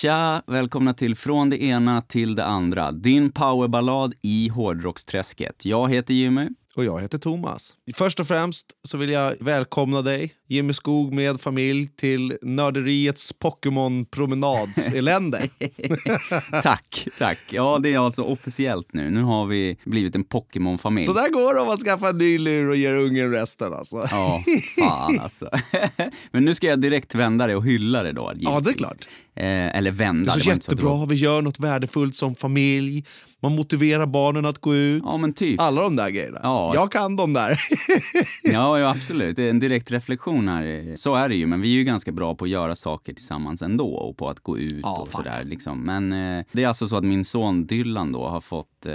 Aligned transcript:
Tja! 0.00 0.42
Välkomna 0.46 0.94
till 0.94 1.16
Från 1.16 1.50
det 1.50 1.62
ena 1.62 2.02
till 2.02 2.34
det 2.34 2.44
andra. 2.44 2.92
Din 2.92 3.32
powerballad 3.32 4.14
i 4.22 4.48
hårdrocksträsket. 4.48 5.64
Jag 5.64 5.92
heter 5.92 6.14
Jimmy. 6.14 6.48
Och 6.76 6.84
jag 6.84 7.00
heter 7.00 7.18
Thomas. 7.18 7.74
Först 7.94 8.20
och 8.20 8.26
främst 8.26 8.66
så 8.88 8.98
vill 8.98 9.10
jag 9.10 9.34
välkomna 9.40 10.02
dig, 10.02 10.32
Jimmy 10.50 10.72
Skog 10.72 11.12
med 11.12 11.40
familj, 11.40 11.88
till 11.96 12.38
nörderiets 12.42 13.34
Pokémon-promenadselände. 13.38 15.48
tack, 16.62 17.08
tack. 17.18 17.38
Ja, 17.50 17.78
det 17.82 17.94
är 17.94 17.98
alltså 17.98 18.22
officiellt 18.22 18.92
nu. 18.92 19.10
Nu 19.10 19.22
har 19.22 19.46
vi 19.46 19.76
blivit 19.84 20.14
en 20.14 20.24
Pokémon-familj. 20.24 21.06
Så 21.06 21.12
där 21.12 21.28
går 21.28 21.54
det 21.54 21.60
om 21.60 21.66
man 21.66 21.76
skaffar 21.76 22.08
en 22.08 22.18
ny 22.18 22.38
lur 22.38 22.68
och 22.68 22.76
ger 22.76 22.94
ungen 22.94 23.32
resten 23.32 23.72
alltså. 23.72 24.06
Ja, 24.10 24.42
fan 24.78 25.20
alltså. 25.20 25.50
Men 26.30 26.44
nu 26.44 26.54
ska 26.54 26.66
jag 26.66 26.80
direkt 26.80 27.14
vända 27.14 27.46
det 27.46 27.56
och 27.56 27.64
hylla 27.64 28.02
det 28.02 28.12
då. 28.12 28.32
Ja, 28.36 28.60
det 28.60 28.70
är 28.70 28.74
klart. 28.74 29.08
Eh, 29.36 29.76
eller 29.76 29.90
vända. 29.90 30.32
Det 30.32 30.38
är 30.38 30.40
så 30.40 30.50
jättebra, 30.50 31.06
vi 31.06 31.14
gör 31.14 31.42
något 31.42 31.60
värdefullt 31.60 32.16
som 32.16 32.34
familj. 32.34 33.04
Man 33.42 33.56
motiverar 33.56 34.06
barnen 34.06 34.46
att 34.46 34.58
gå 34.58 34.74
ut. 34.74 35.02
Ja, 35.06 35.18
men 35.18 35.32
typ. 35.32 35.60
Alla 35.60 35.82
de 35.82 35.96
där 35.96 36.10
grejerna. 36.10 36.40
Ja. 36.42 36.72
Jag 36.74 36.92
kan 36.92 37.16
de 37.16 37.32
där. 37.32 37.60
ja, 38.42 38.78
ja, 38.78 38.90
absolut. 38.90 39.36
Det 39.36 39.42
är 39.42 39.50
en 39.50 39.60
direkt 39.60 39.90
reflektion 39.90 40.39
här. 40.48 40.96
Så 40.96 41.14
är 41.14 41.28
det 41.28 41.34
ju, 41.34 41.46
men 41.46 41.60
vi 41.60 41.68
är 41.74 41.78
ju 41.78 41.84
ganska 41.84 42.12
bra 42.12 42.34
på 42.34 42.44
att 42.44 42.50
göra 42.50 42.76
saker 42.76 43.12
tillsammans 43.14 43.62
ändå 43.62 43.88
och 43.94 44.16
på 44.16 44.28
att 44.28 44.40
gå 44.40 44.58
ut 44.58 44.80
Ja, 44.82 44.98
och 45.02 45.08
fan. 45.08 45.22
sådär. 45.22 45.44
Liksom. 45.44 45.80
Men 45.84 46.12
eh, 46.12 46.44
det 46.52 46.62
är 46.64 46.68
alltså 46.68 46.88
så 46.88 46.96
att 46.96 47.04
min 47.04 47.24
son 47.24 47.66
Dylan 47.66 48.12
då 48.12 48.28
har 48.28 48.40
fått 48.40 48.86
eh, 48.86 48.94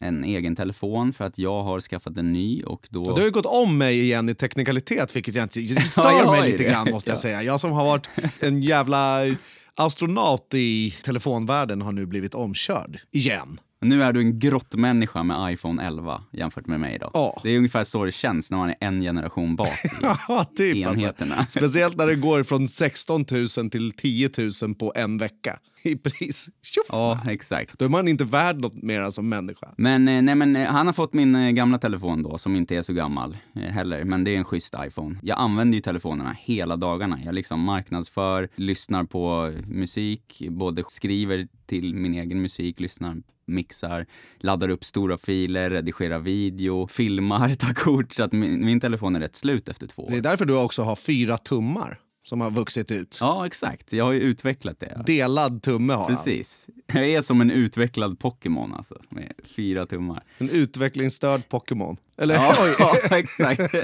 en 0.00 0.24
egen 0.24 0.56
telefon 0.56 1.12
för 1.12 1.24
att 1.24 1.38
jag 1.38 1.62
har 1.62 1.80
skaffat 1.80 2.16
en 2.16 2.32
ny 2.32 2.62
och 2.62 2.88
då... 2.90 3.00
Och 3.02 3.14
du 3.14 3.20
har 3.20 3.26
ju 3.26 3.30
gått 3.32 3.46
om 3.46 3.78
mig 3.78 4.00
igen 4.00 4.28
i 4.28 4.34
teknikalitet, 4.34 5.16
vilket 5.16 5.34
jag 5.34 5.44
inte, 5.44 5.60
det 5.60 5.66
Ja, 5.74 5.80
stör 5.80 6.02
har 6.24 6.30
mig 6.40 6.50
lite 6.52 6.62
det. 6.64 6.70
grann 6.70 6.90
måste 6.90 7.10
jag 7.10 7.16
Ja. 7.16 7.20
säga. 7.20 7.42
Jag 7.42 7.60
som 7.60 7.72
har 7.72 7.84
varit 7.84 8.06
en 8.40 8.60
jävla 8.62 9.18
astronaut 9.74 10.54
i 10.54 10.94
telefonvärlden 11.04 11.82
har 11.82 11.92
nu 11.92 12.06
blivit 12.06 12.34
omkörd. 12.34 12.98
Igen. 13.10 13.58
Nu 13.82 14.02
är 14.02 14.12
du 14.12 14.20
en 14.20 14.38
grottmänniska 14.38 15.22
med 15.22 15.52
iPhone 15.54 15.86
11 15.86 16.22
jämfört 16.32 16.66
med 16.66 16.80
mig 16.80 16.98
då. 17.00 17.10
Ja. 17.14 17.40
Det 17.42 17.50
är 17.50 17.56
ungefär 17.56 17.84
så 17.84 18.04
det 18.04 18.12
känns 18.12 18.50
när 18.50 18.58
man 18.58 18.68
är 18.68 18.76
en 18.80 19.00
generation 19.00 19.56
bak 19.56 19.84
i 19.84 19.88
Ja, 20.28 20.46
typ 20.56 20.86
alltså. 20.86 21.00
enheterna. 21.02 21.46
Speciellt 21.48 21.96
när 21.96 22.06
det 22.06 22.14
går 22.14 22.42
från 22.42 22.68
16 22.68 23.24
000 23.58 23.70
till 23.70 23.92
10 23.92 24.30
000 24.62 24.74
på 24.74 24.92
en 24.96 25.18
vecka 25.18 25.58
i 25.84 25.96
pris. 25.96 26.50
Tjoff! 26.62 26.86
Ja, 26.88 27.20
exakt. 27.26 27.78
Då 27.78 27.84
är 27.84 27.88
man 27.88 28.08
inte 28.08 28.24
värd 28.24 28.60
något 28.60 28.82
mer 28.82 29.10
som 29.10 29.28
människa. 29.28 29.74
Men, 29.76 30.08
eh, 30.08 30.22
nej, 30.22 30.34
men 30.34 30.56
eh, 30.56 30.68
han 30.68 30.86
har 30.86 30.92
fått 30.92 31.12
min 31.12 31.34
eh, 31.34 31.50
gamla 31.50 31.78
telefon 31.78 32.22
då, 32.22 32.38
som 32.38 32.56
inte 32.56 32.76
är 32.76 32.82
så 32.82 32.92
gammal 32.92 33.36
heller. 33.54 34.04
Men 34.04 34.24
det 34.24 34.34
är 34.34 34.38
en 34.38 34.44
schysst 34.44 34.74
iPhone. 34.86 35.18
Jag 35.22 35.38
använder 35.38 35.76
ju 35.76 35.82
telefonerna 35.82 36.36
hela 36.40 36.76
dagarna. 36.76 37.18
Jag 37.24 37.34
liksom 37.34 37.60
marknadsför, 37.60 38.48
lyssnar 38.54 39.04
på 39.04 39.52
musik, 39.66 40.42
både 40.50 40.84
skriver 40.88 41.48
till 41.66 41.94
min 41.94 42.14
egen 42.14 42.42
musik, 42.42 42.80
lyssnar 42.80 43.16
mixar, 43.46 44.06
laddar 44.38 44.68
upp 44.68 44.84
stora 44.84 45.18
filer, 45.18 45.70
redigerar 45.70 46.18
video, 46.18 46.86
filmar, 46.90 47.48
tar 47.48 47.74
kort. 47.74 48.12
Så 48.12 48.22
att 48.22 48.32
min, 48.32 48.66
min 48.66 48.80
telefon 48.80 49.16
är 49.16 49.20
rätt 49.20 49.36
slut 49.36 49.68
efter 49.68 49.86
två 49.86 50.02
år. 50.02 50.10
Det 50.10 50.16
är 50.16 50.22
därför 50.22 50.44
du 50.44 50.62
också 50.64 50.82
har 50.82 50.96
fyra 50.96 51.36
tummar 51.36 51.98
som 52.22 52.40
har 52.40 52.50
vuxit 52.50 52.90
ut. 52.90 53.18
Ja, 53.20 53.46
exakt. 53.46 53.92
Jag 53.92 54.04
har 54.04 54.12
ju 54.12 54.20
utvecklat 54.20 54.80
det. 54.80 55.02
Delad 55.06 55.62
tumme 55.62 55.92
har 55.92 56.04
han. 56.04 56.16
Precis. 56.16 56.66
Jag 56.86 57.08
är 57.08 57.22
som 57.22 57.40
en 57.40 57.50
utvecklad 57.50 58.18
Pokémon 58.18 58.74
alltså, 58.74 59.00
med 59.08 59.32
fyra 59.56 59.86
tummar. 59.86 60.24
En 60.38 60.50
utvecklingsstörd 60.50 61.48
Pokémon. 61.48 61.96
Eller 62.18 62.34
Ja, 62.34 62.54
ja 62.78 63.16
exakt. 63.18 63.74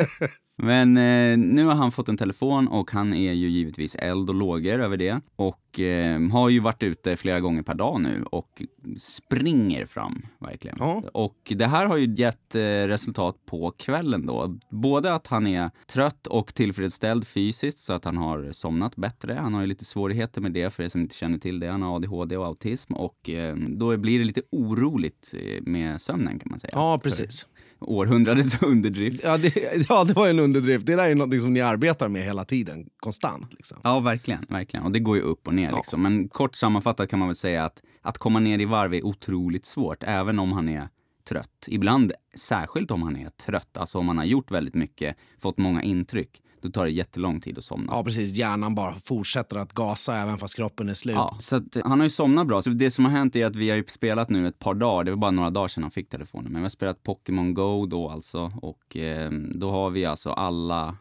Men 0.58 0.96
eh, 0.96 1.38
nu 1.38 1.64
har 1.64 1.74
han 1.74 1.92
fått 1.92 2.08
en 2.08 2.16
telefon 2.16 2.68
och 2.68 2.90
han 2.90 3.14
är 3.14 3.32
ju 3.32 3.48
givetvis 3.48 3.94
eld 3.94 4.28
och 4.28 4.34
lågor 4.34 4.80
över 4.80 4.96
det. 4.96 5.20
Och 5.36 5.80
eh, 5.80 6.20
har 6.28 6.48
ju 6.48 6.60
varit 6.60 6.82
ute 6.82 7.16
flera 7.16 7.40
gånger 7.40 7.62
per 7.62 7.74
dag 7.74 8.00
nu 8.00 8.24
och 8.30 8.62
springer 8.98 9.86
fram, 9.86 10.26
verkligen. 10.38 10.76
Ja. 10.80 11.02
Och 11.12 11.52
det 11.56 11.66
här 11.66 11.86
har 11.86 11.96
ju 11.96 12.14
gett 12.14 12.54
eh, 12.54 12.60
resultat 12.60 13.36
på 13.46 13.70
kvällen 13.70 14.26
då. 14.26 14.58
Både 14.70 15.14
att 15.14 15.26
han 15.26 15.46
är 15.46 15.70
trött 15.86 16.26
och 16.26 16.54
tillfredsställd 16.54 17.26
fysiskt 17.26 17.78
så 17.78 17.92
att 17.92 18.04
han 18.04 18.16
har 18.16 18.52
somnat 18.52 18.96
bättre. 18.96 19.34
Han 19.34 19.54
har 19.54 19.60
ju 19.60 19.66
lite 19.66 19.84
svårigheter 19.84 20.40
med 20.40 20.52
det 20.52 20.70
för 20.70 20.82
er 20.82 20.88
som 20.88 21.00
inte 21.00 21.14
känner 21.14 21.38
till 21.38 21.60
det. 21.60 21.68
Han 21.68 21.82
har 21.82 21.96
ADHD 21.96 22.36
och 22.36 22.46
autism 22.46 22.92
och 22.94 23.30
eh, 23.30 23.56
då 23.56 23.96
blir 23.96 24.18
det 24.18 24.24
lite 24.24 24.42
oroligt 24.50 25.34
eh, 25.34 25.62
med 25.62 26.00
sömnen 26.00 26.38
kan 26.38 26.50
man 26.50 26.58
säga. 26.58 26.70
Ja, 26.74 27.00
precis. 27.02 27.46
Århundradets 27.80 28.56
underdrift. 28.62 29.20
Ja 29.24 29.38
det, 29.38 29.52
ja, 29.88 30.04
det 30.04 30.12
var 30.12 30.28
en 30.28 30.38
underdrift. 30.38 30.86
Det 30.86 30.96
där 30.96 31.10
är 31.10 31.14
något 31.14 31.40
som 31.40 31.52
ni 31.52 31.60
arbetar 31.60 32.08
med 32.08 32.22
hela 32.24 32.44
tiden, 32.44 32.86
konstant. 32.96 33.52
Liksom. 33.52 33.78
Ja, 33.84 34.00
verkligen. 34.00 34.46
verkligen. 34.48 34.84
Och 34.86 34.92
det 34.92 34.98
går 34.98 35.16
ju 35.16 35.22
upp 35.22 35.46
och 35.46 35.54
ner. 35.54 35.70
Ja. 35.70 35.76
Liksom. 35.76 36.02
Men 36.02 36.28
kort 36.28 36.56
sammanfattat 36.56 37.10
kan 37.10 37.18
man 37.18 37.28
väl 37.28 37.34
säga 37.36 37.64
att 37.64 37.82
att 38.06 38.18
komma 38.18 38.40
ner 38.40 38.58
i 38.58 38.64
varv 38.64 38.94
är 38.94 39.06
otroligt 39.06 39.66
svårt, 39.66 40.02
även 40.02 40.38
om 40.38 40.52
han 40.52 40.68
är 40.68 40.88
trött. 41.28 41.66
Ibland, 41.66 42.12
särskilt 42.34 42.90
om 42.90 43.02
han 43.02 43.16
är 43.16 43.30
trött, 43.30 43.76
alltså 43.76 43.98
om 43.98 44.08
han 44.08 44.18
har 44.18 44.24
gjort 44.24 44.50
väldigt 44.50 44.74
mycket, 44.74 45.16
fått 45.38 45.58
många 45.58 45.82
intryck, 45.82 46.42
då 46.66 46.72
tar 46.72 46.84
det 46.84 46.90
jättelång 46.90 47.40
tid 47.40 47.58
att 47.58 47.64
somna. 47.64 47.92
Ja, 47.92 48.04
precis. 48.04 48.32
Hjärnan 48.32 48.74
bara 48.74 48.94
fortsätter 48.94 49.56
att 49.56 49.72
gasa 49.72 50.16
även 50.16 50.38
fast 50.38 50.56
kroppen 50.56 50.88
är 50.88 50.94
slut. 50.94 51.14
Ja, 51.14 51.36
så 51.40 51.56
att, 51.56 51.76
han 51.84 52.00
har 52.00 52.06
ju 52.06 52.10
somnat 52.10 52.46
bra. 52.46 52.62
Så 52.62 52.70
det 52.70 52.90
som 52.90 53.04
har 53.04 53.12
hänt 53.12 53.36
är 53.36 53.46
att 53.46 53.56
vi 53.56 53.70
har 53.70 53.76
ju 53.76 53.84
spelat 53.88 54.30
nu 54.30 54.48
ett 54.48 54.58
par 54.58 54.74
dagar, 54.74 55.04
det 55.04 55.10
var 55.10 55.18
bara 55.18 55.30
några 55.30 55.50
dagar 55.50 55.68
sedan 55.68 55.82
han 55.82 55.90
fick 55.90 56.08
telefonen, 56.08 56.52
men 56.52 56.60
vi 56.60 56.64
har 56.64 56.68
spelat 56.68 57.02
Pokémon 57.02 57.54
Go 57.54 57.86
då 57.86 58.08
alltså 58.08 58.52
och 58.62 58.96
eh, 58.96 59.30
då 59.30 59.70
har 59.70 59.90
vi 59.90 60.04
alltså 60.04 60.30
alla 60.30 60.96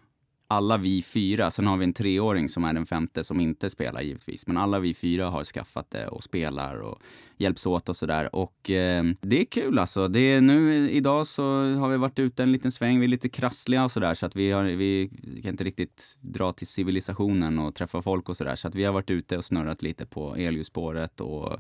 alla 0.47 0.78
vi 0.78 1.01
fyra, 1.01 1.51
sen 1.51 1.67
har 1.67 1.78
vi 1.78 1.83
en 1.83 1.94
treåring 1.94 2.50
som 2.50 2.63
är 2.63 2.73
den 2.73 2.85
femte 2.85 3.23
som 3.23 3.39
inte 3.39 3.69
spelar 3.69 4.01
givetvis, 4.01 4.47
men 4.47 4.57
alla 4.57 4.79
vi 4.79 4.94
fyra 4.94 5.29
har 5.29 5.44
skaffat 5.44 5.89
det 5.89 6.07
och 6.07 6.23
spelar 6.23 6.75
och 6.79 7.00
hjälps 7.38 7.66
åt 7.66 7.89
och 7.89 7.95
sådär. 7.95 8.35
Och 8.35 8.69
eh, 8.69 9.03
det 9.22 9.41
är 9.41 9.45
kul 9.45 9.79
alltså. 9.79 10.07
Det 10.07 10.19
är 10.19 10.41
nu 10.41 10.89
idag 10.89 11.28
så 11.28 11.44
har 11.73 11.89
vi 11.89 11.97
varit 11.97 12.19
ute 12.19 12.44
en 12.44 12.51
liten 12.51 12.72
sväng, 12.72 13.00
vi 13.00 13.05
är 13.05 13.09
lite 13.09 13.29
krassliga 13.29 13.84
och 13.84 13.91
sådär 13.91 14.13
så 14.13 14.25
att 14.25 14.35
vi, 14.35 14.51
har, 14.51 14.63
vi 14.63 15.09
kan 15.44 15.51
inte 15.51 15.63
riktigt 15.63 16.17
dra 16.22 16.53
till 16.53 16.67
civilisationen 16.67 17.59
och 17.59 17.75
träffa 17.75 18.01
folk 18.01 18.29
och 18.29 18.38
sådär. 18.38 18.55
Så 18.55 18.67
att 18.67 18.75
vi 18.75 18.84
har 18.84 18.94
varit 18.94 19.09
ute 19.09 19.38
och 19.38 19.45
snurrat 19.45 19.81
lite 19.81 20.05
på 20.05 20.35
elljusspåret 20.35 21.22
och 21.22 21.59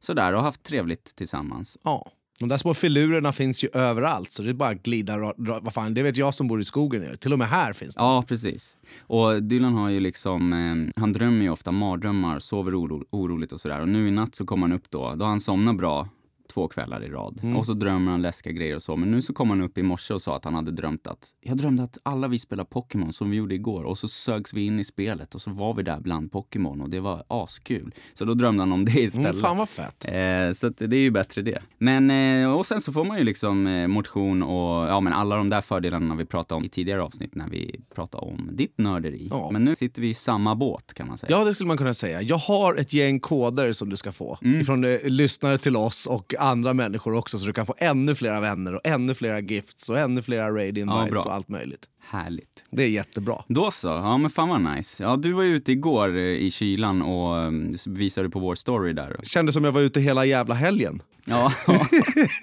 sådär 0.00 0.34
och 0.34 0.42
haft 0.42 0.62
trevligt 0.62 1.16
tillsammans. 1.16 1.78
Ja. 1.82 2.12
De 2.42 2.48
där 2.48 2.56
små 2.58 2.74
filurerna 2.74 3.32
finns 3.32 3.64
ju 3.64 3.68
överallt, 3.72 4.32
så 4.32 4.42
det 4.42 4.50
är 4.50 4.54
bara 4.54 4.68
att 4.68 4.82
glida. 4.82 5.16
ra- 5.16 5.58
Vad 5.62 5.72
fan, 5.72 5.94
det 5.94 6.02
vet 6.02 6.16
jag 6.16 6.34
som 6.34 6.48
bor 6.48 6.60
i 6.60 6.64
skogen. 6.64 7.02
nu. 7.02 7.16
Till 7.16 7.32
och 7.32 7.38
med 7.38 7.48
här 7.48 7.72
finns 7.72 7.94
det. 7.96 8.02
Ja, 8.02 8.24
precis. 8.28 8.76
Och 9.00 9.42
Dylan 9.42 9.74
har 9.74 9.88
ju 9.88 10.00
liksom, 10.00 10.52
eh, 10.52 11.00
han 11.02 11.12
drömmer 11.12 11.42
ju 11.42 11.50
ofta 11.50 11.72
mardrömmar, 11.72 12.38
sover 12.38 12.80
oro, 12.80 13.04
oroligt 13.10 13.52
och 13.52 13.60
sådär. 13.60 13.80
Och 13.80 13.88
nu 13.88 14.08
i 14.08 14.10
natt 14.10 14.34
så 14.34 14.44
kom 14.46 14.62
han 14.62 14.72
upp 14.72 14.90
då, 14.90 15.14
då 15.14 15.24
har 15.24 15.30
han 15.30 15.40
somnat 15.40 15.76
bra 15.76 16.08
två 16.48 16.68
kvällar 16.68 17.04
i 17.04 17.08
rad. 17.08 17.40
Och 17.56 17.66
så 17.66 17.74
drömmer 17.74 18.10
han 18.10 18.22
läskiga 18.22 18.52
grejer 18.52 18.76
och 18.76 18.82
så. 18.82 18.96
Men 18.96 19.10
nu 19.10 19.22
så 19.22 19.32
kom 19.32 19.50
han 19.50 19.60
upp 19.60 19.78
i 19.78 19.82
morse 19.82 20.14
och 20.14 20.22
sa 20.22 20.36
att 20.36 20.44
han 20.44 20.54
hade 20.54 20.70
drömt 20.70 21.06
att, 21.06 21.28
jag 21.40 21.56
drömde 21.56 21.82
att 21.82 21.98
alla 22.02 22.28
vi 22.28 22.38
spelar 22.38 22.64
Pokémon 22.64 23.12
som 23.12 23.30
vi 23.30 23.36
gjorde 23.36 23.54
igår 23.54 23.84
och 23.84 23.98
så 23.98 24.08
sögs 24.08 24.54
vi 24.54 24.66
in 24.66 24.80
i 24.80 24.84
spelet 24.84 25.34
och 25.34 25.42
så 25.42 25.50
var 25.50 25.74
vi 25.74 25.82
där 25.82 26.00
bland 26.00 26.32
Pokémon 26.32 26.80
och 26.80 26.90
det 26.90 27.00
var 27.00 27.24
askul. 27.28 27.94
Så 28.14 28.24
då 28.24 28.34
drömde 28.34 28.62
han 28.62 28.72
om 28.72 28.84
det 28.84 29.00
istället. 29.00 29.32
Mm, 29.32 29.42
fan 29.42 29.56
vad 29.56 29.68
fett. 29.68 30.04
Eh, 30.04 30.52
så 30.52 30.68
det 30.68 30.96
är 30.96 31.00
ju 31.00 31.10
bättre 31.10 31.42
det. 31.42 31.62
Men, 31.78 32.10
eh, 32.10 32.52
och 32.52 32.66
sen 32.66 32.80
så 32.80 32.92
får 32.92 33.04
man 33.04 33.18
ju 33.18 33.24
liksom 33.24 33.66
eh, 33.66 33.88
motion 33.88 34.42
och 34.42 34.88
ja, 34.88 35.00
men 35.00 35.12
alla 35.12 35.36
de 35.36 35.48
där 35.48 35.60
fördelarna 35.60 36.14
vi 36.14 36.24
pratade 36.24 36.56
om 36.56 36.64
i 36.64 36.68
tidigare 36.68 37.02
avsnitt 37.02 37.34
när 37.34 37.48
vi 37.48 37.80
pratade 37.94 38.26
om 38.26 38.48
ditt 38.52 38.78
nörderi. 38.78 39.28
Ja. 39.30 39.50
Men 39.52 39.64
nu 39.64 39.76
sitter 39.76 40.02
vi 40.02 40.08
i 40.08 40.14
samma 40.14 40.54
båt 40.54 40.94
kan 40.94 41.08
man 41.08 41.18
säga. 41.18 41.30
Ja, 41.38 41.44
det 41.44 41.54
skulle 41.54 41.66
man 41.66 41.76
kunna 41.76 41.94
säga. 41.94 42.22
Jag 42.22 42.36
har 42.36 42.74
ett 42.74 42.92
gäng 42.92 43.20
koder 43.20 43.72
som 43.72 43.88
du 43.88 43.96
ska 43.96 44.12
få. 44.12 44.38
Mm. 44.42 44.60
Ifrån 44.60 44.84
eh, 44.84 44.98
lyssnare 45.04 45.58
till 45.58 45.76
oss 45.76 46.06
och 46.06 46.31
andra 46.38 46.74
människor 46.74 47.14
också. 47.14 47.38
Så 47.38 47.46
du 47.46 47.52
kan 47.52 47.66
få 47.66 47.74
ännu 47.78 48.14
flera 48.14 48.40
vänner 48.40 48.74
och 48.74 48.80
ännu 48.84 49.14
flera 49.14 49.40
gifts 49.40 49.88
och 49.88 49.98
ännu 49.98 50.22
flera 50.22 50.50
raid 50.50 50.78
Ja, 50.78 50.82
invites 50.82 51.10
bra. 51.10 51.22
och 51.22 51.34
allt 51.34 51.48
möjligt. 51.48 51.88
Härligt. 52.10 52.62
Det 52.70 52.82
är 52.82 52.88
jättebra. 52.88 53.44
Då 53.48 53.70
så, 53.70 53.88
ja 53.88 54.18
men 54.18 54.30
fan 54.30 54.48
vad 54.48 54.76
nice. 54.76 55.02
Ja, 55.02 55.16
du 55.16 55.32
var 55.32 55.42
ju 55.42 55.54
ute 55.54 55.72
igår 55.72 56.16
eh, 56.16 56.22
i 56.22 56.50
kylan 56.50 57.02
och 57.02 57.34
um, 57.34 57.76
visade 57.86 58.30
på 58.30 58.38
vår 58.38 58.54
story 58.54 58.92
där. 58.92 59.16
Kändes 59.22 59.54
som 59.54 59.64
jag 59.64 59.72
var 59.72 59.80
ute 59.80 60.00
hela 60.00 60.24
jävla 60.24 60.54
helgen. 60.54 61.00
Ja, 61.24 61.52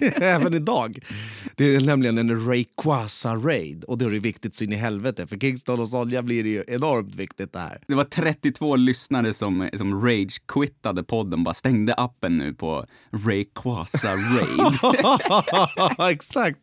Även 0.00 0.54
idag. 0.54 0.98
Det 1.56 1.74
är 1.74 1.80
nämligen 1.80 2.18
en 2.18 2.48
Rayquaza-raid 2.48 3.84
och 3.84 3.98
då 3.98 4.06
är 4.06 4.10
det 4.10 4.18
viktigt 4.18 4.54
så 4.54 4.64
in 4.64 4.72
i 4.72 4.76
helvete. 4.76 5.26
För 5.26 5.36
Kingston 5.36 5.80
och 5.80 5.88
Sonja 5.88 6.22
blir 6.22 6.44
det 6.44 6.50
ju 6.50 6.64
enormt 6.68 7.14
viktigt 7.14 7.52
det 7.52 7.58
här. 7.58 7.78
det 7.86 7.94
var 7.94 8.04
32 8.04 8.76
lyssnare 8.76 9.32
som, 9.32 9.68
som 9.76 10.06
rage-quittade 10.06 11.02
podden, 11.02 11.44
bara 11.44 11.54
stängde 11.54 11.94
appen 11.94 12.38
nu 12.38 12.54
på 12.54 12.86
Rayquaza 13.12 14.14
Raid. 14.14 14.78
Exakt! 16.12 16.58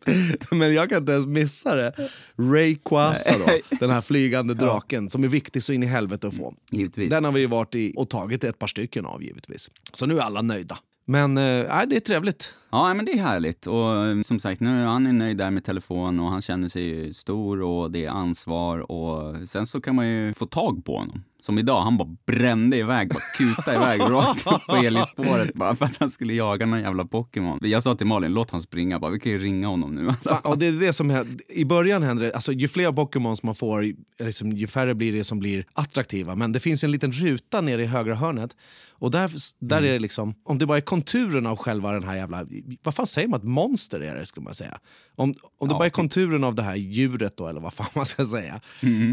Men 0.50 0.74
jag 0.74 0.88
kan 0.88 0.98
inte 0.98 1.12
ens 1.12 1.26
missa 1.26 1.76
det. 1.76 1.92
Rayquaza 2.38 2.87
då, 2.90 3.76
den 3.80 3.90
här 3.90 4.00
flygande 4.00 4.54
draken 4.54 5.10
som 5.10 5.24
är 5.24 5.28
viktig 5.28 5.62
så 5.62 5.72
in 5.72 5.82
i 5.82 5.86
helvete 5.86 6.28
att 6.28 6.36
få. 6.36 6.54
Givetvis. 6.72 7.10
Den 7.10 7.24
har 7.24 7.32
vi 7.32 7.46
varit 7.46 7.74
i 7.74 7.92
och 7.96 8.10
tagit 8.10 8.44
ett 8.44 8.58
par 8.58 8.66
stycken 8.66 9.06
av 9.06 9.22
givetvis. 9.22 9.70
Så 9.92 10.06
nu 10.06 10.18
är 10.18 10.22
alla 10.22 10.42
nöjda. 10.42 10.78
Men 11.04 11.34
nej, 11.34 11.86
det 11.86 11.96
är 11.96 12.00
trevligt. 12.00 12.54
Ja, 12.70 12.94
men 12.94 13.04
det 13.04 13.12
är 13.12 13.22
härligt. 13.22 13.66
Och 13.66 14.06
eh, 14.06 14.20
som 14.22 14.40
sagt, 14.40 14.60
nu 14.60 14.82
är 14.82 14.86
han 14.86 15.18
nöjd 15.18 15.36
där 15.36 15.50
med 15.50 15.64
telefon 15.64 16.20
och 16.20 16.30
han 16.30 16.42
känner 16.42 16.68
sig 16.68 17.14
stor 17.14 17.62
och 17.62 17.90
det 17.90 18.04
är 18.04 18.10
ansvar 18.10 18.90
och 18.90 19.48
sen 19.48 19.66
så 19.66 19.80
kan 19.80 19.94
man 19.94 20.08
ju 20.08 20.34
få 20.34 20.46
tag 20.46 20.84
på 20.84 20.98
honom. 20.98 21.22
Som 21.42 21.58
idag, 21.58 21.82
han 21.82 21.98
bara 21.98 22.16
brände 22.26 22.76
iväg, 22.76 23.08
bara 23.08 23.22
kuta 23.36 23.74
iväg 23.74 24.00
rakt 24.00 24.46
upp 24.46 24.66
på 24.66 24.76
elspåret 24.76 25.54
bara 25.54 25.76
för 25.76 25.84
att 25.84 25.96
han 26.00 26.10
skulle 26.10 26.34
jaga 26.34 26.66
någon 26.66 26.80
jävla 26.80 27.04
Pokémon. 27.04 27.58
Jag 27.62 27.82
sa 27.82 27.94
till 27.94 28.06
Malin, 28.06 28.32
låt 28.32 28.50
han 28.50 28.62
springa 28.62 28.98
bara, 28.98 29.10
vi 29.10 29.20
kan 29.20 29.32
ju 29.32 29.38
ringa 29.38 29.68
honom 29.68 29.94
nu. 29.94 30.14
Fan, 30.24 30.40
och 30.44 30.58
det 30.58 30.66
är 30.66 30.72
det 30.72 30.92
som 30.92 31.10
händer. 31.10 31.36
I 31.48 31.64
början 31.64 32.02
händer 32.02 32.24
det, 32.24 32.34
alltså, 32.34 32.52
ju 32.52 32.68
fler 32.68 32.92
Pokémons 32.92 33.42
man 33.42 33.54
får, 33.54 33.92
liksom, 34.18 34.52
ju 34.52 34.66
färre 34.66 34.94
blir 34.94 35.12
det 35.12 35.24
som 35.24 35.38
blir 35.38 35.64
attraktiva. 35.72 36.34
Men 36.34 36.52
det 36.52 36.60
finns 36.60 36.84
en 36.84 36.90
liten 36.90 37.12
ruta 37.12 37.60
nere 37.60 37.82
i 37.82 37.86
högra 37.86 38.14
hörnet. 38.14 38.56
Och 38.98 39.10
där, 39.10 39.30
där 39.58 39.82
är 39.82 39.92
det 39.92 39.98
liksom, 39.98 40.34
om 40.44 40.58
det 40.58 40.66
bara 40.66 40.78
är 40.78 40.82
konturen 40.82 41.46
av 41.46 41.56
själva 41.56 41.92
den 41.92 42.04
här 42.04 42.16
jävla, 42.16 42.46
vad 42.82 42.94
fan 42.94 43.06
säger 43.06 43.28
man, 43.28 43.40
ett 43.40 43.46
monster 43.46 44.00
är 44.00 44.16
det 44.16 44.26
skulle 44.26 44.44
man 44.44 44.54
säga. 44.54 44.78
Om, 45.16 45.34
om 45.58 45.68
det 45.68 45.74
Ja, 45.74 45.78
bara 45.78 45.86
är 45.86 45.90
konturen 45.90 46.44
av 46.44 46.54
det 46.54 46.62
här 46.62 46.74
djuret 46.74 47.36
då, 47.36 47.46
eller 47.46 47.60
vad 47.60 47.74
fan 47.74 47.86
man 47.94 48.06
ska 48.06 48.24
säga. 48.24 48.60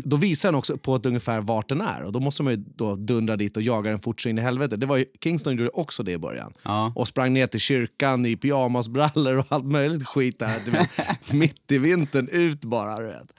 Då 0.04 0.18
visar 0.18 0.50
den 0.50 0.56
också 0.56 0.78
på 0.78 0.96
ett 0.96 1.06
ungefär 1.06 1.42
vart 1.42 1.70
den 1.70 1.82
är. 1.82 2.04
Och 2.04 2.12
då 2.12 2.20
måste 2.20 2.44
man 2.44 2.54
ju 2.54 2.64
då 2.76 2.96
dundra 2.96 3.36
dit 3.36 3.58
och 3.58 3.64
jaga 3.64 3.90
den 3.92 4.00
fort 4.00 4.22
så 4.22 4.30
in 4.30 4.38
i 4.38 4.42
helvete. 4.42 4.78
Det 4.78 4.86
var 4.86 4.98
ju, 4.98 5.06
Kingston 5.24 5.58
gjorde 5.58 5.70
också 5.70 6.04
det 6.04 6.12
i 6.12 6.18
början. 6.18 6.54
Ja. 6.64 6.94
Och 6.96 7.08
sprang 7.08 7.34
ner 7.34 7.48
till 7.48 7.60
kyrkan 7.60 8.26
i 8.26 8.38
pyjamasbrallor 8.38 9.38
och 9.38 9.46
allt 9.50 9.66
möjligt 9.66 10.08
skit 10.08 10.40
där. 10.40 10.62
Mitt 11.34 11.72
i 11.72 11.78
vintern, 11.78 12.28
ut 12.32 12.62
bara. 12.62 13.00
Du 13.00 13.06
vet. 13.06 13.32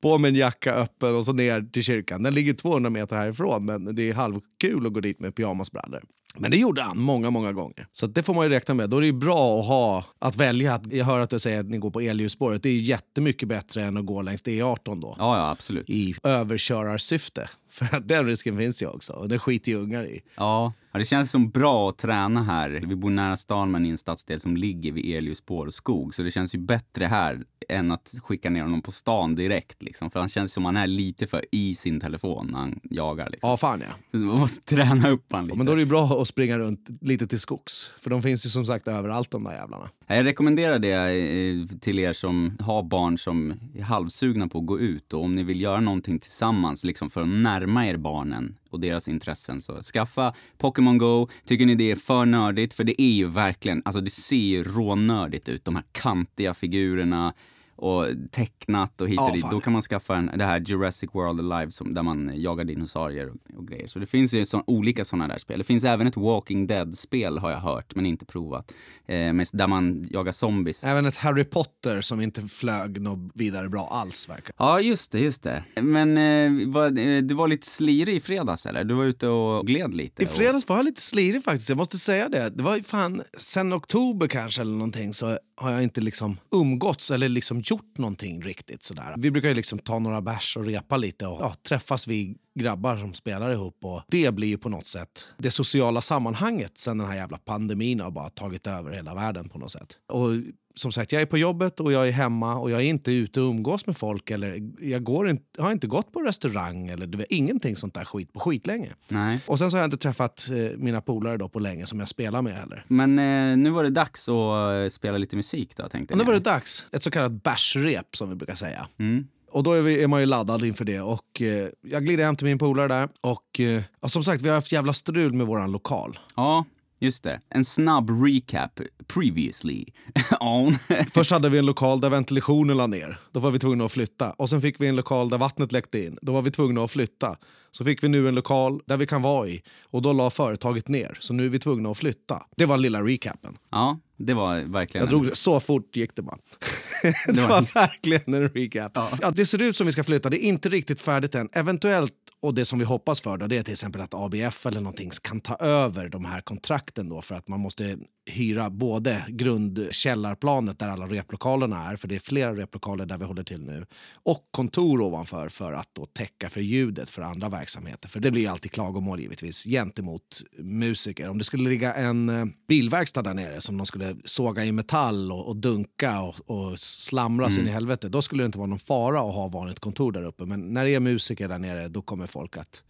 På 0.00 0.18
med 0.18 0.28
en 0.28 0.34
jacka 0.34 0.74
öppen 0.74 1.16
och 1.16 1.24
så 1.24 1.32
ner 1.32 1.62
till 1.72 1.82
kyrkan. 1.82 2.22
Den 2.22 2.34
ligger 2.34 2.54
200 2.54 2.90
meter 2.90 3.16
härifrån 3.16 3.64
men 3.64 3.94
det 3.94 4.10
är 4.10 4.14
halvkul 4.14 4.86
att 4.86 4.92
gå 4.92 5.00
dit 5.00 5.20
med 5.20 5.34
pyjamasbrallor. 5.34 6.02
Men 6.36 6.50
det 6.50 6.56
gjorde 6.56 6.82
han 6.82 7.00
många, 7.00 7.30
många 7.30 7.52
gånger. 7.52 7.86
Så 7.92 8.06
det 8.06 8.22
får 8.22 8.34
man 8.34 8.44
ju 8.44 8.50
räkna 8.50 8.74
med. 8.74 8.90
Då 8.90 8.96
är 8.96 9.00
det 9.00 9.06
ju 9.06 9.12
bra 9.12 9.60
att 9.60 9.66
ha, 9.66 10.04
att 10.18 10.36
välja. 10.36 10.80
Jag 10.90 11.04
hör 11.04 11.20
att 11.20 11.30
du 11.30 11.38
säger 11.38 11.60
att 11.60 11.66
ni 11.66 11.78
går 11.78 11.90
på 11.90 12.00
elljusspåret. 12.00 12.62
Det 12.62 12.68
är 12.68 12.72
ju 12.72 12.80
jättemycket 12.80 13.48
bättre 13.48 13.82
än 13.82 13.96
att 13.96 14.06
gå 14.06 14.22
längs 14.22 14.44
D18 14.44 15.00
då. 15.00 15.14
Ja, 15.18 15.36
ja, 15.36 15.50
absolut. 15.50 15.90
I 15.90 16.14
överkörarsyfte. 16.22 17.48
För 17.70 18.00
den 18.00 18.26
risken 18.26 18.58
finns 18.58 18.82
ju 18.82 18.86
också. 18.86 19.12
Och 19.12 19.28
det 19.28 19.38
skiter 19.38 19.72
ju 19.72 19.78
ungar 19.78 20.04
i. 20.04 20.20
Ja. 20.36 20.72
Ja, 20.92 20.98
det 20.98 21.04
känns 21.04 21.30
som 21.30 21.50
bra 21.50 21.88
att 21.88 21.98
träna 21.98 22.42
här. 22.42 22.84
Vi 22.86 22.96
bor 22.96 23.10
nära 23.10 23.36
stan 23.36 23.70
men 23.70 23.86
i 23.86 23.88
en 23.88 23.98
stadsdel 23.98 24.40
som 24.40 24.56
ligger 24.56 24.92
vid 24.92 25.36
och 25.48 25.74
skog. 25.74 26.14
Så 26.14 26.22
det 26.22 26.30
känns 26.30 26.54
ju 26.54 26.58
bättre 26.58 27.04
här 27.04 27.44
än 27.68 27.92
att 27.92 28.14
skicka 28.22 28.50
ner 28.50 28.62
honom 28.62 28.82
på 28.82 28.92
stan 28.92 29.34
direkt. 29.34 29.82
Liksom. 29.82 30.10
För 30.10 30.20
han 30.20 30.28
känns 30.28 30.52
som 30.52 30.64
han 30.64 30.76
är 30.76 30.86
lite 30.86 31.26
för 31.26 31.44
i 31.52 31.74
sin 31.74 32.00
telefon 32.00 32.48
när 32.52 32.58
han 32.58 32.80
jagar. 32.82 33.30
Liksom. 33.30 33.50
Ja, 33.50 33.56
fan 33.56 33.82
ja. 33.88 33.94
Så 34.10 34.16
Man 34.16 34.38
måste 34.38 34.76
träna 34.76 35.10
upp 35.10 35.32
han 35.32 35.44
lite. 35.44 35.56
Men 35.56 35.66
då 35.66 35.72
är 35.72 35.76
det 35.76 35.82
ju 35.82 35.88
bra 35.88 36.20
att 36.20 36.28
springa 36.28 36.58
runt 36.58 36.88
lite 37.00 37.26
till 37.26 37.40
skogs. 37.40 37.90
För 37.98 38.10
de 38.10 38.22
finns 38.22 38.46
ju 38.46 38.50
som 38.50 38.64
sagt 38.64 38.88
överallt 38.88 39.30
de 39.30 39.44
där 39.44 39.52
jävlarna. 39.52 39.88
Jag 40.06 40.26
rekommenderar 40.26 40.78
det 40.78 40.92
eh, 40.92 41.78
till 41.80 41.98
er 41.98 42.12
som 42.12 42.56
har 42.60 42.82
barn 42.82 43.18
som 43.18 43.54
är 43.74 43.82
halvsugna 43.82 44.48
på 44.48 44.58
att 44.58 44.66
gå 44.66 44.80
ut 44.80 45.12
och 45.12 45.24
om 45.24 45.34
ni 45.34 45.42
vill 45.42 45.60
göra 45.60 45.80
någonting 45.80 46.18
tillsammans 46.18 46.84
liksom 46.84 47.10
för 47.10 47.22
att 47.22 47.28
närma 47.28 47.86
er 47.86 47.96
barnen 47.96 48.56
och 48.70 48.80
deras 48.80 49.08
intressen 49.08 49.60
så 49.60 49.82
skaffa 49.82 50.34
Pokémon 50.58 50.98
Go. 50.98 51.28
Tycker 51.44 51.66
ni 51.66 51.74
det 51.74 51.90
är 51.90 51.96
för 51.96 52.24
nördigt? 52.24 52.74
För 52.74 52.84
det 52.84 53.02
är 53.02 53.12
ju 53.12 53.26
verkligen, 53.26 53.82
alltså 53.84 54.00
det 54.00 54.10
ser 54.10 54.36
ju 54.36 54.64
rånördigt 54.64 55.48
ut. 55.48 55.64
De 55.64 55.76
här 55.76 55.84
kantiga 55.92 56.54
figurerna 56.54 57.34
och 57.78 58.06
tecknat 58.30 59.00
och 59.00 59.08
hit 59.08 59.20
och 59.20 59.26
Ja, 59.28 59.32
dit. 59.32 59.42
fan. 59.42 59.54
Då 59.54 59.60
kan 59.60 59.72
man 59.72 59.82
skaffa 59.82 60.16
en, 60.16 60.30
det 60.38 60.44
här 60.44 60.60
Jurassic 60.60 61.10
World 61.12 61.52
Alive 61.52 61.70
som, 61.70 61.94
där 61.94 62.02
man 62.02 62.32
jagar 62.34 62.64
dinosaurier 62.64 63.28
och, 63.28 63.58
och 63.58 63.68
grejer. 63.68 63.86
Så 63.86 63.98
det 63.98 64.06
finns 64.06 64.32
ju 64.32 64.46
så, 64.46 64.62
olika 64.66 65.04
sådana 65.04 65.28
där 65.28 65.38
spel. 65.38 65.58
Det 65.58 65.64
finns 65.64 65.84
även 65.84 66.06
ett 66.06 66.16
Walking 66.16 66.66
Dead-spel 66.66 67.38
har 67.38 67.50
jag 67.50 67.58
hört, 67.58 67.94
men 67.94 68.06
inte 68.06 68.24
provat. 68.24 68.72
Eh, 69.06 69.32
med, 69.32 69.48
där 69.52 69.66
man 69.66 70.06
jagar 70.10 70.32
zombies. 70.32 70.84
Även 70.84 71.06
ett 71.06 71.16
Harry 71.16 71.44
Potter 71.44 72.00
som 72.00 72.20
inte 72.20 72.42
flög 72.42 73.00
något 73.00 73.30
vidare 73.34 73.68
bra 73.68 73.88
alls 73.90 74.28
verkar 74.28 74.54
Ja, 74.58 74.80
just 74.80 75.12
det, 75.12 75.18
just 75.20 75.42
det. 75.42 75.64
Men 75.82 76.18
eh, 76.18 76.68
vad, 76.68 76.98
eh, 76.98 77.18
du 77.22 77.34
var 77.34 77.48
lite 77.48 77.66
slirig 77.66 78.16
i 78.16 78.20
fredags 78.20 78.66
eller? 78.66 78.84
Du 78.84 78.94
var 78.94 79.04
ute 79.04 79.28
och 79.28 79.66
gled 79.66 79.94
lite? 79.94 80.22
I 80.22 80.26
fredags 80.26 80.68
var 80.68 80.76
jag 80.76 80.84
lite 80.84 81.02
slirig 81.02 81.44
faktiskt, 81.44 81.68
jag 81.68 81.78
måste 81.78 81.98
säga 81.98 82.28
det. 82.28 82.50
Det 82.50 82.62
var 82.62 82.76
ju 82.76 82.82
fan, 82.82 83.22
sen 83.38 83.72
oktober 83.72 84.26
kanske 84.26 84.60
eller 84.62 84.72
någonting 84.72 85.14
så 85.14 85.38
har 85.56 85.70
jag 85.70 85.82
inte 85.82 86.00
liksom 86.00 86.36
umgåtts 86.52 87.10
eller 87.10 87.28
liksom 87.28 87.62
gjort 87.70 87.98
någonting 87.98 88.42
riktigt 88.42 88.82
sådär. 88.82 89.14
Vi 89.16 89.30
brukar 89.30 89.48
ju 89.48 89.54
liksom 89.54 89.78
ta 89.78 89.98
några 89.98 90.20
bärs 90.20 90.56
och 90.56 90.66
repa 90.66 90.96
lite 90.96 91.26
och 91.26 91.40
ja, 91.40 91.54
träffas 91.68 92.08
vid 92.08 92.38
grabbar 92.58 92.96
som 92.96 93.14
spelar 93.14 93.52
ihop 93.52 93.78
och 93.82 94.02
det 94.08 94.34
blir 94.34 94.48
ju 94.48 94.58
på 94.58 94.68
något 94.68 94.86
sätt 94.86 95.28
det 95.38 95.50
sociala 95.50 96.00
sammanhanget 96.00 96.78
sen 96.78 96.98
den 96.98 97.06
här 97.06 97.16
jävla 97.16 97.38
pandemin 97.38 98.00
har 98.00 98.10
bara 98.10 98.28
tagit 98.28 98.66
över 98.66 98.90
hela 98.92 99.14
världen 99.14 99.48
på 99.48 99.58
något 99.58 99.70
sätt. 99.70 99.98
Och 100.12 100.30
som 100.74 100.92
sagt, 100.92 101.12
jag 101.12 101.22
är 101.22 101.26
på 101.26 101.38
jobbet 101.38 101.80
och 101.80 101.92
jag 101.92 102.08
är 102.08 102.12
hemma 102.12 102.54
och 102.56 102.70
jag 102.70 102.80
är 102.80 102.84
inte 102.84 103.12
ute 103.12 103.40
och 103.40 103.50
umgås 103.50 103.86
med 103.86 103.96
folk 103.96 104.30
eller 104.30 104.70
jag 104.80 105.02
går 105.04 105.28
inte, 105.30 105.62
har 105.62 105.72
inte 105.72 105.86
gått 105.86 106.12
på 106.12 106.20
restaurang 106.20 106.88
eller 106.88 107.06
du 107.06 107.18
vet, 107.18 107.26
ingenting 107.30 107.76
sånt 107.76 107.94
där 107.94 108.04
skit 108.04 108.32
på 108.32 108.40
skitlänge. 108.40 108.92
Nej. 109.08 109.40
Och 109.46 109.58
sen 109.58 109.70
så 109.70 109.76
har 109.76 109.82
jag 109.82 109.86
inte 109.86 109.96
träffat 109.96 110.48
eh, 110.50 110.78
mina 110.78 111.00
polare 111.00 111.36
då 111.36 111.48
på 111.48 111.58
länge 111.58 111.86
som 111.86 112.00
jag 112.00 112.08
spelar 112.08 112.42
med 112.42 112.54
heller. 112.56 112.84
Men 112.88 113.18
eh, 113.18 113.56
nu 113.56 113.70
var 113.70 113.84
det 113.84 113.90
dags 113.90 114.28
att 114.28 114.84
eh, 114.84 114.88
spela 114.88 115.18
lite 115.18 115.36
musik 115.36 115.76
då, 115.76 115.88
tänkte 115.88 116.14
Och 116.14 116.18
nu 116.18 116.22
jag. 116.22 116.26
var 116.26 116.34
det 116.34 116.40
dags. 116.40 116.86
Ett 116.92 117.02
så 117.02 117.10
kallat 117.10 117.42
bärsrep 117.42 118.16
som 118.16 118.28
vi 118.28 118.34
brukar 118.34 118.54
säga. 118.54 118.88
Mm. 118.98 119.26
Och 119.50 119.62
då 119.62 119.72
är, 119.72 119.82
vi, 119.82 120.02
är 120.02 120.06
man 120.08 120.20
ju 120.20 120.26
laddad 120.26 120.64
inför 120.64 120.84
det. 120.84 121.00
Och 121.00 121.42
eh, 121.42 121.68
jag 121.82 122.04
glider 122.04 122.24
hem 122.24 122.36
till 122.36 122.46
min 122.46 122.58
polare 122.58 122.88
där. 122.88 123.08
Och 123.20 123.60
eh, 123.60 123.82
som 124.06 124.24
sagt, 124.24 124.42
vi 124.42 124.48
har 124.48 124.54
haft 124.54 124.72
jävla 124.72 124.92
strul 124.92 125.32
med 125.32 125.46
våran 125.46 125.72
lokal. 125.72 126.18
Ja, 126.36 126.64
just 127.00 127.24
det. 127.24 127.40
En 127.48 127.64
snabb 127.64 128.10
recap. 128.10 128.80
Previously. 129.06 129.84
On. 130.40 130.78
Först 131.14 131.30
hade 131.30 131.48
vi 131.48 131.58
en 131.58 131.66
lokal 131.66 132.00
där 132.00 132.10
ventilationen 132.10 132.76
la 132.76 132.86
ner. 132.86 133.18
Då 133.32 133.40
var 133.40 133.50
vi 133.50 133.58
tvungna 133.58 133.84
att 133.84 133.92
flytta. 133.92 134.30
Och 134.30 134.50
sen 134.50 134.62
fick 134.62 134.80
vi 134.80 134.86
en 134.86 134.96
lokal 134.96 135.28
där 135.28 135.38
vattnet 135.38 135.72
läckte 135.72 136.04
in. 136.04 136.18
Då 136.22 136.32
var 136.32 136.42
vi 136.42 136.50
tvungna 136.50 136.84
att 136.84 136.90
flytta. 136.90 137.36
Så 137.70 137.84
fick 137.84 138.02
vi 138.02 138.08
nu 138.08 138.28
en 138.28 138.34
lokal 138.34 138.80
där 138.86 138.96
vi 138.96 139.06
kan 139.06 139.22
vara 139.22 139.48
i. 139.48 139.62
Och 139.90 140.02
då 140.02 140.12
la 140.12 140.30
företaget 140.30 140.88
ner. 140.88 141.16
Så 141.20 141.34
nu 141.34 141.44
är 141.44 141.48
vi 141.48 141.58
tvungna 141.58 141.90
att 141.90 141.98
flytta. 141.98 142.42
Det 142.56 142.66
var 142.66 142.78
lilla 142.78 143.02
recapen. 143.02 143.56
ja, 143.70 143.98
det 144.18 144.34
var 144.34 144.60
verkligen... 144.60 145.02
Jag 145.06 145.08
drog. 145.08 145.36
Så 145.36 145.60
fort 145.60 145.96
gick 145.96 146.16
det 146.16 146.22
bara. 146.22 146.38
det 147.02 147.32
Det 147.32 147.46
var 147.46 147.74
verkligen 147.74 148.34
en 148.34 148.48
recap. 148.48 148.92
Ja. 148.94 149.30
det 149.30 149.46
ser 149.46 149.62
ut 149.62 149.76
som 149.76 149.86
vi 149.86 149.92
ska 149.92 150.04
flytta. 150.04 150.30
Det 150.30 150.44
är 150.44 150.48
inte 150.48 150.68
riktigt 150.68 151.00
färdigt 151.00 151.34
än. 151.34 151.48
Eventuellt, 151.52 152.14
och 152.42 152.54
det 152.54 152.64
som 152.64 152.78
vi 152.78 152.84
hoppas 152.84 153.20
för, 153.20 153.36
då, 153.36 153.46
det 153.46 153.56
är 153.56 153.62
till 153.62 153.72
exempel 153.72 154.00
att 154.00 154.14
ABF 154.14 154.66
eller 154.66 154.80
någonting 154.80 155.10
kan 155.22 155.40
ta 155.40 155.56
över 155.56 156.08
de 156.08 156.24
här 156.24 156.40
kontrakten 156.40 157.08
då 157.08 157.22
för 157.22 157.34
att 157.34 157.48
man 157.48 157.60
måste 157.60 157.98
hyra 158.28 158.70
både 158.70 159.24
grundkällarplanet 159.28 160.78
där 160.78 160.88
alla 160.88 161.06
replokalerna 161.06 161.90
är, 161.90 161.96
för 161.96 162.08
det 162.08 162.14
är 162.14 162.20
flera 162.20 162.54
replokaler 162.54 163.06
där 163.06 163.18
vi 163.18 163.24
håller 163.24 163.42
till 163.42 163.62
nu, 163.62 163.86
och 164.22 164.48
kontor 164.50 165.00
ovanför 165.00 165.48
för 165.48 165.72
att 165.72 165.88
då 165.92 166.06
täcka 166.06 166.48
för 166.48 166.60
ljudet 166.60 167.10
för 167.10 167.22
andra 167.22 167.48
verksamheter. 167.48 168.08
För 168.08 168.20
det 168.20 168.30
blir 168.30 168.42
ju 168.42 168.48
alltid 168.48 168.72
klagomål 168.72 169.20
givetvis 169.20 169.64
gentemot 169.64 170.42
musiker. 170.58 171.28
Om 171.28 171.38
det 171.38 171.44
skulle 171.44 171.68
ligga 171.70 171.94
en 171.94 172.28
eh, 172.28 172.44
bilverkstad 172.68 173.22
där 173.22 173.34
nere 173.34 173.60
som 173.60 173.76
de 173.76 173.86
skulle 173.86 174.16
såga 174.24 174.64
i 174.64 174.72
metall 174.72 175.32
och, 175.32 175.48
och 175.48 175.56
dunka 175.56 176.20
och, 176.20 176.50
och 176.50 176.78
slamra 176.78 177.50
sig 177.50 177.60
in 177.60 177.68
i 177.68 177.70
helvete, 177.70 178.08
då 178.08 178.22
skulle 178.22 178.42
det 178.42 178.46
inte 178.46 178.58
vara 178.58 178.68
någon 178.68 178.78
fara 178.78 179.20
att 179.20 179.34
ha 179.34 179.48
vanligt 179.48 179.80
kontor 179.80 180.12
där 180.12 180.24
uppe. 180.24 180.44
Men 180.44 180.74
när 180.74 180.84
det 180.84 180.94
är 180.94 181.00
musiker 181.00 181.48
där 181.48 181.58
nere, 181.58 181.88
då 181.88 182.02
kommer 182.02 182.26
folk 182.26 182.56
att 182.56 182.82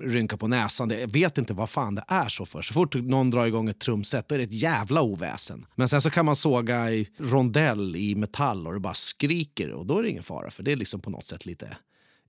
rynka 0.00 0.36
på 0.36 0.48
näsan. 0.48 0.90
Jag 0.90 1.12
vet 1.12 1.38
inte 1.38 1.54
vad 1.54 1.70
fan 1.70 1.94
det 1.94 2.04
är 2.08 2.28
så 2.28 2.46
för. 2.46 2.62
Så 2.62 2.74
fort 2.74 2.94
någon 2.94 3.30
drar 3.30 3.46
igång 3.46 3.68
ett 3.68 3.80
trumset 3.80 4.28
då 4.28 4.34
är 4.34 4.38
det 4.38 4.44
ett 4.44 4.52
jävla 4.52 5.02
oväsen. 5.02 5.66
Men 5.74 5.88
sen 5.88 6.00
så 6.00 6.10
kan 6.10 6.24
man 6.26 6.36
såga 6.36 6.90
i 6.90 7.08
rondell 7.18 7.96
i 7.96 8.14
metall 8.14 8.66
och 8.66 8.74
det 8.74 8.80
bara 8.80 8.94
skriker 8.94 9.70
och 9.70 9.86
då 9.86 9.98
är 9.98 10.02
det 10.02 10.10
ingen 10.10 10.22
fara 10.22 10.50
för 10.50 10.62
det 10.62 10.72
är 10.72 10.76
liksom 10.76 11.00
på 11.00 11.10
något 11.10 11.26
sätt 11.26 11.46
lite 11.46 11.76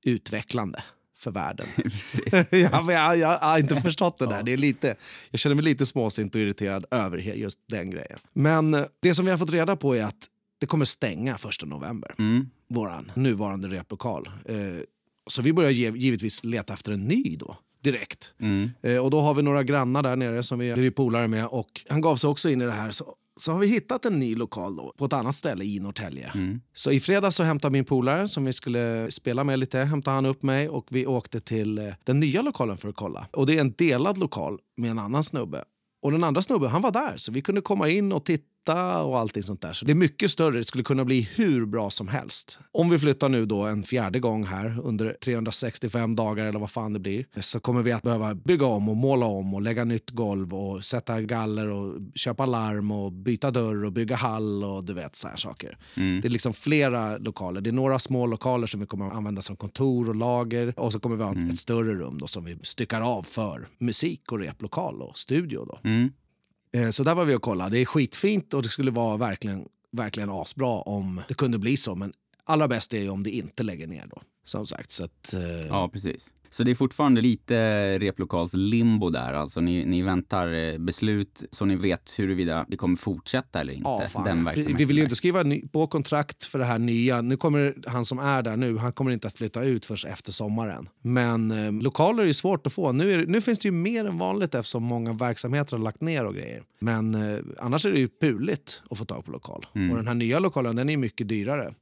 utvecklande 0.03 0.83
för 1.17 1.31
världen. 1.31 1.67
ja, 2.51 2.81
men 2.81 2.95
jag, 2.95 3.17
jag, 3.17 3.37
har 3.37 3.59
inte 3.59 3.81
förstått 3.81 4.17
det 4.17 4.25
där. 4.25 4.43
Det 4.43 4.53
är 4.53 4.57
lite, 4.57 4.95
jag 5.31 5.39
känner 5.39 5.55
mig 5.55 5.65
lite 5.65 5.85
småsint 5.85 6.35
och 6.35 6.41
irriterad 6.41 6.85
över 6.91 7.17
just 7.17 7.59
den 7.67 7.89
grejen. 7.89 8.19
Men 8.33 8.73
eh, 8.73 8.85
det 9.01 9.15
som 9.15 9.25
vi 9.25 9.31
har 9.31 9.37
fått 9.37 9.51
reda 9.51 9.75
på 9.75 9.95
är 9.95 10.03
att 10.03 10.27
det 10.59 10.67
kommer 10.67 10.85
stänga 10.85 11.37
första 11.37 11.65
november. 11.65 12.15
Mm. 12.19 12.49
Våran 12.69 13.11
nuvarande 13.15 13.67
replokal. 13.67 14.29
Eh, 14.45 14.55
så 15.29 15.41
vi 15.41 15.53
börjar 15.53 15.71
ge, 15.71 15.91
givetvis 15.91 16.43
leta 16.43 16.73
efter 16.73 16.91
en 16.91 17.07
ny 17.07 17.35
då. 17.39 17.57
Direkt. 17.83 18.33
Mm. 18.39 18.69
Eh, 18.83 18.97
och 18.97 19.11
då 19.11 19.21
har 19.21 19.33
vi 19.33 19.41
några 19.41 19.63
grannar 19.63 20.03
där 20.03 20.15
nere 20.15 20.43
som 20.43 20.59
vi 20.59 20.69
är 20.69 20.91
polare 20.91 21.27
med. 21.27 21.47
Och 21.47 21.81
han 21.89 22.01
gav 22.01 22.15
sig 22.15 22.29
också 22.29 22.49
in 22.49 22.61
i 22.61 22.65
det 22.65 22.71
här. 22.71 22.91
Så, 22.91 23.05
så 23.39 23.51
har 23.51 23.59
vi 23.59 23.67
hittat 23.67 24.05
en 24.05 24.19
ny 24.19 24.35
lokal 24.35 24.75
då, 24.75 24.93
på 24.97 25.05
ett 25.05 25.13
annat 25.13 25.35
ställe 25.35 25.63
i 25.63 25.79
Norrtälje. 25.79 26.31
Mm. 26.35 26.61
Så 26.73 26.91
i 26.91 26.99
fredags 26.99 27.35
så 27.35 27.43
hämtade 27.43 27.71
min 27.71 27.85
polare 27.85 28.27
som 28.27 28.45
vi 28.45 28.53
skulle 28.53 29.11
spela 29.11 29.43
med 29.43 29.59
lite, 29.59 29.79
hämtade 29.79 30.15
han 30.15 30.25
upp 30.25 30.43
mig 30.43 30.69
och 30.69 30.87
vi 30.91 31.05
åkte 31.05 31.39
till 31.39 31.77
eh, 31.77 31.93
den 32.03 32.19
nya 32.19 32.41
lokalen 32.41 32.77
för 32.77 32.89
att 32.89 32.95
kolla. 32.95 33.27
Och 33.31 33.45
det 33.45 33.57
är 33.57 33.61
en 33.61 33.73
delad 33.77 34.17
lokal 34.17 34.59
med 34.77 34.91
en 34.91 34.99
annan 34.99 35.23
snubbe. 35.23 35.63
Och 36.01 36.11
den 36.11 36.23
andra 36.23 36.41
snubben, 36.41 36.69
han 36.69 36.81
var 36.81 36.91
där 36.91 37.17
så 37.17 37.31
vi 37.31 37.41
kunde 37.41 37.61
komma 37.61 37.89
in 37.89 38.11
och 38.11 38.25
titta 38.25 38.45
matta 38.67 39.03
och 39.03 39.19
allting 39.19 39.43
sånt 39.43 39.61
där. 39.61 39.73
Så 39.73 39.85
det 39.85 39.91
är 39.91 39.95
mycket 39.95 40.31
större. 40.31 40.57
Det 40.57 40.63
skulle 40.63 40.83
kunna 40.83 41.05
bli 41.05 41.29
hur 41.35 41.65
bra 41.65 41.89
som 41.89 42.07
helst. 42.07 42.59
Om 42.71 42.89
vi 42.89 42.99
flyttar 42.99 43.29
nu 43.29 43.45
då 43.45 43.61
en 43.61 43.83
fjärde 43.83 44.19
gång 44.19 44.43
här 44.45 44.79
under 44.83 45.13
365 45.23 46.15
dagar 46.15 46.45
eller 46.45 46.59
vad 46.59 46.71
fan 46.71 46.93
det 46.93 46.99
blir 46.99 47.25
så 47.39 47.59
kommer 47.59 47.83
vi 47.83 47.91
att 47.91 48.03
behöva 48.03 48.35
bygga 48.35 48.65
om 48.65 48.89
och 48.89 48.97
måla 48.97 49.25
om 49.25 49.53
och 49.53 49.61
lägga 49.61 49.83
nytt 49.83 50.09
golv 50.09 50.53
och 50.53 50.83
sätta 50.83 51.21
galler 51.21 51.69
och 51.69 51.99
köpa 52.15 52.45
larm 52.45 52.91
och 52.91 53.11
byta 53.11 53.51
dörr 53.51 53.85
och 53.85 53.91
bygga 53.91 54.15
hall 54.15 54.63
och 54.63 54.83
du 54.83 54.93
vet 54.93 55.15
så 55.15 55.27
här 55.27 55.37
saker. 55.37 55.77
Det 55.95 56.27
är 56.27 56.29
liksom 56.29 56.53
flera 56.53 57.17
lokaler. 57.17 57.61
Det 57.61 57.69
är 57.69 57.71
några 57.71 57.99
små 57.99 58.25
lokaler 58.25 58.67
som 58.67 58.79
vi 58.79 58.85
kommer 58.85 59.07
att 59.07 59.13
använda 59.13 59.41
som 59.41 59.55
kontor 59.55 60.09
och 60.09 60.15
lager 60.15 60.73
och 60.77 60.91
så 60.91 60.99
kommer 60.99 61.15
vi 61.15 61.23
ha 61.23 61.35
ett 61.51 61.59
större 61.59 61.93
rum 61.93 62.17
då 62.17 62.27
som 62.27 62.45
vi 62.45 62.57
styckar 62.63 63.01
av 63.01 63.23
för 63.23 63.67
musik 63.79 64.31
och 64.31 64.39
replokal 64.39 65.01
och 65.01 65.17
studio. 65.17 65.65
Då. 65.65 65.89
Mm. 65.89 66.09
Eh, 66.73 66.89
så 66.89 67.03
där 67.03 67.15
var 67.15 67.25
vi 67.25 67.35
och 67.35 67.41
kollade. 67.41 67.75
Det 67.75 67.81
är 67.81 67.85
skitfint 67.85 68.53
och 68.53 68.63
det 68.63 68.69
skulle 68.69 68.91
vara 68.91 69.17
verkligen, 69.17 69.65
verkligen 69.91 70.29
asbra 70.29 70.81
om 70.81 71.21
det 71.27 71.33
kunde 71.33 71.59
bli 71.59 71.77
så. 71.77 71.95
Men 71.95 72.13
allra 72.43 72.67
bäst 72.67 72.93
är 72.93 72.99
ju 72.99 73.09
om 73.09 73.23
det 73.23 73.29
inte 73.29 73.63
lägger 73.63 73.87
ner 73.87 74.07
då. 74.09 74.21
Som 74.43 74.65
sagt, 74.65 74.91
så 74.91 75.03
att... 75.03 75.33
Eh, 75.33 75.41
ja, 75.67 75.89
precis. 75.89 76.29
Så 76.53 76.63
det 76.63 76.71
är 76.71 76.75
fortfarande 76.75 77.21
lite 77.21 77.99
replokalslimbo 77.99 79.09
där. 79.09 79.33
Alltså 79.33 79.61
ni, 79.61 79.85
ni 79.85 80.01
väntar 80.01 80.53
eh, 80.53 80.77
beslut 80.77 81.43
så 81.51 81.65
ni 81.65 81.75
vet 81.75 82.19
huruvida 82.19 82.65
det 82.69 82.77
kommer 82.77 82.97
fortsätta 82.97 83.61
eller 83.61 83.73
inte. 83.73 83.89
Ja, 83.89 84.03
fan. 84.07 84.23
den 84.23 84.37
vi, 84.37 84.43
verksamheten 84.43 84.77
vi 84.77 84.85
vill 84.85 84.97
ju 84.97 85.03
inte 85.03 85.15
skriva 85.15 85.43
på 85.71 85.87
kontrakt 85.87 86.45
för 86.45 86.59
det 86.59 86.65
här 86.65 86.79
nya. 86.79 87.21
Nu 87.21 87.37
kommer 87.37 87.75
han 87.87 88.05
som 88.05 88.19
är 88.19 88.41
där 88.41 88.57
nu, 88.57 88.77
han 88.77 88.93
kommer 88.93 89.11
inte 89.11 89.27
att 89.27 89.37
flytta 89.37 89.63
ut 89.63 89.85
först 89.85 90.05
efter 90.05 90.31
sommaren. 90.31 90.89
Men 91.01 91.51
eh, 91.51 91.71
lokaler 91.71 92.25
är 92.25 92.33
svårt 92.33 92.67
att 92.67 92.73
få. 92.73 92.91
Nu, 92.91 93.11
är, 93.11 93.25
nu 93.25 93.41
finns 93.41 93.59
det 93.59 93.67
ju 93.67 93.71
mer 93.71 94.05
än 94.05 94.17
vanligt 94.17 94.55
eftersom 94.55 94.83
många 94.83 95.13
verksamheter 95.13 95.77
har 95.77 95.83
lagt 95.83 96.01
ner 96.01 96.25
och 96.25 96.33
grejer. 96.33 96.63
Men 96.79 97.15
eh, 97.15 97.39
annars 97.59 97.85
är 97.85 97.91
det 97.91 97.99
ju 97.99 98.09
puligt 98.21 98.81
att 98.89 98.97
få 98.97 99.05
tag 99.05 99.25
på 99.25 99.31
lokal. 99.31 99.65
Och 99.73 99.97
den 99.97 100.07
här 100.07 100.15
nya 100.15 100.39
lokalen 100.39 100.75
den 100.75 100.89
är 100.89 100.97
mycket 100.97 101.29
dyrare. 101.29 101.73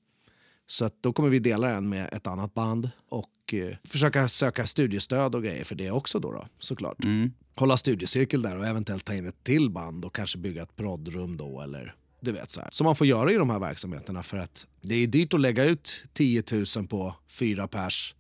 Så 0.72 0.86
att 0.86 1.04
då 1.04 1.14
kommer 1.14 1.30
vi 1.30 1.40
dela 1.40 1.68
den 1.68 1.90
med 1.90 2.14
ett 2.14 2.28
annat 2.28 2.54
band 2.54 2.90
och 3.10 3.54
eh, 3.54 3.76
försöka 3.84 4.28
söka 4.28 4.66
studiestöd 4.66 5.36
och 5.36 5.44
grejer 5.44 5.64
för 5.64 5.76
det 5.76 5.92
också 5.92 6.20
då, 6.20 6.32
då 6.32 6.48
såklart. 6.60 7.04
Mm. 7.04 7.32
Hålla 7.56 7.78
studiecirkel 7.78 8.42
där 8.42 8.60
och 8.60 8.68
eventuellt 8.68 9.06
ta 9.06 9.14
in 9.14 9.28
ett 9.28 9.44
till 9.44 9.70
band 9.70 10.06
och 10.06 10.16
kanske 10.16 10.38
bygga 10.38 10.64
ett 10.64 10.76
proddrum 10.76 11.38
då 11.38 11.62
eller 11.62 11.96
du 12.22 12.32
vet 12.32 12.52
så 12.52 12.62
här. 12.62 12.70
Som 12.72 12.86
man 12.86 12.96
får 12.96 13.08
göra 13.08 13.32
i 13.32 13.36
de 13.36 13.50
här 13.50 13.60
verksamheterna 13.60 14.24
för 14.24 14.38
att 14.38 14.68
det 14.82 14.96
är 14.96 15.08
dyrt 15.08 15.34
att 15.34 15.40
lägga 15.40 15.66
ut 15.66 16.04
10 16.14 16.44
000 16.78 16.88
på 16.88 17.16
fyra 17.28 17.68
pers 17.68 18.16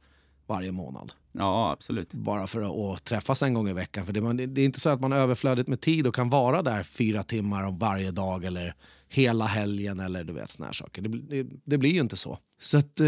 varje 0.47 0.71
månad. 0.71 1.11
Ja, 1.31 1.71
absolut. 1.71 2.13
Bara 2.13 2.47
för 2.47 2.93
att, 2.93 3.03
träffas 3.03 3.43
en 3.43 3.53
gång 3.53 3.69
i 3.69 3.73
veckan. 3.73 4.05
För 4.05 4.13
det, 4.13 4.47
det 4.47 4.61
är 4.61 4.65
inte 4.65 4.79
så 4.79 4.89
att 4.89 5.01
man 5.01 5.11
är 5.11 5.17
överflödigt 5.17 5.67
med 5.67 5.81
tid 5.81 6.07
och 6.07 6.15
kan 6.15 6.29
vara 6.29 6.61
där 6.61 6.83
fyra 6.83 7.23
timmar 7.23 7.63
om 7.63 7.77
varje 7.77 8.11
dag 8.11 8.45
eller 8.45 8.75
hela 9.09 9.45
helgen 9.45 9.99
eller 9.99 10.23
du 10.23 10.33
vet 10.33 10.49
såna 10.49 10.65
här 10.65 10.73
saker. 10.73 11.01
Det, 11.01 11.09
blir- 11.09 11.43
det, 11.43 11.49
det 11.65 11.77
blir 11.77 11.91
ju 11.91 11.99
inte 11.99 12.17
så. 12.17 12.39
Så 12.61 12.77
att, 12.77 12.99
eh, 12.99 13.07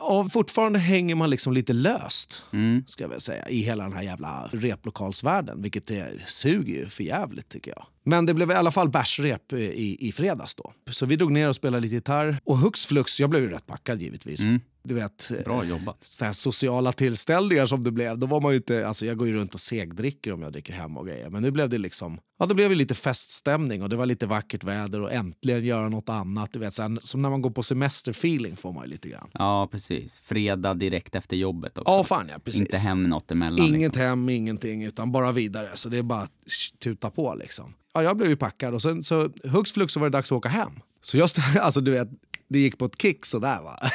ja, 0.00 0.28
fortfarande 0.32 0.78
hänger 0.78 1.14
man 1.14 1.30
liksom 1.30 1.52
lite 1.52 1.72
löst 1.72 2.44
Mm. 2.52 2.82
ska 2.86 3.04
jag 3.04 3.22
säga, 3.22 3.48
i 3.48 3.60
hela 3.60 3.84
den 3.84 3.92
här 3.92 4.02
jävla 4.02 4.48
replokalsvärlden. 4.52 5.62
Vilket 5.62 5.86
det 5.86 6.12
suger 6.26 6.74
ju 6.74 6.86
för 6.86 7.04
jävligt 7.04 7.48
tycker 7.48 7.70
jag. 7.70 7.86
Men 8.04 8.26
det 8.26 8.34
blev 8.34 8.50
i 8.50 8.54
alla 8.54 8.70
fall 8.70 8.88
bärsrep 8.90 9.52
eh, 9.52 9.58
i, 9.58 9.96
i 10.00 10.12
fredags 10.12 10.54
då. 10.54 10.72
Så 10.90 11.06
vi 11.06 11.16
drog 11.16 11.32
ner 11.32 11.48
och 11.48 11.56
spelade 11.56 11.82
lite 11.82 11.94
gitarr. 11.94 12.38
Och 12.44 12.58
hux 12.58 12.86
flux, 12.86 13.20
jag 13.20 13.30
blev 13.30 13.42
ju 13.42 13.50
rätt 13.50 13.66
packad 13.66 14.02
givetvis. 14.02 14.40
Mm. 14.40 14.60
Du 14.84 14.94
vet, 14.94 15.30
eh, 15.30 15.44
Bra 15.44 15.64
jobbat. 15.64 15.96
så 16.00 16.24
här 16.24 16.32
sociala 16.32 16.92
tillställningar 16.92 17.66
som 17.66 17.84
det 17.84 17.90
blev. 17.90 18.18
Då 18.18 18.26
var 18.26 18.40
man 18.40 18.52
ju 18.52 18.56
inte, 18.56 18.86
alltså 18.88 19.06
jag 19.06 19.16
går 19.16 19.28
ju 19.28 19.34
runt 19.34 19.54
och 19.54 19.60
segdricker 19.60 20.32
om 20.32 20.42
jag 20.42 20.52
dricker 20.52 20.72
hemma 20.72 21.00
och 21.00 21.06
grejer. 21.06 21.30
Men 21.30 21.42
nu 21.42 21.50
blev 21.50 21.68
det 21.68 21.78
liksom, 21.78 22.18
ja 22.38 22.46
då 22.46 22.54
blev 22.54 22.68
det 22.70 22.74
lite 22.76 22.94
feststämning 22.94 23.82
och 23.82 23.88
det 23.88 23.96
var 23.96 24.06
lite 24.06 24.26
vackert 24.26 24.64
väder 24.64 25.00
och 25.00 25.12
äntligen 25.12 25.64
göra 25.64 25.88
något 25.88 26.08
annat. 26.08 26.52
Du 26.52 26.58
vet, 26.58 26.74
så 26.74 26.82
här, 26.82 26.98
som 27.02 27.22
när 27.22 27.30
man 27.30 27.42
går 27.42 27.50
på 27.50 27.62
semesterfeeling 27.62 28.56
får 28.56 28.72
man 28.72 28.79
ju 28.84 28.90
lite 28.90 29.08
grann. 29.08 29.30
Ja, 29.32 29.68
precis. 29.72 30.20
Fredag 30.24 30.74
direkt 30.74 31.14
efter 31.14 31.36
jobbet 31.36 31.78
också. 31.78 31.92
Ja, 31.92 32.04
fan 32.04 32.28
ja, 32.28 32.38
precis. 32.44 32.60
Inte 32.60 32.76
hem 32.76 33.04
något 33.04 33.30
emellan. 33.30 33.66
Inget 33.66 33.80
liksom. 33.80 34.02
hem, 34.02 34.28
ingenting, 34.28 34.84
utan 34.84 35.12
bara 35.12 35.32
vidare. 35.32 35.70
Så 35.74 35.88
det 35.88 35.98
är 35.98 36.02
bara 36.02 36.20
att 36.20 36.32
tuta 36.78 37.10
på 37.10 37.34
liksom. 37.34 37.74
Ja, 37.94 38.02
jag 38.02 38.16
blev 38.16 38.30
ju 38.30 38.36
packad 38.36 38.74
och 38.74 38.82
sen 38.82 39.02
så 39.02 39.30
hux 39.44 39.72
flux 39.72 39.92
så 39.92 40.00
var 40.00 40.06
det 40.06 40.18
dags 40.18 40.32
att 40.32 40.36
åka 40.36 40.48
hem. 40.48 40.72
Så 41.00 41.16
jag, 41.16 41.30
alltså 41.60 41.80
du 41.80 41.90
vet, 41.90 42.08
det 42.48 42.58
gick 42.58 42.78
på 42.78 42.84
ett 42.84 43.02
kick 43.02 43.26
sådär 43.26 43.60
va. 43.62 43.78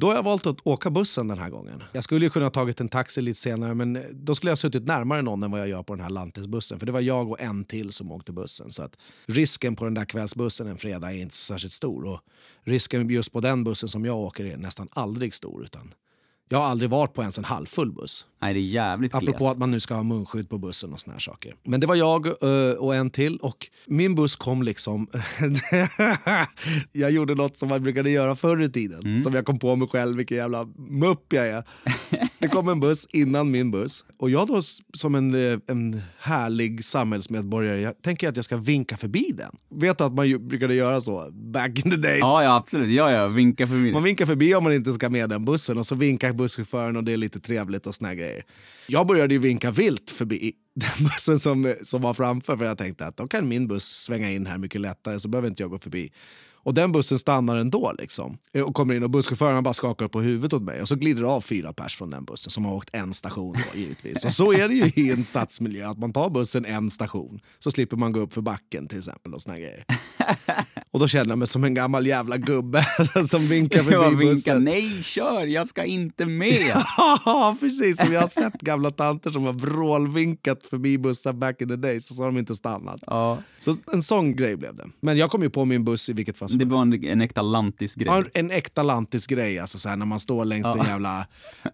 Då 0.00 0.06
har 0.06 0.14
jag 0.14 0.22
valt 0.22 0.46
att 0.46 0.66
åka 0.66 0.90
bussen 0.90 1.28
den 1.28 1.38
här 1.38 1.50
gången. 1.50 1.82
Jag 1.92 2.04
skulle 2.04 2.24
ju 2.24 2.30
kunna 2.30 2.44
ha 2.44 2.50
tagit 2.50 2.80
en 2.80 2.88
taxi 2.88 3.20
lite 3.20 3.38
senare 3.38 3.74
men 3.74 4.02
då 4.12 4.34
skulle 4.34 4.50
jag 4.50 4.52
ha 4.52 4.56
suttit 4.56 4.86
närmare 4.86 5.22
någon 5.22 5.42
än 5.42 5.50
vad 5.50 5.60
jag 5.60 5.68
gör 5.68 5.82
på 5.82 5.94
den 5.94 6.02
här 6.02 6.10
lantisbussen. 6.10 6.78
För 6.78 6.86
det 6.86 6.92
var 6.92 7.00
jag 7.00 7.30
och 7.30 7.40
en 7.40 7.64
till 7.64 7.92
som 7.92 8.12
åkte 8.12 8.32
bussen. 8.32 8.70
Så 8.70 8.82
att 8.82 8.96
risken 9.26 9.76
på 9.76 9.84
den 9.84 9.94
där 9.94 10.04
kvällsbussen 10.04 10.66
en 10.66 10.76
fredag 10.76 11.12
är 11.12 11.16
inte 11.16 11.34
särskilt 11.34 11.72
stor. 11.72 12.04
Och 12.04 12.20
risken 12.62 13.08
just 13.08 13.32
på 13.32 13.40
den 13.40 13.64
bussen 13.64 13.88
som 13.88 14.04
jag 14.04 14.16
åker 14.16 14.44
är 14.44 14.56
nästan 14.56 14.88
aldrig 14.92 15.34
stor. 15.34 15.62
Utan 15.62 15.94
jag 16.48 16.58
har 16.58 16.64
aldrig 16.66 16.90
varit 16.90 17.14
på 17.14 17.20
ens 17.22 17.38
en 17.38 17.44
halvfull 17.44 17.92
buss. 17.92 18.26
Nej, 18.42 18.54
det 18.54 18.60
är 18.60 18.62
jävligt 18.62 19.14
Apropå 19.14 19.38
glest. 19.38 19.52
att 19.52 19.58
man 19.58 19.70
nu 19.70 19.80
ska 19.80 19.94
ha 19.94 20.02
munskydd 20.02 20.48
på 20.50 20.58
bussen 20.58 20.92
och 20.92 21.00
såna 21.00 21.12
här 21.12 21.20
saker. 21.20 21.54
Men 21.64 21.80
det 21.80 21.86
var 21.86 21.94
jag 21.94 22.26
eh, 22.26 22.76
och 22.78 22.94
en 22.94 23.10
till 23.10 23.36
och 23.36 23.66
min 23.86 24.14
buss 24.14 24.36
kom 24.36 24.62
liksom... 24.62 25.06
jag 26.92 27.10
gjorde 27.10 27.34
något 27.34 27.56
som 27.56 27.68
man 27.68 27.82
brukade 27.82 28.10
göra 28.10 28.34
förr 28.36 28.62
i 28.62 28.68
tiden. 28.72 29.22
Som 29.22 29.34
jag 29.34 29.44
kom 29.44 29.58
på 29.58 29.76
mig 29.76 29.88
själv, 29.88 30.16
vilken 30.16 30.36
jävla 30.36 30.64
mupp 30.76 31.32
jag 31.32 31.48
är. 31.48 31.64
Det 32.40 32.48
kom 32.48 32.68
en 32.68 32.80
buss 32.80 33.06
innan 33.12 33.50
min 33.50 33.70
buss. 33.70 34.04
Och 34.18 34.30
jag 34.30 34.48
då 34.48 34.60
som 34.94 35.14
en, 35.14 35.34
eh, 35.34 35.58
en 35.66 36.02
härlig 36.18 36.84
samhällsmedborgare, 36.84 37.80
jag 37.80 38.02
tänker 38.02 38.28
att 38.28 38.36
jag 38.36 38.44
ska 38.44 38.56
vinka 38.56 38.96
förbi 38.96 39.32
den. 39.34 39.50
Vet 39.80 39.98
du 39.98 40.04
att 40.04 40.14
man 40.14 40.48
brukade 40.48 40.74
göra 40.74 41.00
så 41.00 41.30
back 41.32 41.84
in 41.84 41.90
the 41.90 41.96
days? 41.96 42.18
Ja, 42.20 42.42
ja, 42.42 42.56
absolut. 42.56 42.90
Ja, 42.90 43.12
ja, 43.12 43.28
vinka 43.28 43.66
förbi. 43.66 43.92
Man 43.92 44.02
vinkar 44.02 44.26
förbi 44.26 44.54
om 44.54 44.64
man 44.64 44.72
inte 44.72 44.92
ska 44.92 45.10
med 45.10 45.30
den 45.30 45.44
bussen 45.44 45.78
och 45.78 45.86
så 45.86 45.94
vinkar 45.94 46.32
busschauffören 46.32 46.96
och 46.96 47.04
det 47.04 47.12
är 47.12 47.16
lite 47.16 47.40
trevligt 47.40 47.86
och 47.86 47.94
såna 47.94 48.14
grejer. 48.14 48.44
Jag 48.88 49.06
började 49.06 49.34
ju 49.34 49.40
vinka 49.40 49.70
vilt 49.70 50.10
förbi 50.10 50.52
den 50.74 51.06
bussen 51.06 51.38
som, 51.38 51.74
som 51.82 52.02
var 52.02 52.14
framför 52.14 52.56
för 52.56 52.64
jag 52.64 52.78
tänkte 52.78 53.06
att 53.06 53.16
då 53.16 53.26
kan 53.26 53.48
min 53.48 53.68
buss 53.68 53.84
svänga 53.84 54.30
in 54.30 54.46
här 54.46 54.58
mycket 54.58 54.80
lättare 54.80 55.18
så 55.18 55.28
behöver 55.28 55.48
inte 55.48 55.62
jag 55.62 55.70
gå 55.70 55.78
förbi. 55.78 56.10
Och 56.68 56.74
den 56.74 56.92
bussen 56.92 57.18
stannar 57.18 57.56
ändå 57.56 57.94
liksom. 57.98 58.38
Eh, 58.52 58.62
och 58.62 58.74
kommer 58.74 58.94
in 58.94 59.02
och 59.02 59.10
busschauffören 59.10 59.62
bara 59.62 59.74
skakar 59.74 60.08
på 60.08 60.20
huvudet 60.20 60.52
åt 60.52 60.62
mig 60.62 60.80
och 60.80 60.88
så 60.88 60.96
glider 60.96 61.22
det 61.22 61.28
av 61.28 61.40
fyra 61.40 61.72
pers 61.72 61.96
från 61.96 62.10
den 62.10 62.24
bussen 62.24 62.50
som 62.50 62.64
har 62.64 62.74
åkt 62.74 62.88
en 62.92 63.14
station 63.14 63.56
då 63.72 63.78
givetvis. 63.78 64.24
Och 64.24 64.32
så 64.32 64.52
är 64.52 64.68
det 64.68 64.74
ju 64.74 65.04
i 65.04 65.10
en 65.10 65.24
stadsmiljö 65.24 65.88
att 65.88 65.98
man 65.98 66.12
tar 66.12 66.30
bussen 66.30 66.64
en 66.64 66.90
station 66.90 67.40
så 67.58 67.70
slipper 67.70 67.96
man 67.96 68.12
gå 68.12 68.20
upp 68.20 68.32
för 68.32 68.40
backen 68.40 68.88
till 68.88 68.98
exempel 68.98 69.34
och 69.34 69.42
såna 69.42 69.56
grejer. 69.58 69.84
Och 70.90 71.00
då 71.00 71.08
känner 71.08 71.30
jag 71.30 71.38
mig 71.38 71.48
som 71.48 71.64
en 71.64 71.74
gammal 71.74 72.06
jävla 72.06 72.36
gubbe 72.36 72.86
som 73.26 73.48
vinkar 73.48 73.78
förbi 73.78 73.92
Jag 73.92 74.10
vinkar, 74.10 74.24
bussen. 74.34 74.64
nej 74.64 75.02
kör, 75.02 75.46
jag 75.46 75.66
ska 75.68 75.84
inte 75.84 76.26
med. 76.26 76.76
Ja, 77.24 77.56
precis. 77.60 77.96
Som 77.98 78.12
jag 78.12 78.20
har 78.20 78.28
sett 78.28 78.60
gamla 78.60 78.90
tanter 78.90 79.30
som 79.30 79.44
har 79.44 79.52
vrålvinkat 79.52 80.62
förbi 80.62 80.98
bussar 80.98 81.32
back 81.32 81.60
in 81.62 81.68
the 81.68 81.76
days 81.76 82.06
så 82.06 82.14
har 82.22 82.26
de 82.26 82.38
inte 82.38 82.54
stannat. 82.54 83.00
Ja, 83.06 83.38
Så 83.58 83.74
en 83.92 84.02
sån 84.02 84.36
grej 84.36 84.56
blev 84.56 84.74
det. 84.74 84.86
Men 85.00 85.16
jag 85.18 85.30
kom 85.30 85.42
ju 85.42 85.50
på 85.50 85.64
min 85.64 85.84
buss 85.84 86.08
i 86.08 86.12
vilket 86.12 86.38
fall 86.38 86.48
som 86.48 86.58
det 86.58 86.64
var 86.64 86.82
en, 86.82 87.04
en 87.04 87.20
äkta 87.20 87.42
lantisgrej. 87.42 88.06
Ja, 88.06 88.24
en 88.34 88.50
äkta 88.50 88.82
lantisgrej, 88.82 89.58
alltså 89.58 89.78
så 89.78 89.88
här, 89.88 89.96
när 89.96 90.06
man 90.06 90.20
står 90.20 90.44
längs 90.44 90.66
en 90.66 90.86
jävla 90.86 91.26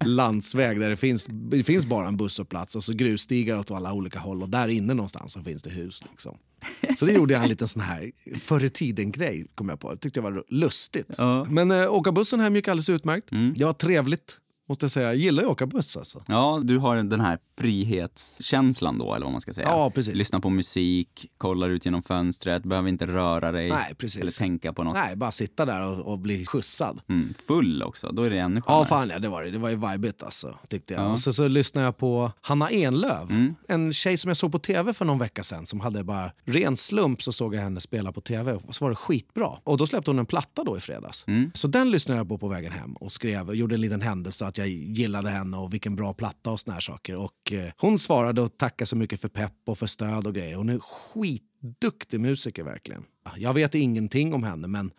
landsväg 0.04 0.80
där 0.80 0.90
det 0.90 0.97
finns, 0.97 1.26
det 1.30 1.64
finns 1.64 1.87
bara 1.87 2.09
en 2.09 2.16
busshållplats 2.16 2.76
och 2.76 2.85
så 2.85 2.92
grusstigar 2.92 3.59
åt 3.59 3.71
alla 3.71 3.92
olika 3.92 4.18
håll 4.18 4.42
och 4.42 4.49
där 4.49 4.68
inne 4.68 4.94
någonstans 4.94 5.33
så 5.33 5.42
finns 5.42 5.62
det 5.62 5.71
hus. 5.71 6.02
Liksom. 6.11 6.37
Så 6.97 7.04
det 7.04 7.12
gjorde 7.12 7.35
jag 7.35 7.42
en 7.42 7.49
liten 7.49 7.68
sån 7.68 7.83
här 7.83 8.11
förr 8.38 8.64
i 8.64 8.68
tiden-grej, 8.71 9.47
kom 9.54 9.68
jag 9.68 9.80
på. 9.80 9.94
Det 9.94 9.99
tyckte 9.99 10.21
jag 10.21 10.25
var 10.25 10.44
lustigt. 10.49 11.14
Ja. 11.18 11.44
Men 11.50 11.71
äh, 11.71 11.92
åka 11.92 12.12
bussen 12.12 12.40
hem 12.40 12.56
gick 12.56 12.68
alldeles 12.68 12.90
utmärkt. 12.90 13.28
Det 13.56 13.64
var 13.64 13.73
trevligt, 13.73 14.38
måste 14.68 14.85
jag 14.85 14.90
säga. 14.90 15.06
Jag 15.06 15.16
gillar 15.16 15.42
att 15.42 15.49
åka 15.49 15.66
buss 15.66 15.97
alltså. 15.97 16.25
Ja, 16.28 16.61
du 16.64 16.78
har 16.78 16.97
den 16.97 17.21
här 17.21 17.38
frihetskänslan 17.59 18.99
då, 18.99 19.14
eller 19.14 19.26
vad 19.26 19.33
man 19.33 19.40
ska 19.40 19.52
säga. 19.52 19.68
Ja, 19.68 19.90
precis. 19.94 20.14
Lyssnar 20.14 20.40
på 20.40 20.50
musik, 20.50 21.30
kollar 21.38 21.71
ut 21.71 21.85
genom 21.85 22.02
fönstret, 22.02 22.62
behöver 22.62 22.88
inte 22.88 23.06
röra 23.06 23.52
dig. 23.52 23.68
Nej, 23.68 23.94
precis. 23.94 24.21
Eller 24.21 24.33
tänka 24.33 24.73
på 24.73 24.85
något. 24.85 24.94
Nej, 24.94 25.16
bara 25.16 25.30
sitta 25.30 25.64
där 25.64 25.88
och, 25.88 26.12
och 26.12 26.18
bli 26.18 26.47
skjutsad. 26.47 27.00
Mm, 27.09 27.35
full 27.47 27.83
också, 27.83 28.12
då 28.12 28.23
är 28.23 28.30
det 28.30 28.38
ännu 28.38 28.61
skönare. 28.61 28.80
Ja, 28.80 28.85
fan 28.85 29.09
ja, 29.11 29.18
det 29.18 29.28
var 29.28 29.42
det. 29.42 29.50
Det 29.50 29.59
var 29.59 29.71
ju 29.71 29.76
vibigt 29.76 30.23
alltså, 30.23 30.59
tyckte 30.68 30.94
jag. 30.94 31.12
Och 31.12 31.21
så, 31.21 31.33
så 31.33 31.49
lyssnade 31.49 31.85
jag 31.87 31.97
på 31.97 32.33
Hanna 32.40 32.71
Enlöv. 32.71 33.54
En 33.68 33.92
tjej 33.92 34.16
som 34.16 34.28
jag 34.28 34.37
såg 34.37 34.52
på 34.52 34.59
tv 34.59 34.92
för 34.92 35.04
någon 35.04 35.18
vecka 35.18 35.42
sedan 35.42 35.66
som 35.66 35.80
hade 35.80 36.04
bara 36.04 36.33
ren 36.44 36.76
slump 36.76 37.23
så 37.23 37.33
såg 37.33 37.54
jag 37.54 37.61
henne 37.61 37.80
spela 37.80 38.12
på 38.12 38.21
tv 38.21 38.52
och 38.52 38.75
så 38.75 38.85
var 38.85 38.90
det 38.90 38.97
skitbra. 38.97 39.50
Och 39.64 39.76
då 39.76 39.87
släppte 39.87 40.11
hon 40.11 40.18
en 40.18 40.26
platta 40.26 40.64
då 40.64 40.76
i 40.76 40.80
fredags. 40.80 41.26
Så 41.54 41.68
den 41.68 41.90
lyssnade 41.90 42.21
jag 42.21 42.28
på 42.28 42.38
på 42.38 42.49
vägen 42.49 42.73
hem 42.73 42.92
och 42.92 43.12
skrev 43.12 43.54
gjorde 43.54 43.75
en 43.75 43.80
liten 43.80 44.00
händelse 44.00 44.47
att 44.54 44.58
jag 44.58 44.68
gillade 44.68 45.30
henne 45.30 45.56
och 45.56 45.75
vilken 45.75 45.96
bra 45.96 46.14
platta 46.14 46.50
och 46.50 46.61
såna 46.61 46.75
här 46.75 46.80
saker. 46.80 47.16
Och 47.16 47.52
eh, 47.52 47.73
hon 47.78 47.99
svarade 47.99 48.40
och 48.40 48.56
tackade 48.56 48.87
så 48.87 48.96
mycket 48.96 49.20
för 49.20 49.28
pepp 49.28 49.52
och 49.66 49.78
för 49.78 49.87
stöd 49.87 50.26
och 50.26 50.34
grejer. 50.34 50.54
Hon 50.56 50.68
är 50.68 50.78
skitduktig 50.78 52.20
musiker 52.20 52.64
verkligen. 52.64 53.02
Jag 53.37 53.54
vet 53.54 53.75
ingenting 53.75 54.34
om 54.34 54.42
henne 54.42 54.68
men 54.68 54.90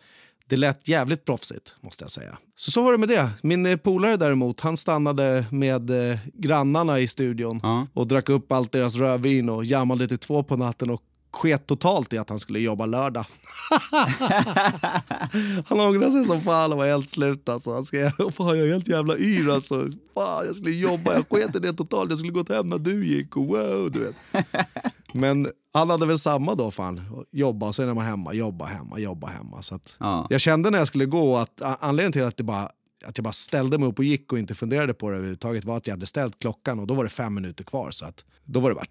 det 0.48 0.56
lät 0.56 0.88
jävligt 0.88 1.24
proffsigt, 1.24 1.76
måste 1.80 2.04
jag 2.04 2.10
säga. 2.10 2.38
Så 2.56 2.70
så 2.70 2.82
var 2.82 2.92
det 2.92 2.98
med 2.98 3.08
det. 3.08 3.30
Min 3.42 3.66
eh, 3.66 3.76
polare 3.76 4.16
däremot, 4.16 4.60
han 4.60 4.76
stannade 4.76 5.44
med 5.50 6.10
eh, 6.10 6.18
grannarna 6.34 7.00
i 7.00 7.08
studion 7.08 7.60
Ja. 7.62 7.86
och 7.92 8.06
drack 8.08 8.28
upp 8.28 8.52
allt 8.52 8.72
deras 8.72 8.96
rödvin 8.96 9.48
och 9.48 9.64
jammade 9.64 10.08
till 10.08 10.18
två 10.18 10.42
på 10.42 10.56
natten 10.56 10.90
och 10.90 11.02
sket 11.32 11.66
totalt 11.66 12.12
i 12.12 12.18
att 12.18 12.28
han 12.28 12.38
skulle 12.38 12.60
jobba 12.60 12.86
lördag. 12.86 13.26
han 15.66 15.80
ångrade 15.80 16.12
sig 16.12 16.24
som 16.24 16.40
fan 16.40 16.72
och 16.72 16.78
var 16.78 16.86
helt 16.86 17.08
slut. 17.08 17.48
Alltså. 17.48 17.74
Han 17.74 17.84
skrev 17.84 18.10
fan, 18.30 18.58
jag 18.58 18.68
är 18.68 18.72
helt 18.72 18.88
jävla 18.88 19.16
yr. 19.18 19.48
Alltså. 19.48 19.88
Fan, 20.14 20.46
jag 20.46 20.56
skulle 20.56 20.74
jobba, 20.74 21.14
jag 21.14 21.24
sket 21.30 21.56
i 21.56 21.58
det 21.58 21.72
totalt. 21.72 22.10
Jag 22.10 22.18
skulle 22.18 22.32
gått 22.32 22.48
hem 22.48 22.66
när 22.66 22.78
du 22.78 23.06
gick. 23.06 23.36
Wow, 23.36 23.90
du 23.92 24.00
vet. 24.00 24.14
Men 25.12 25.48
han 25.72 25.90
hade 25.90 26.06
väl 26.06 26.18
samma 26.18 26.54
då, 26.54 26.70
fan. 26.70 27.26
Jobba 27.32 27.66
och 27.66 27.74
sen 27.74 27.88
är 27.88 27.94
man 27.94 28.04
hemma, 28.04 28.32
jobba 28.32 28.64
hemma, 28.64 28.98
jobba 28.98 29.26
hemma. 29.26 29.62
Så 29.62 29.78
Ja. 29.98 30.26
Jag 30.30 30.40
kände 30.40 30.70
när 30.70 30.78
jag 30.78 30.88
skulle 30.88 31.06
gå 31.06 31.36
att 31.36 31.62
anledningen 31.62 32.12
till 32.12 32.24
att, 32.24 32.36
det 32.36 32.44
bara, 32.44 32.70
att 33.06 33.18
jag 33.18 33.24
bara 33.24 33.32
ställde 33.32 33.78
mig 33.78 33.88
upp 33.88 33.98
och 33.98 34.04
gick 34.04 34.32
och 34.32 34.38
inte 34.38 34.54
funderade 34.54 34.94
på 34.94 35.10
det 35.10 35.16
överhuvudtaget 35.16 35.64
var 35.64 35.76
att 35.76 35.86
jag 35.86 35.94
hade 35.94 36.06
ställt 36.06 36.38
klockan 36.38 36.78
och 36.78 36.86
då 36.86 36.94
var 36.94 37.04
det 37.04 37.10
fem 37.10 37.34
minuter 37.34 37.64
kvar. 37.64 37.90
Så 37.90 38.06
att, 38.06 38.24
då 38.44 38.60
var 38.60 38.70
det 38.70 38.74
bara... 38.74 38.86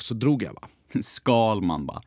Så 0.00 0.14
drog 0.14 0.42
jag 0.42 0.54
bara. 0.54 0.68
Skalman 1.00 1.86
bara. 1.86 2.00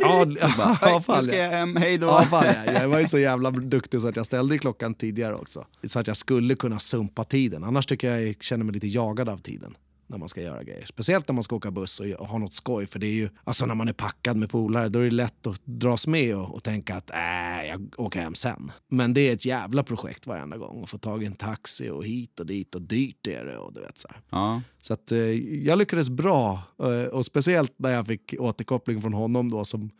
Ja, 0.00 0.26
Så 0.40 0.56
bara, 0.58 0.78
ja, 0.82 0.96
"Oj, 0.96 1.02
fan, 1.02 1.18
nu 1.18 1.24
ska 1.28 1.36
ja. 1.36 1.42
jag 1.44 1.50
hem, 1.50 1.76
hej 1.76 1.98
då. 1.98 2.06
Ja, 2.06 2.22
fan, 2.22 2.44
jag 2.74 2.88
var 2.88 2.98
ju 2.98 3.08
så 3.08 3.18
jävla 3.18 3.50
duktig 3.50 4.00
så 4.00 4.08
att 4.08 4.16
jag 4.16 4.26
ställde 4.26 4.58
klockan 4.58 4.94
tidigare 4.94 5.34
också. 5.34 5.66
Så 5.84 5.98
att 5.98 6.06
jag 6.06 6.16
skulle 6.16 6.54
kunna 6.54 6.78
sumpa 6.78 7.24
tiden. 7.24 7.64
Annars 7.64 7.86
tycker 7.86 8.10
jag 8.10 8.28
jag 8.28 8.42
känner 8.42 8.64
mig 8.64 8.74
lite 8.74 8.86
jagad 8.86 9.28
av 9.28 9.38
tiden 9.38 9.76
när 10.06 10.18
man 10.18 10.28
ska 10.28 10.42
göra 10.42 10.62
grejer. 10.62 10.84
Speciellt 10.84 11.28
när 11.28 11.32
man 11.32 11.42
ska 11.42 11.56
åka 11.56 11.70
buss 11.70 12.00
och 12.00 12.26
ha 12.26 12.38
något 12.38 12.52
skoj. 12.52 12.86
För 12.86 12.98
det 12.98 13.06
är 13.06 13.12
ju, 13.12 13.28
alltså 13.44 13.66
när 13.66 13.74
man 13.74 13.88
är 13.88 13.92
packad 13.92 14.36
med 14.36 14.50
polare 14.50 14.88
då 14.88 14.98
är 14.98 15.04
det 15.04 15.10
lätt 15.10 15.46
att 15.46 15.60
dras 15.64 16.06
med 16.06 16.36
och, 16.36 16.54
och 16.54 16.64
tänka 16.64 16.94
att 16.94 17.10
äh, 17.10 17.68
jag 17.68 17.94
åker 17.96 18.20
hem 18.20 18.34
sen. 18.34 18.72
Men 18.90 19.14
det 19.14 19.20
är 19.20 19.32
ett 19.32 19.44
jävla 19.44 19.82
projekt 19.82 20.26
varenda 20.26 20.56
gång. 20.56 20.82
Att 20.82 20.90
få 20.90 20.98
tag 20.98 21.22
i 21.22 21.26
en 21.26 21.34
taxi 21.34 21.90
och 21.90 22.04
hit 22.04 22.40
och 22.40 22.46
dit 22.46 22.74
och 22.74 22.82
dyrt 22.82 23.26
är 23.26 23.44
det. 23.44 23.58
Och 23.58 23.72
du 23.72 23.80
vet, 23.80 23.98
så. 23.98 24.08
Ja. 24.30 24.62
Så 24.82 24.94
att, 24.94 25.12
eh, 25.12 25.18
jag 25.66 25.78
lyckades 25.78 26.10
bra. 26.10 26.62
Eh, 26.82 27.14
och 27.14 27.24
speciellt 27.24 27.74
när 27.76 27.92
jag 27.92 28.06
fick 28.06 28.34
återkoppling 28.38 29.00
från 29.00 29.12
honom 29.12 29.50
då 29.50 29.64
som 29.64 29.90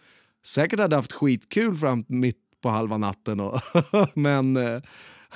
säkert 0.46 0.80
hade 0.80 0.96
haft 0.96 1.12
skitkul 1.12 1.74
fram 1.74 2.04
mitt 2.08 2.46
på 2.62 2.68
halva 2.68 2.98
natten. 2.98 3.40
Och 3.40 3.60
men 4.14 4.56
eh, 4.56 4.82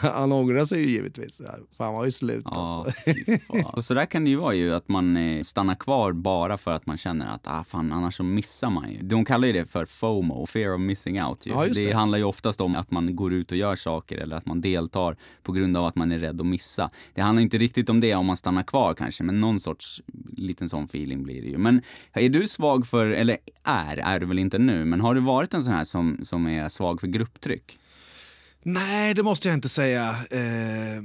han 0.14 0.33
ångrar 0.33 0.64
sig 0.64 0.83
ju 0.83 0.90
givetvis. 0.90 1.42
Fan, 1.76 1.87
han 1.87 1.95
var 1.95 2.04
ju 2.04 2.11
slut 2.11 2.45
Ja, 2.45 2.87
alltså. 2.87 3.76
Och 3.76 3.85
så 3.85 3.95
där 3.95 4.07
kan 4.07 4.25
det 4.25 4.30
ju 4.30 4.37
vara 4.37 4.54
ju 4.54 4.75
att 4.75 4.88
man 4.88 5.16
eh, 5.16 5.42
stannar 5.42 5.75
kvar 5.75 6.12
bara 6.12 6.59
för 6.59 6.71
att 6.71 6.87
man 6.87 6.97
känner 6.97 7.35
att 7.35 7.40
ah, 7.45 7.64
fan, 7.64 7.92
annars 7.92 8.16
så 8.16 8.23
missar 8.23 8.71
man 8.71 8.90
ju. 8.90 8.99
De 9.02 9.25
kallar 9.25 9.47
ju 9.47 9.52
det 9.52 9.66
för 9.66 9.87
FOMO, 9.87 10.47
fear 10.47 10.75
of 10.75 10.80
missing 10.80 11.23
out. 11.23 11.47
Ju. 11.47 11.52
Ja, 11.52 11.66
det, 11.66 11.85
det. 11.85 11.92
handlar 11.92 12.19
ju 12.19 12.25
oftast 12.25 12.61
om 12.61 12.76
att 12.76 12.90
man 12.90 13.16
går 13.16 13.33
ut 13.33 13.50
och 13.50 13.57
gör 13.57 13.76
saker 13.76 14.19
eller 14.19 14.37
att 14.37 14.47
man 14.47 14.61
deltar 14.61 15.16
på 15.42 15.52
grund 15.52 15.76
av 15.76 15.85
att 15.85 15.97
man 15.97 16.12
är 16.12 16.19
rädd 16.19 16.40
att 16.40 16.47
missa. 16.47 16.90
Det 17.14 17.21
handlar 17.21 17.42
inte 17.42 17.59
riktigt 17.59 17.88
om 17.88 18.00
det 18.00 18.14
om 18.14 18.26
man 18.26 18.37
stannar 18.37 18.62
kvar 18.62 18.95
kanske, 18.95 19.25
men 19.25 19.40
någon 19.40 19.61
sorts 19.61 20.02
liten 20.37 20.69
sån 20.69 20.85
feeling 20.85 21.23
blir 21.23 21.42
det 21.42 21.49
ju. 21.49 21.59
Men 21.59 21.83
är 22.12 22.28
du 22.28 22.49
svag 22.49 22.87
för, 22.87 23.07
eller 23.07 23.37
är, 23.64 23.97
är 23.97 24.21
du 24.21 24.26
väl 24.26 24.38
inte 24.38 24.59
nu, 24.59 24.85
men 24.85 25.00
har 25.00 25.14
du 25.14 25.21
varit 25.21 25.54
en 25.54 25.64
sån 25.64 25.73
här 25.73 25.85
som, 25.85 26.21
som 26.23 26.47
är 26.47 26.69
svag 26.69 27.00
för 27.00 27.07
grupptryck? 27.07 27.78
Nej, 28.62 29.14
det 29.14 29.23
måste 29.23 29.49
jag 29.49 29.55
inte 29.55 29.69
säga. 29.69 30.17
Eh, 30.31 31.05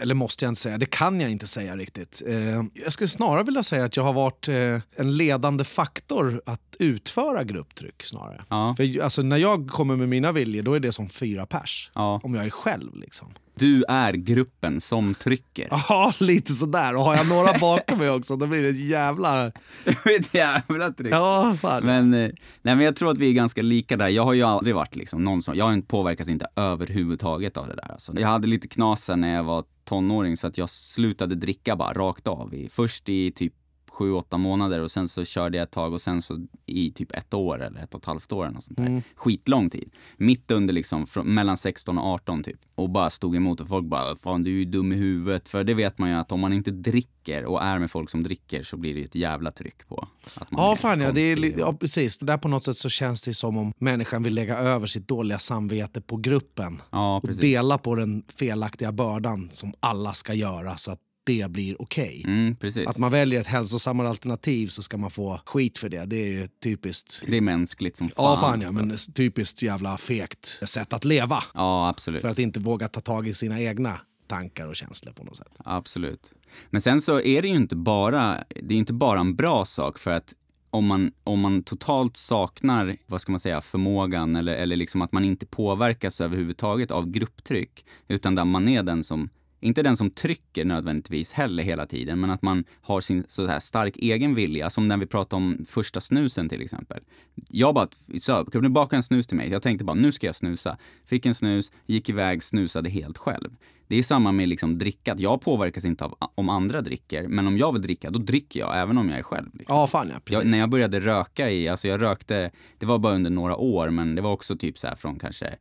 eller 0.00 0.14
måste 0.14 0.44
jag 0.44 0.50
inte 0.50 0.60
säga, 0.60 0.78
det 0.78 0.86
kan 0.86 1.20
jag 1.20 1.30
inte 1.30 1.46
säga 1.46 1.76
riktigt. 1.76 2.22
Eh, 2.26 2.62
jag 2.74 2.92
skulle 2.92 3.08
snarare 3.08 3.42
vilja 3.42 3.62
säga 3.62 3.84
att 3.84 3.96
jag 3.96 4.04
har 4.04 4.12
varit 4.12 4.48
eh, 4.48 4.80
en 4.96 5.16
ledande 5.16 5.64
faktor 5.64 6.42
att 6.46 6.76
utföra 6.78 7.44
grupptryck 7.44 8.02
snarare. 8.02 8.44
Ja. 8.48 8.74
För 8.76 9.02
alltså, 9.02 9.22
när 9.22 9.36
jag 9.36 9.68
kommer 9.68 9.96
med 9.96 10.08
mina 10.08 10.32
viljor 10.32 10.62
då 10.62 10.74
är 10.74 10.80
det 10.80 10.92
som 10.92 11.08
fyra 11.08 11.46
pers. 11.46 11.90
Ja. 11.94 12.20
Om 12.22 12.34
jag 12.34 12.46
är 12.46 12.50
själv 12.50 12.96
liksom. 12.96 13.34
Du 13.54 13.84
är 13.88 14.12
gruppen 14.12 14.80
som 14.80 15.14
trycker. 15.14 15.68
Ja, 15.88 16.12
lite 16.18 16.52
sådär. 16.52 16.96
Och 16.96 17.04
har 17.04 17.16
jag 17.16 17.28
några 17.28 17.58
bakom 17.58 17.98
mig 17.98 18.10
också 18.10 18.36
då 18.36 18.46
blir 18.46 18.62
det 18.62 18.68
ett 18.68 18.84
jävla... 18.84 19.46
Ett 19.86 20.34
jävla 20.34 20.90
tryck. 20.90 21.14
Ja, 21.14 21.56
fan. 21.60 21.84
Men, 21.84 22.14
eh, 22.14 22.30
nej, 22.62 22.76
men 22.76 22.80
jag 22.80 22.96
tror 22.96 23.10
att 23.10 23.18
vi 23.18 23.28
är 23.28 23.32
ganska 23.32 23.62
lika 23.62 23.96
där. 23.96 24.08
Jag 24.08 24.24
har 24.24 24.32
ju 24.32 24.42
aldrig 24.42 24.74
varit 24.74 24.96
liksom 24.96 25.24
någon 25.24 25.42
som, 25.42 25.54
jag 25.54 25.64
har 25.64 25.72
inte 25.72 25.88
påverkats 25.88 26.30
inte 26.30 26.46
överhuvudtaget 26.56 27.56
av 27.56 27.68
det 27.68 27.74
där. 27.74 27.92
Alltså. 27.92 28.12
Jag 28.16 28.28
hade 28.28 28.46
lite 28.46 28.68
knasen 28.68 29.20
när 29.20 29.34
jag 29.34 29.44
var 29.44 29.64
tonåring 29.84 30.36
så 30.36 30.46
att 30.46 30.58
jag 30.58 30.70
slutade 30.70 31.34
dricka 31.34 31.76
bara 31.76 31.92
rakt 31.92 32.26
av. 32.26 32.54
I, 32.54 32.68
först 32.68 33.08
i 33.08 33.30
typ 33.30 33.52
sju, 33.94 34.12
åtta 34.12 34.38
månader 34.38 34.80
och 34.80 34.90
sen 34.90 35.08
så 35.08 35.24
körde 35.24 35.56
jag 35.56 35.64
ett 35.64 35.70
tag 35.70 35.92
och 35.92 36.00
sen 36.00 36.22
så 36.22 36.46
i 36.66 36.92
typ 36.92 37.12
ett 37.12 37.34
år 37.34 37.62
eller 37.62 37.80
ett 37.80 37.94
och 37.94 38.00
ett 38.00 38.06
halvt 38.06 38.32
år 38.32 38.46
eller 38.46 38.60
sånt 38.60 38.78
där. 38.78 39.02
Skitlång 39.14 39.70
tid. 39.70 39.90
Mitt 40.16 40.50
under 40.50 40.74
liksom, 40.74 41.06
från, 41.06 41.34
mellan 41.34 41.56
16 41.56 41.98
och 41.98 42.04
18 42.04 42.42
typ. 42.42 42.60
Och 42.74 42.90
bara 42.90 43.10
stod 43.10 43.36
emot 43.36 43.60
och 43.60 43.68
folk 43.68 43.86
bara, 43.86 44.16
fan 44.16 44.44
du 44.44 44.50
är 44.50 44.54
ju 44.54 44.64
dum 44.64 44.92
i 44.92 44.96
huvudet. 44.96 45.48
För 45.48 45.64
det 45.64 45.74
vet 45.74 45.98
man 45.98 46.10
ju 46.10 46.16
att 46.16 46.32
om 46.32 46.40
man 46.40 46.52
inte 46.52 46.70
dricker 46.70 47.44
och 47.44 47.62
är 47.62 47.78
med 47.78 47.90
folk 47.90 48.10
som 48.10 48.22
dricker 48.22 48.62
så 48.62 48.76
blir 48.76 48.94
det 48.94 49.00
ju 49.00 49.06
ett 49.06 49.14
jävla 49.14 49.50
tryck 49.50 49.88
på 49.88 50.08
att 50.34 50.50
man 50.50 50.64
Ja, 50.64 50.76
fan 50.76 51.00
ja, 51.00 51.12
det 51.12 51.20
är, 51.20 51.58
ja, 51.58 51.72
precis. 51.72 52.18
Det 52.18 52.26
där 52.26 52.38
på 52.38 52.48
något 52.48 52.64
sätt 52.64 52.76
så 52.76 52.88
känns 52.88 53.22
det 53.22 53.34
som 53.34 53.56
om 53.56 53.72
människan 53.78 54.22
vill 54.22 54.34
lägga 54.34 54.58
över 54.58 54.86
sitt 54.86 55.08
dåliga 55.08 55.38
samvete 55.38 56.00
på 56.00 56.16
gruppen. 56.16 56.82
Ja, 56.90 57.20
och 57.22 57.34
dela 57.34 57.78
på 57.78 57.94
den 57.94 58.22
felaktiga 58.38 58.92
bördan 58.92 59.48
som 59.50 59.74
alla 59.80 60.12
ska 60.12 60.34
göra 60.34 60.76
så 60.76 60.92
att 60.92 61.00
det 61.24 61.50
blir 61.50 61.82
okej. 61.82 62.22
Mm, 62.26 62.56
precis. 62.56 62.86
Att 62.86 62.98
man 62.98 63.10
väljer 63.12 63.40
ett 63.40 63.46
hälsosammare 63.46 64.08
alternativ 64.08 64.68
så 64.68 64.82
ska 64.82 64.96
man 64.96 65.10
få 65.10 65.40
skit 65.46 65.78
för 65.78 65.88
det. 65.88 66.04
Det 66.04 66.16
är 66.16 66.32
ju 66.32 66.48
typiskt. 66.62 67.22
Det 67.26 67.36
är 67.36 67.40
mänskligt 67.40 67.96
som 67.96 68.08
fan. 68.08 68.24
Ja, 68.24 68.36
fan 68.36 68.60
ja, 68.60 68.72
men 68.72 68.96
typiskt 69.14 69.62
jävla 69.62 69.96
fegt 69.96 70.60
sätt 70.68 70.92
att 70.92 71.04
leva. 71.04 71.44
Ja, 71.54 71.88
absolut. 71.88 72.20
För 72.20 72.28
att 72.28 72.38
inte 72.38 72.60
våga 72.60 72.88
ta 72.88 73.00
tag 73.00 73.28
i 73.28 73.34
sina 73.34 73.60
egna 73.60 74.00
tankar 74.26 74.68
och 74.68 74.76
känslor 74.76 75.12
på 75.12 75.24
något 75.24 75.36
sätt. 75.36 75.52
Absolut. 75.56 76.32
Men 76.70 76.80
sen 76.80 77.00
så 77.00 77.20
är 77.20 77.42
det 77.42 77.48
ju 77.48 77.54
inte 77.54 77.76
bara, 77.76 78.44
det 78.62 78.74
är 78.74 78.78
inte 78.78 78.92
bara 78.92 79.20
en 79.20 79.36
bra 79.36 79.64
sak 79.64 79.98
för 79.98 80.10
att 80.10 80.34
om 80.70 80.86
man, 80.86 81.12
om 81.24 81.40
man 81.40 81.62
totalt 81.62 82.16
saknar, 82.16 82.96
vad 83.06 83.20
ska 83.20 83.32
man 83.32 83.40
säga, 83.40 83.60
förmågan 83.60 84.36
eller, 84.36 84.54
eller 84.54 84.76
liksom 84.76 85.02
att 85.02 85.12
man 85.12 85.24
inte 85.24 85.46
påverkas 85.46 86.20
överhuvudtaget 86.20 86.90
av 86.90 87.10
grupptryck, 87.10 87.84
utan 88.08 88.34
där 88.34 88.44
man 88.44 88.68
är 88.68 88.82
den 88.82 89.04
som, 89.04 89.28
inte 89.64 89.82
den 89.82 89.96
som 89.96 90.10
trycker 90.10 90.64
nödvändigtvis 90.64 91.32
heller 91.32 91.62
hela 91.62 91.86
tiden, 91.86 92.20
men 92.20 92.30
att 92.30 92.42
man 92.42 92.64
har 92.80 93.00
sin 93.00 93.24
så 93.28 93.46
här 93.46 93.60
stark 93.60 93.96
egen 93.96 94.34
vilja, 94.34 94.70
som 94.70 94.88
när 94.88 94.96
vi 94.96 95.06
pratade 95.06 95.42
om 95.42 95.66
första 95.68 96.00
snusen 96.00 96.48
till 96.48 96.62
exempel. 96.62 97.00
Jag 97.48 97.74
bara, 97.74 97.88
så, 98.20 98.44
kan 98.44 98.62
du 98.62 98.68
baka 98.68 98.96
en 98.96 99.02
snus 99.02 99.26
till 99.26 99.36
mig? 99.36 99.50
Jag 99.50 99.62
tänkte 99.62 99.84
bara, 99.84 99.94
nu 99.94 100.12
ska 100.12 100.26
jag 100.26 100.36
snusa. 100.36 100.78
Fick 101.06 101.26
en 101.26 101.34
snus, 101.34 101.72
gick 101.86 102.08
iväg, 102.08 102.42
snusade 102.42 102.90
helt 102.90 103.18
själv. 103.18 103.56
Det 103.86 103.96
är 103.96 104.02
samma 104.02 104.32
med 104.32 104.48
liksom 104.48 104.78
dricka, 104.78 105.12
att 105.12 105.20
jag 105.20 105.40
påverkas 105.40 105.84
inte 105.84 106.04
av 106.04 106.16
om 106.34 106.48
andra 106.48 106.80
dricker, 106.80 107.28
men 107.28 107.46
om 107.46 107.58
jag 107.58 107.72
vill 107.72 107.82
dricka, 107.82 108.10
då 108.10 108.18
dricker 108.18 108.60
jag 108.60 108.78
även 108.78 108.98
om 108.98 109.08
jag 109.08 109.18
är 109.18 109.22
själv. 109.22 109.48
Liksom. 109.54 109.76
Ja, 109.76 109.86
fan 109.86 110.08
ja, 110.12 110.20
precis. 110.24 110.44
Jag, 110.44 110.50
när 110.50 110.58
jag 110.58 110.68
började 110.68 111.00
röka 111.00 111.50
i, 111.50 111.68
alltså 111.68 111.88
jag 111.88 112.02
rökte, 112.02 112.50
det 112.78 112.86
var 112.86 112.98
bara 112.98 113.14
under 113.14 113.30
några 113.30 113.56
år, 113.56 113.90
men 113.90 114.14
det 114.14 114.22
var 114.22 114.32
också 114.32 114.56
typ 114.56 114.78
så 114.78 114.86
här 114.86 114.94
från 114.94 115.18
kanske, 115.18 115.56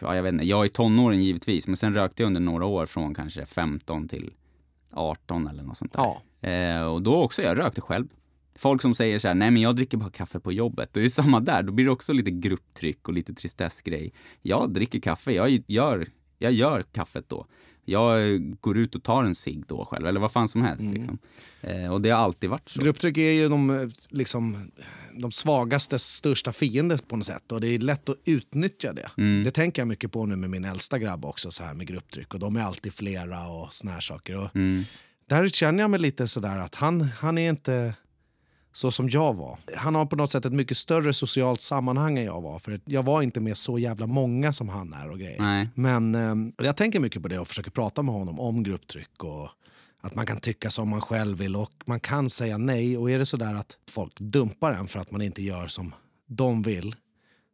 ja 0.00 0.16
jag 0.16 0.22
vet 0.22 0.32
inte, 0.32 0.44
jag 0.44 0.64
är 0.64 0.68
tonåring 0.68 1.20
givetvis, 1.20 1.66
men 1.66 1.76
sen 1.76 1.94
rökte 1.94 2.22
jag 2.22 2.26
under 2.26 2.40
några 2.40 2.64
år 2.66 2.86
från 2.86 3.14
kanske 3.14 3.46
15 3.46 4.08
till 4.08 4.32
18 4.90 5.46
eller 5.46 5.62
något 5.62 5.78
sånt 5.78 5.92
där. 5.92 6.00
Ja. 6.40 6.48
Eh, 6.48 6.82
och 6.82 7.02
då 7.02 7.22
också, 7.22 7.42
jag 7.42 7.58
rökte 7.58 7.80
själv. 7.80 8.06
Folk 8.56 8.82
som 8.82 8.94
säger 8.94 9.18
så 9.18 9.28
här, 9.28 9.34
nej 9.34 9.50
men 9.50 9.62
jag 9.62 9.76
dricker 9.76 9.96
bara 9.96 10.10
kaffe 10.10 10.40
på 10.40 10.52
jobbet. 10.52 10.90
Det 10.92 11.04
är 11.04 11.08
samma 11.08 11.40
där, 11.40 11.62
då 11.62 11.72
blir 11.72 11.84
det 11.84 11.90
också 11.90 12.12
lite 12.12 12.30
grupptryck 12.30 13.08
och 13.08 13.14
lite 13.14 13.34
tristessgrej. 13.34 14.12
Jag 14.42 14.70
dricker 14.72 15.00
kaffe, 15.00 15.32
jag 15.32 15.62
gör, 15.66 16.08
jag 16.38 16.52
gör 16.52 16.82
kaffet 16.92 17.28
då. 17.28 17.46
Jag 17.84 18.40
går 18.60 18.78
ut 18.78 18.94
och 18.94 19.02
tar 19.02 19.24
en 19.24 19.34
cigg 19.34 19.64
då 19.66 19.84
själv, 19.84 20.06
eller 20.06 20.20
vad 20.20 20.32
fan 20.32 20.48
som 20.48 20.62
helst. 20.62 20.84
Liksom. 20.84 21.18
Eh, 21.60 21.92
och 21.92 22.00
det 22.00 22.10
har 22.10 22.18
alltid 22.18 22.50
varit 22.50 22.68
så. 22.68 22.82
Grupptryck 22.82 23.18
är 23.18 23.30
ju 23.30 23.48
de, 23.48 23.70
eh, 23.70 23.88
liksom, 24.08 24.70
de 25.16 25.32
svagaste 25.32 25.98
största 25.98 26.52
fiender 26.52 26.96
på 27.08 27.16
något 27.16 27.26
sätt. 27.26 27.52
Och 27.52 27.60
det 27.60 27.68
är 27.68 27.78
lätt 27.78 28.08
att 28.08 28.16
utnyttja 28.24 28.92
det. 28.92 29.10
Det 29.44 29.50
tänker 29.50 29.82
jag 29.82 29.88
mycket 29.88 30.12
på 30.12 30.26
nu 30.26 30.36
med 30.36 30.50
min 30.50 30.64
äldsta 30.64 30.98
grabb 30.98 31.24
också, 31.24 31.50
så 31.50 31.64
här 31.64 31.74
med 31.74 31.86
grupptryck. 31.86 32.34
Och 32.34 32.40
de 32.40 32.56
är 32.56 32.62
alltid 32.62 32.92
flera 32.92 33.46
och 33.48 33.72
såna 33.72 33.92
här 33.92 34.00
saker. 34.00 34.36
Och 34.36 34.50
Där 35.28 35.48
känner 35.48 35.82
jag 35.82 35.90
mig 35.90 36.00
lite 36.00 36.28
sådär 36.28 36.58
att 36.58 36.74
han, 36.74 37.00
han 37.00 37.38
är 37.38 37.50
inte 37.50 37.94
så 38.72 38.90
som 38.90 39.08
jag 39.08 39.34
var. 39.34 39.58
Han 39.76 39.94
har 39.94 40.06
på 40.06 40.16
något 40.16 40.30
sätt 40.30 40.44
ett 40.44 40.52
mycket 40.52 40.76
större 40.76 41.12
socialt 41.12 41.60
sammanhang 41.60 42.18
än 42.18 42.24
jag 42.24 42.40
var. 42.40 42.58
För 42.58 42.80
jag 42.84 43.02
var 43.02 43.22
inte 43.22 43.40
med 43.40 43.58
så 43.58 43.78
jävla 43.78 44.06
många 44.06 44.52
som 44.52 44.68
han 44.68 44.92
är 44.92 45.10
och 45.10 45.18
grejer. 45.18 45.42
Nej. 45.42 45.68
Men 45.74 46.14
eh, 46.14 46.66
jag 46.66 46.76
tänker 46.76 47.00
mycket 47.00 47.22
på 47.22 47.28
det 47.28 47.38
och 47.38 47.48
försöker 47.48 47.70
prata 47.70 48.02
med 48.02 48.14
honom 48.14 48.40
om 48.40 48.62
grupptryck 48.62 49.24
och 49.24 49.48
att 50.04 50.14
man 50.14 50.26
kan 50.26 50.40
tycka 50.40 50.70
som 50.70 50.88
man 50.88 51.00
själv 51.00 51.38
vill 51.38 51.56
och 51.56 51.72
man 51.86 52.00
kan 52.00 52.30
säga 52.30 52.58
nej. 52.58 52.98
Och 52.98 53.10
är 53.10 53.18
det 53.18 53.26
sådär 53.26 53.54
att 53.54 53.78
folk 53.90 54.20
dumpar 54.20 54.72
en 54.72 54.86
för 54.86 55.00
att 55.00 55.10
man 55.10 55.22
inte 55.22 55.42
gör 55.42 55.66
som 55.66 55.94
de 56.26 56.62
vill, 56.62 56.94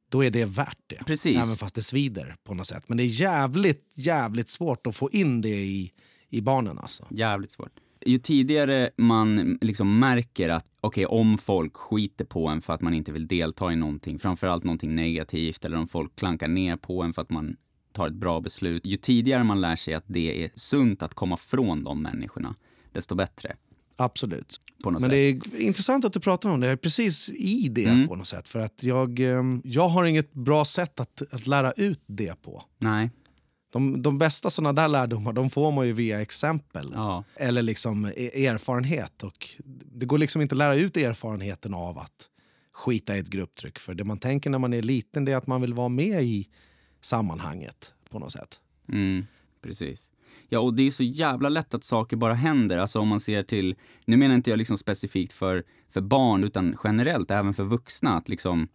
då 0.08 0.24
är 0.24 0.30
det 0.30 0.44
värt 0.44 0.78
det. 0.86 1.04
Precis. 1.04 1.36
Även 1.36 1.56
fast 1.56 1.74
det 1.74 1.82
svider 1.82 2.36
på 2.44 2.54
något 2.54 2.66
sätt. 2.66 2.84
Men 2.86 2.96
det 2.96 3.02
är 3.02 3.20
jävligt, 3.20 3.92
jävligt 3.94 4.48
svårt 4.48 4.86
att 4.86 4.96
få 4.96 5.10
in 5.10 5.40
det 5.40 5.48
i, 5.48 5.92
i 6.28 6.40
barnen 6.40 6.78
alltså. 6.78 7.06
Jävligt 7.10 7.52
svårt. 7.52 7.72
Ju 8.06 8.18
tidigare 8.18 8.90
man 8.96 9.58
liksom 9.60 9.98
märker 9.98 10.48
att, 10.48 10.66
okej, 10.80 11.06
om 11.06 11.38
folk 11.38 11.76
skiter 11.76 12.24
på 12.24 12.48
en 12.48 12.60
för 12.60 12.72
att 12.72 12.80
man 12.80 12.94
inte 12.94 13.12
vill 13.12 13.26
delta 13.26 13.72
i 13.72 13.76
någonting, 13.76 14.18
framförallt 14.18 14.64
någonting 14.64 14.94
negativt, 14.94 15.64
eller 15.64 15.76
om 15.76 15.88
folk 15.88 16.16
klankar 16.16 16.48
ner 16.48 16.76
på 16.76 17.02
en 17.02 17.12
för 17.12 17.22
att 17.22 17.30
man 17.30 17.56
tar 17.92 18.06
ett 18.06 18.14
bra 18.14 18.40
beslut. 18.40 18.86
Ju 18.86 18.96
tidigare 18.96 19.44
man 19.44 19.60
lär 19.60 19.76
sig 19.76 19.94
att 19.94 20.04
det 20.06 20.44
är 20.44 20.50
sunt 20.54 21.02
att 21.02 21.14
komma 21.14 21.36
från 21.36 21.84
de 21.84 22.02
människorna, 22.02 22.54
desto 22.92 23.14
bättre. 23.14 23.56
Absolut. 23.96 24.60
Men 24.84 25.00
sätt. 25.00 25.10
det 25.10 25.16
är 25.16 25.60
intressant 25.60 26.04
att 26.04 26.12
du 26.12 26.20
pratar 26.20 26.50
om 26.50 26.60
det. 26.60 26.66
Jag 26.66 26.72
är 26.72 26.76
precis 26.76 27.30
i 27.30 27.68
det 27.70 27.84
Mm. 27.84 28.08
på 28.08 28.16
något 28.16 28.26
sätt. 28.26 28.48
För 28.48 28.58
att 28.60 28.82
jag, 28.82 29.20
eh, 29.20 29.42
jag 29.64 29.88
har 29.88 30.04
inget 30.04 30.32
bra 30.32 30.64
sätt 30.64 31.00
att, 31.00 31.22
att 31.30 31.46
lära 31.46 31.72
ut 31.72 32.02
det 32.06 32.42
på. 32.42 32.62
Nej. 32.78 33.10
De, 33.72 34.02
de 34.02 34.18
bästa 34.18 34.50
såna 34.50 34.72
där 34.72 34.88
lärdomar 34.88 35.32
de 35.32 35.50
får 35.50 35.72
man 35.72 35.86
ju 35.86 35.92
via 35.92 36.20
exempel. 36.22 36.90
Ja. 36.94 37.24
Eller 37.36 37.62
liksom 37.62 38.04
e- 38.16 38.46
erfarenhet. 38.46 39.22
Och 39.22 39.48
det 39.94 40.06
går 40.06 40.18
liksom 40.18 40.42
inte 40.42 40.52
att 40.54 40.58
lära 40.58 40.74
ut 40.74 40.96
erfarenheten 40.96 41.74
av 41.74 41.98
att 41.98 42.26
skita 42.72 43.16
i 43.16 43.18
ett 43.20 43.30
grupptryck. 43.30 43.78
För 43.78 43.94
det 43.94 44.04
man 44.04 44.18
tänker 44.18 44.50
när 44.50 44.58
man 44.58 44.72
är 44.74 44.82
liten 44.82 45.28
är 45.28 45.36
att 45.36 45.46
man 45.46 45.60
vill 45.60 45.74
vara 45.74 45.88
med 45.88 46.22
i 46.22 46.48
sammanhanget 47.00 47.94
på 48.10 48.18
något 48.18 48.32
sätt. 48.32 48.60
Mm, 48.92 49.26
precis. 49.62 50.12
Ja, 50.48 50.60
och 50.60 50.74
det 50.74 50.82
är 50.82 50.90
så 50.90 51.02
jävla 51.02 51.48
lätt 51.48 51.74
att 51.74 51.84
saker 51.84 52.16
bara 52.16 52.34
händer. 52.34 52.78
Alltså 52.78 52.98
om 52.98 53.08
man 53.08 53.20
ser 53.20 53.42
till, 53.42 53.74
nu 54.04 54.16
menar 54.16 54.34
inte 54.34 54.50
jag 54.50 54.58
liksom 54.58 54.78
specifikt 54.78 55.32
för, 55.32 55.64
för 55.88 56.00
barn, 56.00 56.44
utan 56.44 56.76
generellt, 56.84 57.30
även 57.30 57.54
för 57.54 57.64
vuxna. 57.64 58.16
Att 58.16 58.28
liksom, 58.28 58.68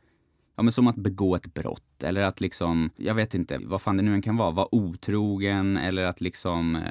ja 0.56 0.64
men 0.64 0.72
som 0.72 0.88
att 0.88 0.96
begå 0.96 1.36
ett 1.36 1.54
brott. 1.54 2.04
Eller 2.04 2.22
att 2.22 2.42
liksom, 2.42 2.90
jag 2.98 3.16
vet 3.16 3.34
inte, 3.34 3.58
vad 3.64 3.82
fan 3.82 3.98
det 3.98 4.04
nu 4.04 4.14
än 4.14 4.22
kan 4.22 4.38
vara. 4.38 4.52
Vara 4.52 4.76
otrogen 4.76 5.78
eller 5.78 6.04
att 6.04 6.22
liksom 6.22 6.76
eh, 6.76 6.82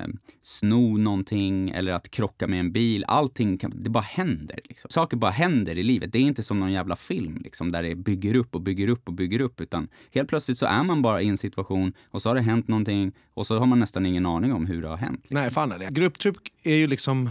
sno 0.42 0.96
någonting 0.96 1.70
eller 1.70 1.92
att 1.92 2.10
krocka 2.10 2.46
med 2.46 2.60
en 2.60 2.72
bil. 2.72 3.04
Allting, 3.08 3.58
kan, 3.58 3.72
det 3.74 3.90
bara 3.90 4.02
händer. 4.02 4.60
Liksom. 4.64 4.90
Saker 4.90 5.16
bara 5.16 5.30
händer 5.30 5.78
i 5.78 5.82
livet. 5.82 6.12
Det 6.12 6.18
är 6.18 6.22
inte 6.22 6.42
som 6.42 6.60
någon 6.60 6.72
jävla 6.72 6.96
film 6.96 7.40
liksom, 7.44 7.72
där 7.72 7.82
det 7.82 7.94
bygger 7.94 8.34
upp 8.34 8.54
och 8.54 8.60
bygger 8.60 8.88
upp 8.88 9.08
och 9.08 9.14
bygger 9.14 9.40
upp. 9.40 9.60
Utan 9.60 9.88
helt 10.14 10.28
plötsligt 10.28 10.58
så 10.58 10.66
är 10.66 10.82
man 10.82 11.02
bara 11.02 11.22
i 11.22 11.28
en 11.28 11.38
situation 11.38 11.92
och 12.10 12.22
så 12.22 12.30
har 12.30 12.34
det 12.34 12.42
hänt 12.42 12.68
någonting 12.68 13.12
och 13.34 13.46
så 13.46 13.58
har 13.58 13.66
man 13.66 13.78
nästan 13.78 14.06
ingen 14.06 14.26
aning 14.26 14.52
om 14.52 14.66
hur 14.66 14.82
det 14.82 14.88
har 14.88 14.96
hänt. 14.96 15.20
Liksom. 15.22 15.34
Nej, 15.34 15.50
fan 15.50 15.72
är 15.72 15.78
det. 15.78 15.88
Grupptryck 15.90 16.36
är 16.62 16.74
ju 16.74 16.86
liksom 16.86 17.30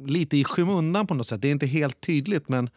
lite 0.00 0.36
i 0.36 0.44
skymundan 0.44 1.06
på 1.06 1.14
något 1.14 1.26
sätt. 1.26 1.42
Det 1.42 1.48
är 1.48 1.52
inte 1.52 1.66
helt 1.66 2.00
tydligt 2.00 2.48
men 2.48 2.70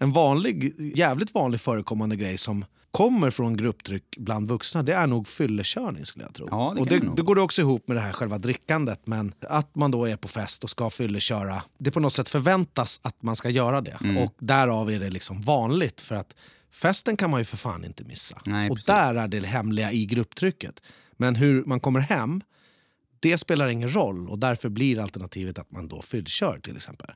en 0.00 0.12
vanlig, 0.12 0.74
jävligt 0.96 1.34
vanlig 1.34 1.60
förekommande 1.60 2.16
grej 2.16 2.38
som 2.38 2.64
kommer 2.90 3.30
från 3.30 3.56
grupptryck 3.56 4.16
bland 4.16 4.48
vuxna 4.48 4.82
det 4.82 4.92
är 4.92 5.06
nog 5.06 5.28
fyllekörning 5.28 6.06
skulle 6.06 6.24
jag 6.24 6.34
tro. 6.34 6.48
Ja, 6.50 6.72
det 6.74 6.80
och 6.80 6.86
det, 6.86 7.00
det 7.16 7.22
går 7.22 7.34
det 7.34 7.40
också 7.40 7.62
ihop 7.62 7.88
med 7.88 7.96
det 7.96 8.00
här 8.00 8.12
själva 8.12 8.38
drickandet 8.38 9.00
men 9.04 9.32
att 9.40 9.76
man 9.76 9.90
då 9.90 10.04
är 10.04 10.16
på 10.16 10.28
fest 10.28 10.64
och 10.64 10.70
ska 10.70 10.90
fylleköra, 10.90 11.62
det 11.78 11.90
på 11.90 12.00
något 12.00 12.12
sätt 12.12 12.28
förväntas 12.28 13.00
att 13.02 13.22
man 13.22 13.36
ska 13.36 13.50
göra 13.50 13.80
det. 13.80 13.98
Mm. 14.00 14.16
Och 14.16 14.34
därav 14.38 14.90
är 14.90 15.00
det 15.00 15.10
liksom 15.10 15.40
vanligt 15.40 16.00
för 16.00 16.14
att 16.14 16.34
festen 16.72 17.16
kan 17.16 17.30
man 17.30 17.40
ju 17.40 17.44
för 17.44 17.56
fan 17.56 17.84
inte 17.84 18.04
missa. 18.04 18.40
Nej, 18.44 18.70
och 18.70 18.76
precis. 18.76 18.86
där 18.86 19.14
är 19.14 19.28
det 19.28 19.46
hemliga 19.46 19.92
i 19.92 20.06
grupptrycket. 20.06 20.82
Men 21.16 21.36
hur 21.36 21.64
man 21.64 21.80
kommer 21.80 22.00
hem 22.00 22.40
det 23.20 23.38
spelar 23.38 23.68
ingen 23.68 23.94
roll 23.94 24.28
och 24.28 24.38
därför 24.38 24.68
blir 24.68 24.98
alternativet 24.98 25.58
att 25.58 25.70
man 25.70 25.88
då 25.88 26.02
fyllkör 26.02 26.60
till 26.62 26.76
exempel. 26.76 27.10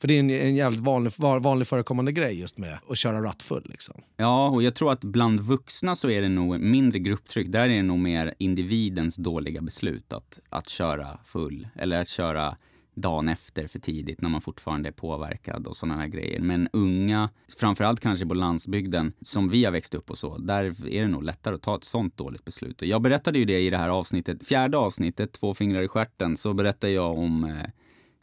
För 0.00 0.08
det 0.08 0.14
är 0.14 0.20
en, 0.20 0.30
en 0.30 0.56
jävligt 0.56 0.80
vanlig, 0.80 1.12
vanlig 1.18 1.66
förekommande 1.68 2.12
grej 2.12 2.40
just 2.40 2.58
med 2.58 2.78
att 2.90 2.98
köra 2.98 3.22
rattfull. 3.22 3.66
Liksom. 3.70 3.94
Ja, 4.16 4.48
och 4.48 4.62
jag 4.62 4.74
tror 4.74 4.92
att 4.92 5.04
bland 5.04 5.40
vuxna 5.40 5.94
så 5.94 6.10
är 6.10 6.22
det 6.22 6.28
nog 6.28 6.60
mindre 6.60 6.98
grupptryck. 6.98 7.48
Där 7.48 7.60
är 7.60 7.68
det 7.68 7.82
nog 7.82 7.98
mer 7.98 8.34
individens 8.38 9.16
dåliga 9.16 9.60
beslut 9.62 10.12
att, 10.12 10.40
att 10.48 10.68
köra 10.68 11.18
full. 11.24 11.68
Eller 11.74 12.00
att 12.00 12.08
köra 12.08 12.56
dagen 12.94 13.28
efter 13.28 13.66
för 13.66 13.78
tidigt 13.78 14.20
när 14.20 14.28
man 14.28 14.40
fortfarande 14.40 14.88
är 14.88 14.92
påverkad 14.92 15.66
och 15.66 15.76
sådana 15.76 16.00
här 16.00 16.08
grejer. 16.08 16.40
Men 16.40 16.68
unga, 16.72 17.30
framförallt 17.58 18.00
kanske 18.00 18.26
på 18.26 18.34
landsbygden, 18.34 19.12
som 19.20 19.48
vi 19.48 19.64
har 19.64 19.72
växt 19.72 19.94
upp 19.94 20.10
och 20.10 20.18
så, 20.18 20.38
där 20.38 20.64
är 20.64 21.02
det 21.02 21.08
nog 21.08 21.24
lättare 21.24 21.54
att 21.54 21.62
ta 21.62 21.76
ett 21.76 21.84
sånt 21.84 22.16
dåligt 22.16 22.44
beslut. 22.44 22.82
Jag 22.82 23.02
berättade 23.02 23.38
ju 23.38 23.44
det 23.44 23.60
i 23.60 23.70
det 23.70 23.78
här 23.78 23.88
avsnittet, 23.88 24.46
fjärde 24.46 24.76
avsnittet, 24.76 25.32
Två 25.32 25.54
fingrar 25.54 25.82
i 25.82 25.88
stjärten, 25.88 26.36
så 26.36 26.54
berättade 26.54 26.92
jag 26.92 27.18
om 27.18 27.44
eh, 27.44 27.70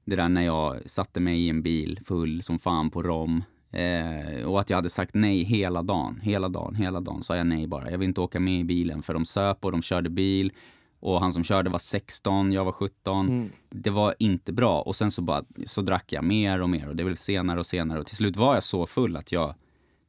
det 0.07 0.15
där 0.15 0.29
när 0.29 0.41
jag 0.41 0.89
satte 0.89 1.19
mig 1.19 1.45
i 1.45 1.49
en 1.49 1.61
bil 1.61 1.99
full 2.05 2.43
som 2.43 2.59
fan 2.59 2.89
på 2.89 3.03
rom. 3.03 3.43
Eh, 3.71 4.45
och 4.45 4.59
att 4.59 4.69
jag 4.69 4.77
hade 4.77 4.89
sagt 4.89 5.13
nej 5.13 5.43
hela 5.43 5.81
dagen, 5.81 6.19
hela 6.23 6.49
dagen, 6.49 6.75
hela 6.75 6.99
dagen 6.99 7.23
sa 7.23 7.35
jag 7.35 7.47
nej 7.47 7.67
bara. 7.67 7.91
Jag 7.91 7.97
vill 7.97 8.07
inte 8.07 8.21
åka 8.21 8.39
med 8.39 8.59
i 8.59 8.63
bilen 8.63 9.01
för 9.01 9.13
de 9.13 9.25
söp 9.25 9.65
och 9.65 9.71
de 9.71 9.81
körde 9.81 10.09
bil. 10.09 10.51
Och 10.99 11.19
han 11.19 11.33
som 11.33 11.43
körde 11.43 11.69
var 11.69 11.79
16, 11.79 12.51
jag 12.51 12.65
var 12.65 12.71
17. 12.71 13.49
Det 13.69 13.89
var 13.89 14.15
inte 14.19 14.53
bra. 14.53 14.81
Och 14.81 14.95
sen 14.95 15.11
så 15.11 15.21
bara, 15.21 15.43
så 15.65 15.81
drack 15.81 16.13
jag 16.13 16.23
mer 16.23 16.61
och 16.61 16.69
mer 16.69 16.89
och 16.89 16.95
det 16.95 17.03
blev 17.03 17.15
senare 17.15 17.59
och 17.59 17.65
senare. 17.65 17.99
Och 17.99 18.05
till 18.05 18.17
slut 18.17 18.37
var 18.37 18.53
jag 18.53 18.63
så 18.63 18.85
full 18.85 19.15
att 19.15 19.31
jag, 19.31 19.55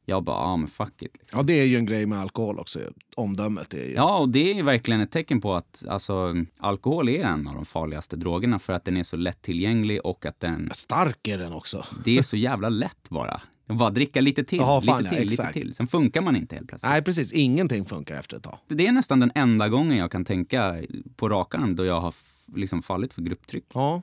jag 0.09 0.23
bara, 0.23 0.37
ja 0.37 0.43
ah, 0.43 0.57
men 0.57 0.67
fuck 0.67 1.01
it. 1.01 1.17
Liksom. 1.19 1.39
Ja, 1.39 1.43
det 1.43 1.53
är 1.53 1.65
ju 1.65 1.75
en 1.75 1.85
grej 1.85 2.05
med 2.05 2.19
alkohol 2.19 2.59
också. 2.59 2.79
Omdömet 3.15 3.73
är 3.73 3.87
ju... 3.87 3.93
Ja, 3.93 4.17
och 4.17 4.29
det 4.29 4.59
är 4.59 4.63
verkligen 4.63 5.01
ett 5.01 5.11
tecken 5.11 5.41
på 5.41 5.55
att 5.55 5.83
alltså, 5.87 6.35
alkohol 6.57 7.09
är 7.09 7.23
en 7.23 7.47
av 7.47 7.55
de 7.55 7.65
farligaste 7.65 8.15
drogerna 8.15 8.59
för 8.59 8.73
att 8.73 8.85
den 8.85 8.97
är 8.97 9.03
så 9.03 9.17
lättillgänglig 9.17 10.05
och 10.05 10.25
att 10.25 10.39
den 10.39 10.69
Stark 10.73 11.27
är 11.27 11.37
den 11.37 11.53
också. 11.53 11.83
Det 12.05 12.17
är 12.17 12.21
så 12.21 12.37
jävla 12.37 12.69
lätt 12.69 13.09
bara. 13.09 13.41
Bara 13.65 13.89
dricka 13.89 14.21
lite 14.21 14.43
till, 14.43 14.57
Ja, 14.57 14.81
fan, 14.81 15.03
lite 15.03 15.15
ja, 15.15 15.19
till, 15.19 15.29
lite 15.29 15.41
exakt. 15.41 15.53
till. 15.53 15.73
Sen 15.73 15.87
funkar 15.87 16.21
man 16.21 16.35
inte 16.35 16.55
helt 16.55 16.67
plötsligt. 16.67 16.91
Nej, 16.91 17.01
precis. 17.01 17.33
Ingenting 17.33 17.85
funkar 17.85 18.15
efter 18.15 18.37
ett 18.37 18.43
tag. 18.43 18.57
Det 18.67 18.87
är 18.87 18.91
nästan 18.91 19.19
den 19.19 19.31
enda 19.35 19.69
gången 19.69 19.97
jag 19.97 20.11
kan 20.11 20.25
tänka 20.25 20.83
på 21.15 21.29
rak 21.29 21.55
arm 21.55 21.75
då 21.75 21.85
jag 21.85 22.01
har 22.01 22.13
liksom 22.55 22.81
fallit 22.81 23.13
för 23.13 23.21
grupptryck. 23.21 23.65
Ja. 23.73 24.01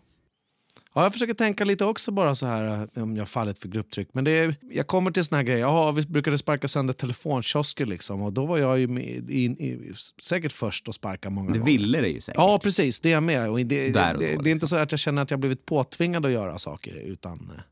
Ja, 0.96 1.02
jag 1.02 1.12
försöker 1.12 1.34
tänka 1.34 1.64
lite 1.64 1.84
också 1.84 2.12
bara 2.12 2.34
så 2.34 2.46
här 2.46 2.88
eh, 2.94 3.02
om 3.02 3.16
jag 3.16 3.28
fallit 3.28 3.58
för 3.58 3.68
grupptryck. 3.68 4.08
Men 4.12 4.24
det 4.24 4.30
är, 4.30 4.54
jag 4.70 4.86
kommer 4.86 5.10
till 5.10 5.24
såna 5.24 5.36
här 5.36 5.44
grejer. 5.44 5.60
Jaha, 5.60 5.92
vi 5.92 6.02
brukade 6.02 6.38
sparka 6.38 6.68
sönder 6.68 6.94
telefonkiosker 6.94 7.86
liksom. 7.86 8.22
Och 8.22 8.32
då 8.32 8.46
var 8.46 8.58
jag 8.58 8.78
ju 8.78 8.88
med, 8.88 9.30
i, 9.30 9.44
i, 9.44 9.92
säkert 10.22 10.52
först 10.52 10.88
att 10.88 10.94
sparka 10.94 11.30
många 11.30 11.50
gånger. 11.50 11.64
ville 11.64 12.00
det 12.00 12.08
ju 12.08 12.20
säkert. 12.20 12.38
Ja, 12.38 12.58
precis. 12.62 13.00
Det 13.00 13.08
är 13.08 13.12
jag 13.12 13.22
med. 13.22 13.50
Och 13.50 13.58
det, 13.60 13.90
Där 13.92 14.14
och 14.14 14.20
det, 14.20 14.26
då, 14.26 14.26
det 14.26 14.26
är 14.26 14.30
liksom. 14.30 14.48
inte 14.48 14.66
så 14.66 14.76
att 14.76 14.90
jag 14.90 14.98
känner 15.00 15.22
att 15.22 15.30
jag 15.30 15.40
blivit 15.40 15.66
påtvingad 15.66 16.26
att 16.26 16.32
göra 16.32 16.58
saker. 16.58 16.94
Utan 16.94 17.50
eh, 17.54 17.62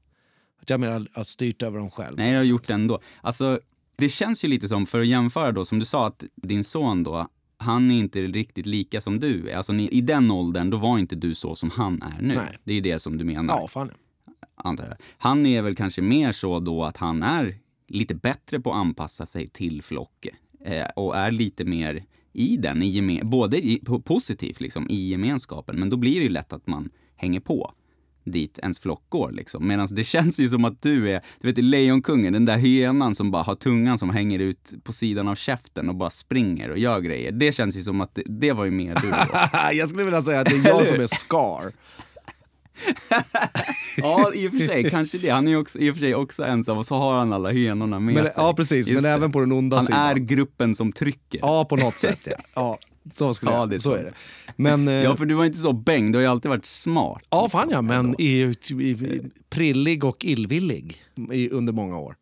att 0.63 0.71
jag 0.71 0.81
mer 0.81 1.07
har 1.15 1.25
styrt 1.25 1.63
över 1.63 1.79
dem 1.79 1.91
själv. 1.91 2.17
Nej, 2.17 2.31
jag 2.31 2.39
har 2.39 2.45
gjort 2.45 2.67
det 2.67 2.75
ändå. 2.75 3.01
Alltså, 3.21 3.61
det 3.97 4.09
känns 4.09 4.45
ju 4.45 4.49
lite 4.49 4.69
som, 4.69 4.87
för 4.87 5.01
att 5.01 5.07
jämföra 5.07 5.53
då, 5.53 5.65
som 5.65 5.79
du 5.79 5.85
sa 5.85 6.07
att 6.07 6.25
din 6.37 6.65
son 6.65 7.03
då, 7.03 7.29
han 7.65 7.91
är 7.91 7.99
inte 7.99 8.23
riktigt 8.23 8.67
lika 8.67 9.01
som 9.01 9.21
du 9.21 9.49
är. 9.49 9.57
Alltså 9.57 9.73
ni, 9.73 9.89
i 9.89 10.01
den 10.01 10.31
åldern, 10.31 10.71
då 10.71 10.77
var 10.77 10.99
inte 10.99 11.17
du 11.17 11.35
så 11.35 11.55
som 11.55 11.71
han 11.71 12.03
är 12.03 12.23
nu. 12.23 12.35
Nej. 12.35 12.59
Det 12.65 12.73
är 12.73 12.75
ju 12.75 12.81
det 12.81 12.99
som 12.99 13.19
du 13.19 13.25
menar. 13.25 13.55
Ja, 13.55 13.67
fan. 13.69 13.91
antar 14.55 14.85
jag. 14.87 14.97
Han 15.19 15.47
är 15.47 15.63
väl 15.63 15.75
kanske 15.75 16.03
mer 16.03 16.33
så 16.33 16.61
då 16.61 16.85
att 16.85 16.97
han 16.97 17.23
är 17.23 17.59
lite 17.89 18.15
bättre 18.15 18.61
på 18.61 18.71
att 18.71 18.77
anpassa 18.77 19.27
sig 19.27 19.47
till 19.47 19.83
flock 19.83 20.27
eh, 20.65 20.87
och 20.97 21.17
är 21.17 21.31
lite 21.31 21.65
mer 21.65 22.05
i 22.33 22.57
den, 22.57 22.83
i 22.83 23.21
både 23.25 23.67
i, 23.67 23.79
po- 23.79 24.03
positivt 24.03 24.61
liksom, 24.61 24.87
i 24.91 25.09
gemenskapen, 25.09 25.77
men 25.79 25.91
då 25.91 25.97
blir 25.97 26.15
det 26.15 26.23
ju 26.23 26.29
lätt 26.29 26.53
att 26.53 26.67
man 26.67 26.91
hänger 27.17 27.41
på 27.41 27.73
dit 28.25 28.59
ens 28.59 28.79
flock 28.79 29.03
går 29.09 29.33
liksom. 29.33 29.69
Medan 29.69 29.89
det 29.91 30.05
känns 30.15 30.41
ju 30.41 30.49
som 30.49 30.65
att 30.65 30.83
du 30.83 31.11
är, 31.11 31.23
du 31.41 31.49
vet 31.49 31.59
i 31.59 31.63
Lejonkungen, 31.63 32.33
den 32.33 32.45
där 32.45 32.57
hyenan 32.57 33.15
som 33.15 33.31
bara 33.31 33.43
har 33.43 33.55
tungan 33.55 33.99
som 33.99 34.11
hänger 34.11 34.39
ut 34.39 34.73
på 34.85 34.93
sidan 34.93 35.29
av 35.29 35.35
käften 35.35 35.89
och 35.89 35.95
bara 35.95 36.11
springer 36.11 36.71
och 36.71 36.79
gör 36.79 37.01
grejer. 37.01 37.33
Det 37.33 37.53
känns 37.53 37.77
ju 37.77 37.83
som 37.83 38.01
att 38.01 38.15
det, 38.15 38.23
det 38.27 38.53
var 38.53 38.65
ju 38.65 38.71
mer 38.71 38.95
du 39.03 39.09
jag 39.79 39.89
skulle 39.89 40.05
vilja 40.05 40.23
säga 40.23 40.41
att 40.41 40.47
det 40.47 40.57
är 40.57 40.69
jag 40.69 40.87
som 40.87 41.01
är 41.01 41.07
Scar. 41.07 41.73
Ja, 43.97 44.33
i 44.35 44.49
och 44.49 44.51
för 44.51 44.59
sig, 44.59 44.91
kanske 44.91 45.19
det. 45.19 45.29
Han 45.29 45.49
är 45.49 45.57
också, 45.57 45.79
i 45.79 45.91
och 45.91 45.95
för 45.95 46.01
sig 46.01 46.15
också 46.15 46.45
ensam 46.45 46.79
och 46.79 46.87
så 46.87 46.95
har 46.95 47.15
han 47.19 47.33
alla 47.33 47.51
hyenorna 47.51 48.01
med 48.01 48.15
Men, 48.15 48.25
sig. 48.25 48.33
ja, 48.37 48.55
precis. 48.55 48.89
Just 48.89 49.03
Men 49.03 49.03
det. 49.03 49.11
även 49.11 49.33
på 49.33 49.41
den 49.41 49.53
onda 49.53 49.77
Han 49.77 49.87
sidan. 49.87 50.01
är 50.01 50.15
gruppen 50.15 50.75
som 50.75 50.93
trycker. 50.93 51.41
Ja, 51.43 51.65
på 51.65 51.77
något 51.77 51.99
sätt. 51.99 52.19
Ja, 52.25 52.33
ja 52.55 52.79
så, 53.13 53.35
skulle 53.35 53.53
Ja, 53.53 53.59
jag, 53.59 53.71
det 53.71 53.77
är 53.77 53.79
så 53.79 53.83
så. 53.91 53.95
är 53.97 54.03
det. 54.05 54.13
Men, 54.57 54.89
eh, 54.89 54.95
Ja, 54.95 55.17
för 55.17 55.25
du 55.27 55.35
var 55.35 55.45
inte 55.45 55.59
så 55.59 55.73
bäng. 55.73 56.13
Du 56.13 56.19
har 56.19 56.23
ju 56.23 56.29
alltid 56.29 56.49
varit 56.49 56.67
smart. 56.67 57.23
ja, 57.31 57.49
fan 57.49 57.69
ja, 57.71 57.83
men 57.83 58.15
i, 58.21 58.55
i, 58.71 58.75
i, 58.75 59.23
prillig 59.51 60.05
och 60.05 60.25
illvillig 60.25 61.03
i, 61.33 61.51
under 61.51 61.73
många 61.73 61.99
år. 61.99 62.17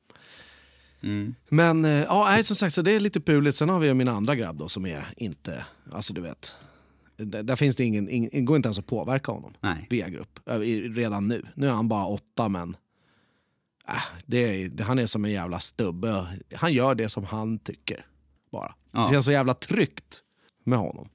Mm. 1.03 1.35
Men 1.49 1.85
eh, 1.85 1.90
ja, 1.90 2.25
nej, 2.25 2.45
som 2.45 2.57
sagt, 2.57 2.75
så 2.75 2.83
det 2.83 2.92
är 2.92 3.01
lite 3.01 3.21
puligt. 3.21 3.57
Sen 3.57 3.68
har 3.68 3.81
vi 3.81 3.87
ju 3.87 3.95
min 3.95 4.09
andra 4.09 4.35
grabb 4.37 4.59
då, 4.59 4.68
som 4.68 4.87
är 4.87 5.07
inte... 5.16 5.66
Alltså 5.92 6.14
du 6.14 6.21
vet. 6.21 6.55
Där, 7.16 7.42
där 7.42 7.57
finns 7.57 7.77
det 7.77 7.85
ingen, 7.85 8.09
ingen, 8.09 8.45
går 8.45 8.57
inte 8.57 8.66
ens 8.66 8.79
att 8.79 8.87
påverka 8.87 9.33
honom 9.33 9.53
Nej. 9.61 9.87
via 9.90 10.09
grupp. 10.09 10.38
eh, 10.51 10.59
Redan 10.95 11.29
nu. 11.29 11.42
Nu 11.55 11.66
är 11.68 11.73
han 11.73 11.88
bara 11.88 12.07
åtta 12.07 12.49
men... 12.49 12.77
Äh, 13.88 13.95
det 14.27 14.68
det, 14.68 14.83
han 14.85 14.99
är 14.99 15.07
som 15.07 15.25
en 15.25 15.31
jävla 15.31 15.61
stubbe. 15.61 16.27
Han 16.55 16.73
gör 16.73 16.95
det 16.95 17.09
som 17.09 17.25
han 17.25 17.59
tycker. 17.59 18.07
Bara. 18.53 18.75
Ja. 18.92 19.01
Det 19.03 19.09
känns 19.14 19.25
så 19.25 19.33
jävla 19.33 19.55
tryggt 19.55 20.21
med 20.64 20.79
honom. 20.79 21.09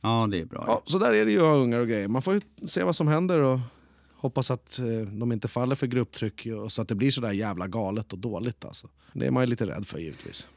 Ja, 0.00 0.28
det 0.30 0.40
är 0.40 0.44
bra. 0.44 0.64
Ja, 0.66 0.82
så 0.84 0.98
där 0.98 1.12
är 1.12 1.24
det 1.24 1.32
ju 1.32 1.40
att 1.40 1.56
ungar 1.56 1.78
och 1.80 1.88
grejer. 1.88 2.08
Man 2.08 2.22
får 2.22 2.34
ju 2.34 2.40
se 2.66 2.84
vad 2.84 2.96
som 2.96 3.08
händer 3.08 3.38
och 3.38 3.58
hoppas 4.16 4.50
att 4.50 4.78
eh, 4.78 5.12
de 5.12 5.32
inte 5.32 5.48
faller 5.48 5.74
för 5.74 5.86
grupptryck 5.86 6.46
och 6.46 6.72
så 6.72 6.82
att 6.82 6.88
det 6.88 6.94
blir 6.94 7.10
så 7.10 7.20
där 7.20 7.32
jävla 7.32 7.66
galet 7.66 8.12
och 8.12 8.18
dåligt. 8.18 8.64
Alltså. 8.64 8.88
Det 9.12 9.26
är 9.26 9.30
man 9.30 9.42
ju 9.42 9.46
lite 9.46 9.66
rädd 9.66 9.86
för 9.86 9.98
givetvis. 9.98 10.48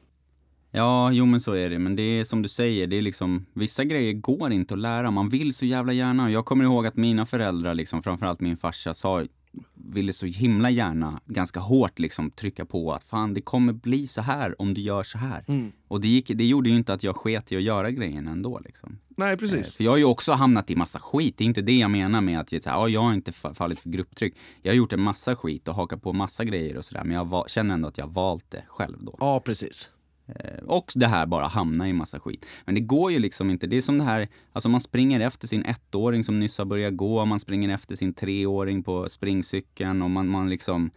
Ja, 0.72 1.12
jo 1.12 1.26
men 1.26 1.42
så 1.42 1.54
är 1.54 1.70
det. 1.70 1.80
Men 1.80 1.96
det 1.96 2.02
är 2.02 2.24
som 2.24 2.42
du 2.42 2.50
säger, 2.50 2.88
det 2.88 2.98
är 2.98 3.02
liksom, 3.02 3.46
vissa 3.54 3.84
grejer 3.84 4.14
går 4.14 4.52
inte 4.52 4.74
att 4.74 4.80
lära. 4.80 5.12
Man 5.12 5.30
vill 5.30 5.54
så 5.54 5.66
jävla 5.66 5.94
gärna. 5.94 6.32
Jag 6.32 6.46
kommer 6.46 6.64
ihåg 6.64 6.88
att 6.88 6.96
mina 6.96 7.26
föräldrar, 7.26 7.74
liksom, 7.74 8.04
framförallt 8.04 8.40
min 8.40 8.58
farsa, 8.58 8.94
sa, 8.94 9.26
ville 9.74 10.14
så 10.14 10.26
himla 10.26 10.70
gärna, 10.70 11.22
ganska 11.26 11.60
hårt 11.60 12.00
liksom 12.00 12.32
trycka 12.32 12.66
på 12.66 12.94
att 12.94 13.04
fan 13.04 13.34
det 13.34 13.42
kommer 13.42 13.74
bli 13.74 14.08
så 14.08 14.22
här 14.22 14.62
om 14.62 14.74
du 14.74 14.82
gör 14.82 15.04
så 15.04 15.18
här. 15.18 15.44
Och 15.88 16.02
det, 16.02 16.08
gick, 16.08 16.28
det 16.28 16.46
gjorde 16.46 16.70
ju 16.70 16.76
inte 16.76 16.94
att 16.94 17.04
jag 17.04 17.16
sket 17.16 17.52
i 17.52 17.56
att 17.56 17.62
göra 17.62 17.92
grejen 17.92 18.28
ändå 18.28 18.60
liksom. 18.60 19.00
Nej, 19.10 19.38
precis. 19.38 19.78
För 19.78 19.84
jag 19.84 19.92
har 19.92 19.98
ju 19.98 20.04
också 20.04 20.32
hamnat 20.32 20.72
i 20.72 20.76
massa 20.76 21.00
skit. 21.00 21.38
Det 21.38 21.44
är 21.44 21.46
inte 21.46 21.62
det 21.62 21.78
jag 21.78 21.92
menar 21.92 22.22
med 22.22 22.40
att 22.40 22.66
ja, 22.66 22.90
jag 22.90 23.02
har 23.02 23.14
inte 23.14 23.32
fallit 23.32 23.80
för 23.80 23.90
grupptryck. 23.90 24.36
Jag 24.62 24.72
har 24.72 24.78
gjort 24.78 24.94
en 24.94 25.02
massa 25.02 25.36
skit 25.36 25.68
och 25.68 25.76
hakat 25.76 26.02
på 26.02 26.14
massa 26.14 26.44
grejer 26.44 26.78
och 26.78 26.86
sådär. 26.86 27.04
Men 27.04 27.16
jag 27.16 27.50
känner 27.50 27.74
ändå 27.74 27.88
att 27.88 27.98
jag 27.98 28.08
valt 28.08 28.52
det 28.52 28.64
själv 28.68 28.98
då. 29.02 29.16
Ja, 29.20 29.40
precis. 29.46 29.90
Eh, 30.36 30.64
och 30.64 30.92
det 30.96 31.08
här 31.08 31.26
bara 31.26 31.48
hamna 31.48 31.90
i 31.90 31.94
massa 31.94 32.20
skit. 32.20 32.46
Men 32.66 32.76
det 32.76 32.82
går 32.82 33.12
ju 33.12 33.20
liksom 33.20 33.50
inte. 33.50 33.68
Det 33.68 33.78
är 33.78 33.82
som 33.82 33.98
det 33.98 34.04
här, 34.04 34.28
alltså 34.54 34.70
man 34.70 34.82
springer 34.82 35.20
efter 35.20 35.48
sin 35.48 35.66
ettåring 35.66 36.24
som 36.24 36.40
nyss 36.40 36.58
har 36.58 36.66
börjat 36.66 36.98
gå. 36.98 37.26
Man 37.26 37.40
springer 37.40 37.70
efter 37.70 37.96
sin 37.96 38.14
treåring 38.14 38.84
på 38.84 39.10
springcykeln 39.10 40.02
och 40.02 40.10
man, 40.10 40.28
man 40.28 40.50
liksom 40.50 40.92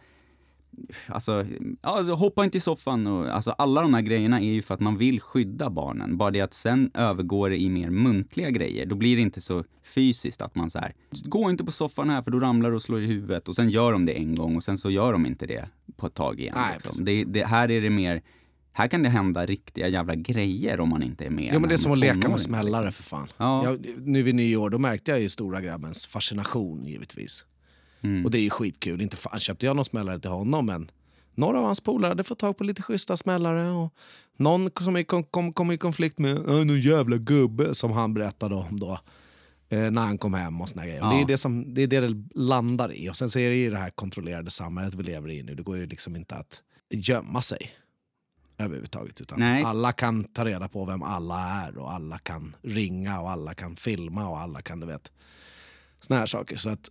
Alltså, 1.07 1.47
alltså, 1.81 2.15
hoppa 2.15 2.45
inte 2.45 2.59
i 2.59 2.61
soffan 2.61 3.07
och 3.07 3.35
alltså 3.35 3.51
alla 3.51 3.83
de 3.83 3.95
här 3.95 4.01
grejerna 4.01 4.41
är 4.41 4.53
ju 4.53 4.63
för 4.63 4.75
att 4.75 4.81
man 4.81 4.97
vill 4.99 5.21
skydda 5.21 5.71
barnen. 5.71 6.17
Bara 6.17 6.31
det 6.31 6.41
att 6.41 6.55
sen 6.55 6.91
övergår 6.95 7.51
det 7.51 7.61
i 7.61 7.69
mer 7.69 7.91
muntliga 7.91 8.51
grejer. 8.51 8.87
Då 8.87 8.95
blir 8.95 9.17
det 9.17 9.23
inte 9.23 9.41
så 9.41 9.65
fysiskt 9.83 10.43
att 10.43 10.55
man 10.55 10.71
så 10.71 10.79
här, 10.79 10.95
gå 11.11 11.51
inte 11.51 11.65
på 11.65 11.73
soffan 11.73 12.11
här 12.11 12.23
för 12.23 12.31
då 12.31 12.41
ramlar 12.41 12.71
du 12.71 12.77
och 12.77 12.83
slår 12.83 13.03
i 13.03 13.07
huvudet. 13.07 13.49
Och 13.49 13.57
sen 13.57 13.71
gör 13.71 13.93
de 13.93 14.07
det 14.07 14.13
en 14.13 14.35
gång 14.35 14.57
och 14.57 14.65
sen 14.65 14.79
så 14.79 14.91
gör 14.91 15.13
de 15.13 15.27
inte 15.27 15.47
det 15.47 15.69
på 15.97 16.07
ett 16.07 16.15
tag 16.15 16.41
igen. 16.41 16.55
Nej, 16.57 16.79
liksom. 16.85 17.05
det, 17.05 17.25
det, 17.25 17.45
här 17.45 17.71
är 17.71 17.81
det 17.81 17.91
mer, 17.91 18.23
här 18.73 18.89
kan 18.89 19.03
det 19.03 19.09
hända 19.09 19.47
riktiga 19.47 19.89
jävla 19.89 20.15
grejer 20.15 20.81
om 20.81 20.89
man 20.89 21.03
inte 21.03 21.25
är 21.25 21.31
med. 21.31 21.55
Ja, 21.55 21.59
men 21.59 21.69
det 21.69 21.75
är 21.75 21.77
som 21.77 21.93
att 21.93 21.99
leka 21.99 22.29
med 22.29 22.41
smällare 22.41 22.87
liksom. 22.87 23.03
för 23.03 23.17
fan. 23.17 23.29
Ja. 23.37 23.65
Jag, 23.65 23.87
nu 23.99 24.23
vid 24.23 24.35
nyår 24.35 24.71
då 24.71 24.79
märkte 24.79 25.11
jag 25.11 25.21
ju 25.21 25.29
stora 25.29 25.61
grabbens 25.61 26.07
fascination 26.07 26.85
givetvis. 26.85 27.45
Mm. 28.01 28.25
Och 28.25 28.31
det 28.31 28.39
är 28.39 28.43
ju 28.43 28.51
skitkul. 28.51 29.03
Inte 29.03 29.17
fan 29.17 29.41
köpte 29.41 29.67
jag 29.67 29.77
någon 29.77 29.85
smällare 29.85 30.19
till 30.19 30.31
honom 30.31 30.67
men 30.67 30.91
några 31.35 31.59
av 31.59 31.65
hans 31.65 31.81
polare 31.81 32.09
hade 32.09 32.25
fått 32.25 32.39
tag 32.39 32.57
på 32.59 32.65
lite 32.65 32.83
schyssta 32.83 33.17
smällare. 33.17 33.71
Och 33.71 33.95
någon 34.37 34.71
som 34.81 35.05
kom, 35.05 35.25
kom, 35.25 35.53
kom 35.53 35.71
i 35.71 35.79
konflikt 35.79 36.19
med 36.19 36.37
någon 36.47 36.81
jävla 36.81 37.17
gubbe 37.17 37.75
som 37.75 37.93
han 37.93 38.15
berättade 38.15 38.55
om 38.55 38.81
då. 38.81 38.99
Eh, 39.69 39.91
när 39.91 40.03
han 40.03 40.19
kom 40.19 40.35
hem 40.35 40.61
och 40.61 40.69
såna 40.69 40.87
grejer. 40.87 40.99
Ja. 40.99 41.07
Och 41.09 41.15
det, 41.15 41.23
är 41.23 41.27
det, 41.27 41.39
som, 41.39 41.75
det 41.75 41.83
är 41.83 41.87
det 41.87 42.01
det 42.01 42.25
landar 42.35 42.93
i. 42.93 43.11
Och 43.11 43.17
sen 43.17 43.31
så 43.31 43.39
är 43.39 43.51
det 43.51 43.57
ju 43.57 43.71
det 43.71 43.79
här 43.79 43.91
kontrollerade 43.91 44.51
samhället 44.51 44.95
vi 44.95 45.03
lever 45.03 45.31
i 45.31 45.43
nu. 45.43 45.55
Det 45.55 45.63
går 45.63 45.79
ju 45.79 45.87
liksom 45.87 46.17
inte 46.17 46.35
att 46.35 46.63
gömma 46.91 47.43
sig 47.43 47.71
överhuvudtaget. 48.65 49.21
Utan 49.21 49.41
Nej. 49.41 49.65
alla 49.65 49.93
kan 49.93 50.25
ta 50.25 50.45
reda 50.45 50.69
på 50.69 50.85
vem 50.85 51.03
alla 51.03 51.39
är 51.39 51.79
och 51.79 51.93
alla 51.93 52.19
kan 52.19 52.57
ringa 52.63 53.21
och 53.21 53.31
alla 53.31 53.55
kan 53.55 53.77
filma 53.77 54.29
och 54.29 54.41
alla 54.41 54.63
kan 54.63 54.81
du 54.81 54.87
vet 54.87 55.13
såna 56.01 56.21
här 56.21 56.27
saker. 56.27 56.57
Så 56.57 56.71
att 56.71 56.91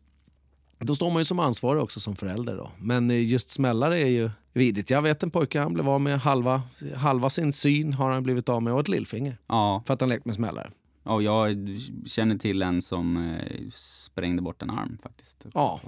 då 0.80 0.96
står 0.96 1.10
man 1.10 1.22
ju 1.22 1.26
som 1.26 1.40
ansvarig 1.40 1.84
också 1.84 2.00
som 2.00 2.16
förälder. 2.16 2.58
Då. 2.58 2.72
Men 2.78 3.10
just 3.10 3.50
smällare 3.50 4.00
är 4.00 4.10
ju 4.10 4.30
vidigt. 4.54 4.90
Jag 4.90 5.02
vet 5.02 5.24
en 5.24 5.32
pojke, 5.32 5.60
han 5.60 5.74
blev 5.74 5.90
av 5.90 6.02
med 6.02 6.20
halva, 6.20 6.62
halva 6.96 7.30
sin 7.30 7.54
syn 7.54 7.94
har 7.94 8.12
han 8.12 8.24
blivit 8.24 8.50
av 8.50 8.64
med 8.64 8.74
och 8.74 8.80
ett 8.80 8.88
lillfinger. 8.88 9.38
Ja. 9.48 9.84
För 9.86 9.94
att 9.94 10.02
han 10.02 10.10
lekt 10.10 10.26
med 10.26 10.36
smällare. 10.36 10.72
Ja, 11.04 11.22
jag 11.22 11.58
känner 12.06 12.38
till 12.38 12.62
en 12.62 12.82
som 12.82 13.18
eh, 13.18 13.70
sprängde 13.74 14.42
bort 14.42 14.62
en 14.62 14.70
arm 14.70 14.98
faktiskt. 15.04 15.46
Ja. 15.54 15.82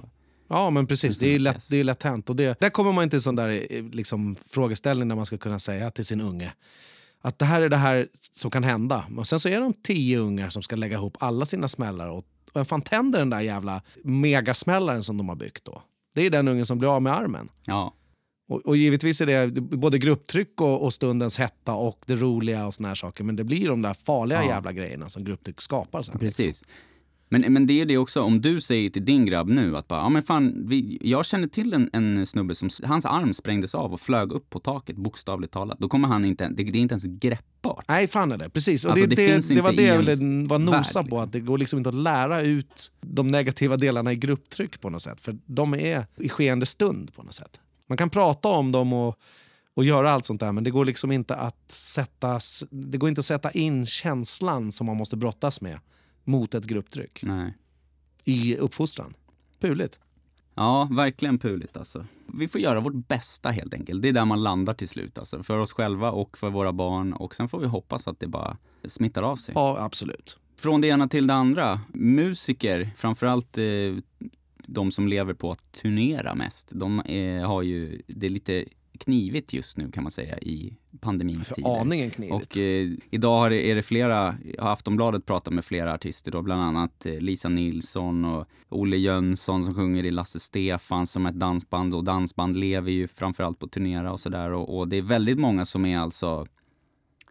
Ja, 0.48 0.70
men 0.70 0.86
precis. 0.86 1.18
Det 1.18 1.34
är 1.34 1.38
lätt, 1.38 1.68
det 1.68 1.76
är 1.76 1.84
lätt 1.84 2.02
hänt. 2.02 2.30
Och 2.30 2.36
det, 2.36 2.60
där 2.60 2.70
kommer 2.70 2.92
man 2.92 3.04
inte 3.04 3.16
till 3.16 3.22
sån 3.22 3.36
där 3.36 3.66
eh, 3.70 3.84
liksom, 3.84 4.36
frågeställning 4.50 5.08
där 5.08 5.16
man 5.16 5.26
ska 5.26 5.38
kunna 5.38 5.58
säga 5.58 5.90
till 5.90 6.04
sin 6.04 6.20
unge 6.20 6.52
att 7.24 7.38
det 7.38 7.44
här 7.44 7.62
är 7.62 7.68
det 7.68 7.76
här 7.76 8.08
som 8.12 8.50
kan 8.50 8.64
hända. 8.64 9.04
Och 9.16 9.26
sen 9.26 9.40
så 9.40 9.48
är 9.48 9.60
de 9.60 9.72
tio 9.72 10.18
ungar 10.18 10.48
som 10.48 10.62
ska 10.62 10.76
lägga 10.76 10.96
ihop 10.96 11.16
alla 11.20 11.46
sina 11.46 11.68
smällare 11.68 12.10
och 12.10 12.24
vem 12.54 12.64
fan 12.64 12.82
tänder 12.82 13.18
den 13.18 13.30
där 13.30 13.40
jävla 13.40 13.82
megasmällaren 14.04 15.02
som 15.02 15.18
de 15.18 15.28
har 15.28 15.36
byggt 15.36 15.64
då? 15.64 15.82
Det 16.14 16.26
är 16.26 16.30
den 16.30 16.48
ungen 16.48 16.66
som 16.66 16.78
blir 16.78 16.96
av 16.96 17.02
med 17.02 17.14
armen. 17.14 17.48
Ja. 17.66 17.94
Och, 18.48 18.66
och 18.66 18.76
givetvis 18.76 19.20
är 19.20 19.26
det 19.26 19.60
både 19.60 19.98
grupptryck 19.98 20.60
och, 20.60 20.82
och, 20.82 20.92
stundens 20.92 21.38
hetta 21.38 21.74
och 21.74 22.02
det 22.06 22.16
roliga 22.16 22.66
och 22.66 22.74
såna 22.74 22.88
här 22.88 22.94
saker. 22.94 23.24
Men 23.24 23.36
det 23.36 23.44
blir 23.44 23.68
de 23.68 23.82
där 23.82 23.94
farliga 23.94 24.42
ja. 24.42 24.48
jävla 24.48 24.72
grejerna 24.72 25.08
som 25.08 25.24
grupptryck 25.24 25.60
skapar 25.60 26.02
sen. 26.02 26.18
Precis. 26.18 26.46
Liksom. 26.46 26.68
Men, 27.28 27.52
men 27.52 27.66
det 27.66 27.80
är 27.80 27.86
det 27.86 27.98
också, 27.98 28.22
om 28.22 28.40
du 28.40 28.60
säger 28.60 28.90
till 28.90 29.04
din 29.04 29.24
grabb 29.26 29.48
nu 29.48 29.76
att 29.76 29.88
bara, 29.88 30.00
ja 30.00 30.08
men 30.08 30.22
fan, 30.22 30.68
vi, 30.68 30.98
jag 31.00 31.26
känner 31.26 31.48
till 31.48 31.74
en, 31.74 31.90
en 31.92 32.26
snubbe 32.26 32.54
som, 32.54 32.70
hans 32.84 33.06
arm 33.06 33.34
sprängdes 33.34 33.74
av 33.74 33.92
och 33.92 34.00
flög 34.00 34.32
upp 34.32 34.50
på 34.50 34.58
taket 34.58 34.96
bokstavligt 34.96 35.52
talat. 35.52 35.78
Då 35.78 35.88
kommer 35.88 36.08
han 36.08 36.24
inte, 36.24 36.48
det, 36.48 36.64
det 36.64 36.78
är 36.78 36.82
inte 36.82 36.92
ens 36.92 37.04
greppbart. 37.04 37.84
Nej, 37.88 38.06
fan 38.06 38.32
är 38.32 38.36
det. 38.36 38.50
Precis. 38.50 38.84
Och 38.84 38.90
alltså, 38.90 39.06
det, 39.06 39.16
det, 39.16 39.48
det, 39.48 39.54
det 39.54 39.60
var 39.60 39.72
det 39.72 39.82
jag 39.82 39.98
ville 39.98 40.46
vara 40.48 40.58
nosa 40.58 41.00
på, 41.00 41.04
liksom. 41.04 41.18
att 41.18 41.32
det 41.32 41.40
går 41.40 41.58
liksom 41.58 41.76
inte 41.78 41.88
att 41.88 41.94
lära 41.94 42.40
ut 42.40 42.92
de 43.00 43.28
negativa 43.28 43.76
delarna 43.76 44.12
i 44.12 44.16
grupptryck 44.16 44.80
på 44.80 44.90
något 44.90 45.02
sätt. 45.02 45.20
För 45.20 45.38
de 45.46 45.74
är 45.74 46.06
i 46.16 46.28
skeende 46.28 46.66
stund 46.66 47.14
på 47.14 47.22
något 47.22 47.34
sätt. 47.34 47.60
Man 47.88 47.98
kan 47.98 48.10
prata 48.10 48.48
om 48.48 48.72
dem 48.72 48.92
och 48.92 49.18
och 49.76 49.84
göra 49.84 50.10
allt 50.10 50.26
sånt 50.26 50.40
där. 50.40 50.52
Men 50.52 50.64
det 50.64 50.70
går 50.70 50.84
liksom 50.84 51.12
inte 51.12 51.34
att 51.34 51.70
sätta, 51.70 52.40
det 52.70 52.98
går 52.98 53.08
inte 53.08 53.18
att 53.18 53.24
sätta 53.24 53.50
in 53.50 53.86
känslan 53.86 54.72
som 54.72 54.86
man 54.86 54.96
måste 54.96 55.16
brottas 55.16 55.60
med 55.60 55.78
mot 56.24 56.54
ett 56.54 56.64
grupptryck 56.64 57.20
Nej. 57.22 57.54
i 58.24 58.56
uppfostran. 58.56 59.14
Puligt. 59.60 60.00
Ja, 60.54 60.88
verkligen 60.90 61.38
puligt 61.38 61.76
alltså. 61.76 62.06
Vi 62.26 62.48
får 62.48 62.60
göra 62.60 62.80
vårt 62.80 63.08
bästa 63.08 63.50
helt 63.50 63.74
enkelt. 63.74 64.02
Det 64.02 64.08
är 64.08 64.12
där 64.12 64.24
man 64.24 64.42
landar 64.42 64.74
till 64.74 64.88
slut 64.88 65.18
alltså. 65.18 65.42
För 65.42 65.58
oss 65.58 65.72
själva 65.72 66.10
och 66.10 66.38
för 66.38 66.50
våra 66.50 66.72
barn. 66.72 67.12
Och 67.12 67.34
sen 67.34 67.48
får 67.48 67.60
vi 67.60 67.66
hoppas 67.66 68.08
att 68.08 68.20
det 68.20 68.26
bara 68.26 68.56
smittar 68.84 69.22
av 69.22 69.36
sig. 69.36 69.52
Ja, 69.54 69.76
absolut. 69.80 70.38
Från 70.56 70.80
det 70.80 70.88
ena 70.88 71.08
till 71.08 71.26
det 71.26 71.34
andra. 71.34 71.80
Musiker, 71.92 72.90
framförallt 72.96 73.58
eh, 73.58 73.64
de 74.66 74.92
som 74.92 75.08
lever 75.08 75.34
på 75.34 75.52
att 75.52 75.72
turnera 75.72 76.34
mest. 76.34 76.70
De 76.72 77.00
eh, 77.00 77.46
har 77.46 77.62
ju, 77.62 78.02
det 78.06 78.26
är 78.26 78.30
lite 78.30 78.64
knivigt 78.98 79.52
just 79.52 79.76
nu 79.76 79.90
kan 79.90 80.02
man 80.02 80.12
säga 80.12 80.38
i 80.38 80.76
pandemins 81.00 81.48
tider. 81.48 81.80
Aningen 81.80 82.10
knivigt. 82.10 82.34
Och 82.34 82.58
eh, 82.58 82.88
idag 83.10 83.38
har 83.38 83.50
det, 83.50 83.70
är 83.70 83.74
det 83.74 83.82
flera, 83.82 84.36
har 84.58 84.72
Aftonbladet 84.72 85.26
pratat 85.26 85.54
med 85.54 85.64
flera 85.64 85.94
artister 85.94 86.30
då, 86.30 86.42
bland 86.42 86.62
annat 86.62 87.06
eh, 87.06 87.18
Lisa 87.18 87.48
Nilsson 87.48 88.24
och 88.24 88.48
Olle 88.68 88.96
Jönsson 88.96 89.64
som 89.64 89.74
sjunger 89.74 90.04
i 90.04 90.10
Lasse 90.10 90.40
Stefan 90.40 91.06
som 91.06 91.26
ett 91.26 91.34
dansband 91.34 91.94
och 91.94 92.04
dansband 92.04 92.56
lever 92.56 92.90
ju 92.90 93.08
framförallt 93.08 93.58
på 93.58 93.68
turnera 93.68 94.12
och 94.12 94.20
sådär 94.20 94.50
och, 94.50 94.78
och 94.78 94.88
det 94.88 94.96
är 94.96 95.02
väldigt 95.02 95.38
många 95.38 95.64
som 95.64 95.84
är 95.86 95.98
alltså, 95.98 96.46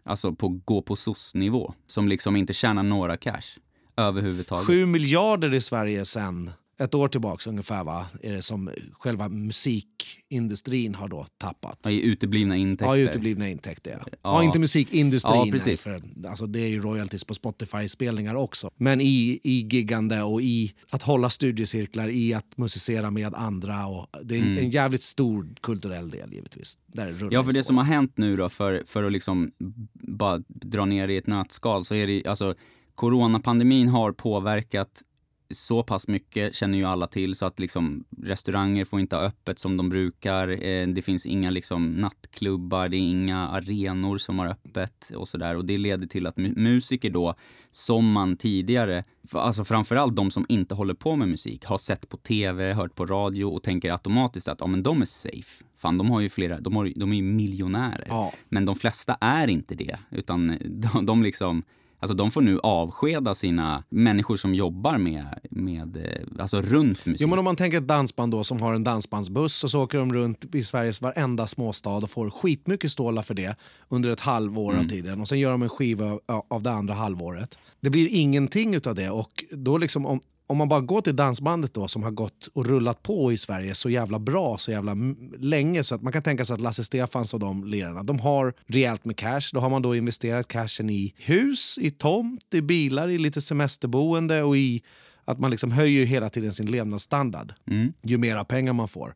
alltså 0.02 0.32
på 0.32 0.48
gå 0.48 0.82
på 0.82 0.96
SOS-nivå 0.96 1.74
som 1.86 2.08
liksom 2.08 2.36
inte 2.36 2.54
tjänar 2.54 2.82
några 2.82 3.16
cash 3.16 3.58
överhuvudtaget. 3.96 4.66
Sju 4.66 4.86
miljarder 4.86 5.54
i 5.54 5.60
Sverige 5.60 6.04
sen 6.04 6.50
ett 6.78 6.94
år 6.94 7.08
tillbaka 7.08 7.50
ungefär 7.50 7.84
va, 7.84 8.06
är 8.22 8.32
det 8.32 8.42
som 8.42 8.70
själva 8.92 9.28
musikindustrin 9.28 10.94
har 10.94 11.08
då 11.08 11.26
tappat. 11.38 11.78
Ja, 11.82 11.90
i 11.90 12.02
uteblivna 12.02 12.56
intäkter. 12.56 12.96
Ja, 12.96 12.96
uteblivna 12.96 13.48
intäkter. 13.48 13.90
Ja. 13.90 14.04
Ja. 14.10 14.18
ja 14.22 14.42
inte 14.42 14.58
musikindustrin. 14.58 15.46
Ja, 15.46 15.52
precis. 15.52 15.82
För, 15.82 16.02
alltså, 16.28 16.46
det 16.46 16.60
är 16.60 16.68
ju 16.68 16.80
royalties 16.80 17.24
på 17.24 17.34
Spotify-spelningar 17.34 18.34
också. 18.34 18.70
Men 18.76 19.00
i, 19.00 19.40
i 19.42 19.68
giggande 19.70 20.22
och 20.22 20.42
i 20.42 20.72
att 20.90 21.02
hålla 21.02 21.30
studiecirklar, 21.30 22.08
i 22.08 22.34
att 22.34 22.56
musicera 22.56 23.10
med 23.10 23.34
andra. 23.34 23.86
Och 23.86 24.06
det 24.22 24.34
är 24.34 24.38
en, 24.38 24.46
mm. 24.46 24.64
en 24.64 24.70
jävligt 24.70 25.02
stor 25.02 25.48
kulturell 25.60 26.10
del 26.10 26.32
givetvis. 26.32 26.78
Där 26.86 27.28
ja, 27.30 27.44
för 27.44 27.52
det 27.52 27.64
som 27.64 27.76
har 27.76 27.84
hänt 27.84 28.12
nu 28.16 28.36
då, 28.36 28.48
för, 28.48 28.82
för 28.86 29.04
att 29.04 29.12
liksom 29.12 29.52
bara 29.94 30.42
dra 30.48 30.84
ner 30.84 31.08
i 31.08 31.16
ett 31.16 31.26
nötskal, 31.26 31.84
så 31.84 31.94
är 31.94 32.06
det 32.06 32.26
alltså 32.26 32.54
coronapandemin 32.94 33.88
har 33.88 34.12
påverkat 34.12 35.02
så 35.50 35.82
pass 35.82 36.08
mycket 36.08 36.54
känner 36.54 36.78
ju 36.78 36.84
alla 36.84 37.06
till 37.06 37.34
så 37.34 37.46
att 37.46 37.60
liksom 37.60 38.04
restauranger 38.22 38.84
får 38.84 39.00
inte 39.00 39.16
ha 39.16 39.22
öppet 39.22 39.58
som 39.58 39.76
de 39.76 39.88
brukar. 39.88 40.64
Eh, 40.64 40.88
det 40.88 41.02
finns 41.02 41.26
inga 41.26 41.50
liksom 41.50 41.92
nattklubbar, 41.92 42.88
det 42.88 42.96
är 42.96 43.00
inga 43.00 43.48
arenor 43.48 44.18
som 44.18 44.38
har 44.38 44.46
öppet 44.46 45.10
och 45.16 45.28
sådär. 45.28 45.56
Och 45.56 45.64
det 45.64 45.78
leder 45.78 46.06
till 46.06 46.26
att 46.26 46.36
musiker 46.36 47.10
då, 47.10 47.34
som 47.70 48.12
man 48.12 48.36
tidigare, 48.36 49.04
alltså 49.32 49.64
framförallt 49.64 50.16
de 50.16 50.30
som 50.30 50.46
inte 50.48 50.74
håller 50.74 50.94
på 50.94 51.16
med 51.16 51.28
musik, 51.28 51.64
har 51.64 51.78
sett 51.78 52.08
på 52.08 52.16
tv, 52.16 52.72
hört 52.72 52.94
på 52.94 53.06
radio 53.06 53.44
och 53.44 53.62
tänker 53.62 53.92
automatiskt 53.92 54.48
att 54.48 54.60
ja, 54.60 54.66
men 54.66 54.82
de 54.82 55.00
är 55.00 55.06
safe. 55.06 55.64
Fan, 55.76 55.98
de 55.98 56.10
har 56.10 56.20
ju 56.20 56.28
flera, 56.28 56.60
de, 56.60 56.76
har, 56.76 56.92
de 56.96 57.12
är 57.12 57.16
ju 57.16 57.22
miljonärer. 57.22 58.06
Ja. 58.08 58.32
Men 58.48 58.64
de 58.64 58.76
flesta 58.76 59.16
är 59.20 59.48
inte 59.48 59.74
det, 59.74 59.98
utan 60.10 60.58
de, 60.64 61.06
de 61.06 61.22
liksom 61.22 61.62
Alltså 62.04 62.14
de 62.14 62.30
får 62.30 62.42
nu 62.42 62.58
avskeda 62.62 63.34
sina 63.34 63.84
människor 63.88 64.36
som 64.36 64.54
jobbar 64.54 64.98
med, 64.98 65.38
med 65.50 65.96
eh, 65.96 66.42
alltså 66.42 66.62
runt 66.62 67.06
musik. 67.06 67.20
Jo, 67.20 67.28
men 67.28 67.38
om 67.38 67.44
man 67.44 67.56
tänker 67.56 67.78
ett 67.78 67.88
dansband 67.88 68.32
då 68.32 68.44
som 68.44 68.60
har 68.60 68.74
en 68.74 68.84
dansbandsbuss 68.84 69.64
och 69.64 69.70
så 69.70 69.82
åker 69.82 69.98
de 69.98 70.12
runt 70.12 70.54
i 70.54 70.62
Sveriges 70.62 71.02
varenda 71.02 71.46
småstad 71.46 71.96
och 71.96 72.10
får 72.10 72.30
skitmycket 72.30 72.90
stålar 72.90 73.22
för 73.22 73.34
det 73.34 73.56
under 73.88 74.10
ett 74.10 74.20
halvår 74.20 74.72
mm. 74.72 74.84
av 74.84 74.88
tiden 74.88 75.20
och 75.20 75.28
sen 75.28 75.40
gör 75.40 75.50
de 75.50 75.62
en 75.62 75.68
skiva 75.68 76.18
av 76.50 76.62
det 76.62 76.70
andra 76.70 76.94
halvåret. 76.94 77.58
Det 77.80 77.90
blir 77.90 78.08
ingenting 78.10 78.76
av 78.86 78.94
det 78.94 79.10
och 79.10 79.44
då 79.50 79.78
liksom 79.78 80.06
om, 80.06 80.20
om 80.46 80.56
man 80.56 80.68
bara 80.68 80.80
går 80.80 81.00
till 81.00 81.16
dansbandet 81.16 81.74
då 81.74 81.88
som 81.88 82.02
har 82.02 82.10
gått 82.10 82.48
och 82.54 82.66
rullat 82.66 83.02
på 83.02 83.32
i 83.32 83.36
Sverige 83.36 83.74
så 83.74 83.90
jävla 83.90 84.18
bra 84.18 84.58
så 84.58 84.70
jävla 84.70 84.96
länge 85.38 85.82
så 85.82 85.94
att 85.94 86.02
man 86.02 86.12
kan 86.12 86.22
tänka 86.22 86.44
sig 86.44 86.54
att 86.54 86.60
Lasse 86.60 86.84
Stefans 86.84 87.34
och 87.34 87.40
de 87.40 87.64
lirarna 87.64 88.02
de 88.02 88.20
har 88.20 88.54
rejält 88.66 89.04
med 89.04 89.16
cash. 89.16 89.50
Då 89.52 89.60
har 89.60 89.70
man 89.70 89.82
då 89.82 89.96
investerat 89.96 90.48
cashen 90.48 90.90
i 90.90 91.14
hus, 91.16 91.78
i 91.80 91.90
tomt, 91.90 92.54
i 92.54 92.62
bilar, 92.62 93.10
i 93.10 93.18
lite 93.18 93.40
semesterboende 93.40 94.42
och 94.42 94.56
i 94.56 94.82
att 95.24 95.38
man 95.38 95.50
liksom 95.50 95.70
höjer 95.70 96.06
hela 96.06 96.30
tiden 96.30 96.52
sin 96.52 96.70
levnadsstandard 96.70 97.54
mm. 97.70 97.92
ju 98.02 98.18
mera 98.18 98.44
pengar 98.44 98.72
man 98.72 98.88
får. 98.88 99.14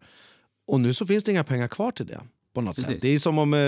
Och 0.67 0.81
nu 0.81 0.95
så 0.95 1.07
finns 1.07 1.25
det 1.25 1.33
inga 1.33 1.45
pengar 1.45 1.69
kvar 1.69 1.91
till 1.91 2.07
det 2.07 2.21
På 2.59 2.63
något 2.63 2.77
Precis. 2.77 2.91
sätt. 2.91 3.01
Det 3.01 3.09
är, 3.09 3.19
som 3.19 3.39
om, 3.39 3.55
eh, 3.55 3.59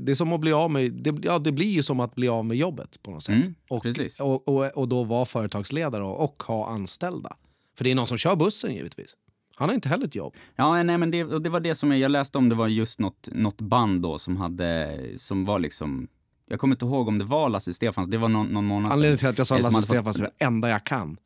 det 0.00 0.12
är 0.12 0.14
som 0.14 0.32
att 0.32 0.40
bli 0.40 0.52
av 0.52 0.70
med, 0.70 0.92
det, 0.92 1.14
ja, 1.22 1.38
det 1.38 1.52
blir 1.52 1.70
ju 1.70 1.82
som 1.82 2.00
att 2.00 2.14
bli 2.14 2.28
av 2.28 2.44
med 2.44 2.56
jobbet 2.56 3.02
på 3.02 3.10
något 3.10 3.22
sätt. 3.22 3.34
Mm, 3.34 3.54
och, 3.68 3.86
och, 4.20 4.48
och, 4.48 4.66
och 4.66 4.88
då 4.88 5.04
vara 5.04 5.24
företagsledare 5.24 6.02
och, 6.02 6.42
ha 6.42 6.68
anställda. 6.68 7.36
För 7.76 7.84
det 7.84 7.90
är 7.90 7.94
någon 7.94 8.06
som 8.06 8.18
kör 8.18 8.36
bussen 8.36 8.74
givetvis. 8.74 9.16
Han 9.56 9.68
har 9.68 9.74
inte 9.74 9.88
heller 9.88 10.06
ett 10.06 10.14
jobb. 10.14 10.34
Ja, 10.56 10.82
nej, 10.82 10.98
men 10.98 11.10
det, 11.10 11.24
och 11.24 11.42
det 11.42 11.50
var 11.50 11.60
det 11.60 11.74
som 11.74 11.90
jag, 11.90 12.00
jag 12.00 12.10
läste 12.10 12.38
om. 12.38 12.48
Det 12.48 12.54
var 12.54 12.68
just 12.68 13.00
något, 13.00 13.28
något 13.32 13.60
band 13.60 14.02
då 14.02 14.18
som 14.18 14.36
hade, 14.36 14.98
som 15.16 15.44
var 15.44 15.58
liksom, 15.58 16.08
jag 16.48 16.60
kommer 16.60 16.74
inte 16.74 16.84
ihåg 16.84 17.08
om 17.08 17.18
det 17.18 17.24
var 17.24 17.48
Lasse 17.48 17.74
Stefans, 17.74 18.08
det 18.08 18.18
var 18.18 18.28
någon, 18.28 18.46
någon 18.46 18.64
månad 18.64 18.88
sedan. 18.88 18.92
Anledningen 18.92 19.18
till 19.18 19.28
att 19.28 19.38
jag 19.38 19.46
sa 19.46 19.56
Eh, 19.56 19.62
Lasse 19.62 19.82
Stefans 19.82 20.18
är 20.18 20.22
det 20.22 20.44
enda 20.44 20.68
jag 20.68 20.84
kan. 20.84 21.16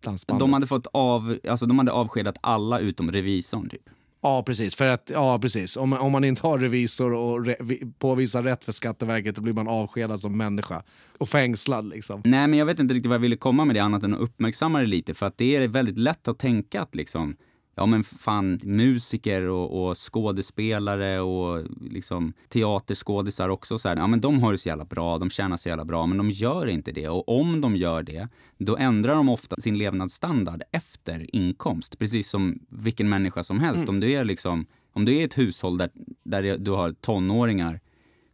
Dansbandet. 0.00 0.40
De 0.40 0.52
hade 0.52 0.66
fått 0.66 0.86
av, 0.92 1.38
alltså 1.48 1.66
de 1.66 1.78
hade 1.78 1.92
avskedat 1.92 2.36
alla 2.40 2.78
utom 2.78 3.12
revisorn 3.12 3.68
typ. 3.68 3.88
Ja, 4.22 4.42
precis. 4.46 4.74
För 4.74 4.88
att, 4.88 5.10
ja, 5.14 5.38
precis. 5.42 5.76
Om, 5.76 5.92
om 5.92 6.12
man 6.12 6.24
inte 6.24 6.46
har 6.46 6.58
revisor 6.58 7.14
och 7.14 7.46
re, 7.46 7.56
påvisar 7.98 8.42
rätt 8.42 8.64
för 8.64 8.72
Skatteverket 8.72 9.36
då 9.36 9.42
blir 9.42 9.52
man 9.52 9.68
avskedad 9.68 10.20
som 10.20 10.36
människa. 10.36 10.82
Och 11.18 11.28
fängslad 11.28 11.88
liksom. 11.88 12.22
Nej, 12.24 12.46
men 12.46 12.58
jag 12.58 12.66
vet 12.66 12.78
inte 12.78 12.94
riktigt 12.94 13.08
vad 13.08 13.14
jag 13.14 13.20
ville 13.20 13.36
komma 13.36 13.64
med 13.64 13.76
det 13.76 13.80
annat 13.80 14.02
än 14.02 14.14
att 14.14 14.20
uppmärksamma 14.20 14.80
det 14.80 14.86
lite. 14.86 15.14
För 15.14 15.26
att 15.26 15.38
det 15.38 15.56
är 15.56 15.68
väldigt 15.68 15.98
lätt 15.98 16.28
att 16.28 16.38
tänka 16.38 16.80
att 16.80 16.94
liksom, 16.94 17.36
ja 17.74 17.86
men 17.86 18.04
fan, 18.04 18.60
musiker 18.62 19.42
och, 19.42 19.88
och 19.88 19.96
skådespelare 19.96 21.20
och 21.20 21.64
liksom 21.80 22.32
teaterskådisar 22.48 23.48
också 23.48 23.78
så 23.78 23.88
här, 23.88 23.96
ja 23.96 24.06
men 24.06 24.20
de 24.20 24.42
har 24.42 24.52
det 24.52 24.58
så 24.58 24.68
jävla 24.68 24.84
bra, 24.84 25.18
de 25.18 25.30
tjänar 25.30 25.56
så 25.56 25.68
jävla 25.68 25.84
bra, 25.84 26.06
men 26.06 26.18
de 26.18 26.30
gör 26.30 26.66
inte 26.66 26.92
det. 26.92 27.08
Och 27.08 27.28
om 27.40 27.60
de 27.60 27.76
gör 27.76 28.02
det, 28.02 28.28
då 28.58 28.76
ändrar 28.76 29.14
de 29.14 29.28
ofta 29.28 29.56
sin 29.56 29.78
levnadsstandard 29.78 30.62
efter 30.72 31.36
inkomst. 31.36 31.98
Precis 31.98 32.28
som 32.28 32.58
vilken 32.68 33.08
människa 33.08 33.42
som 33.42 33.60
helst. 33.60 33.88
Om 33.88 34.00
du 34.00 34.12
är 34.12 34.24
liksom, 34.24 34.66
om 34.92 35.04
du 35.04 35.16
är 35.16 35.24
ett 35.24 35.38
hushåll 35.38 35.78
där, 35.78 35.90
där 36.22 36.58
du 36.58 36.70
har 36.70 36.92
tonåringar 36.92 37.80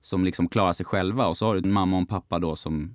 som 0.00 0.24
liksom 0.24 0.48
klarar 0.48 0.72
sig 0.72 0.86
själva 0.86 1.26
och 1.26 1.36
så 1.36 1.46
har 1.46 1.54
du 1.54 1.60
en 1.60 1.72
mamma 1.72 1.96
och 1.96 2.00
en 2.00 2.06
pappa 2.06 2.38
då 2.38 2.56
som 2.56 2.94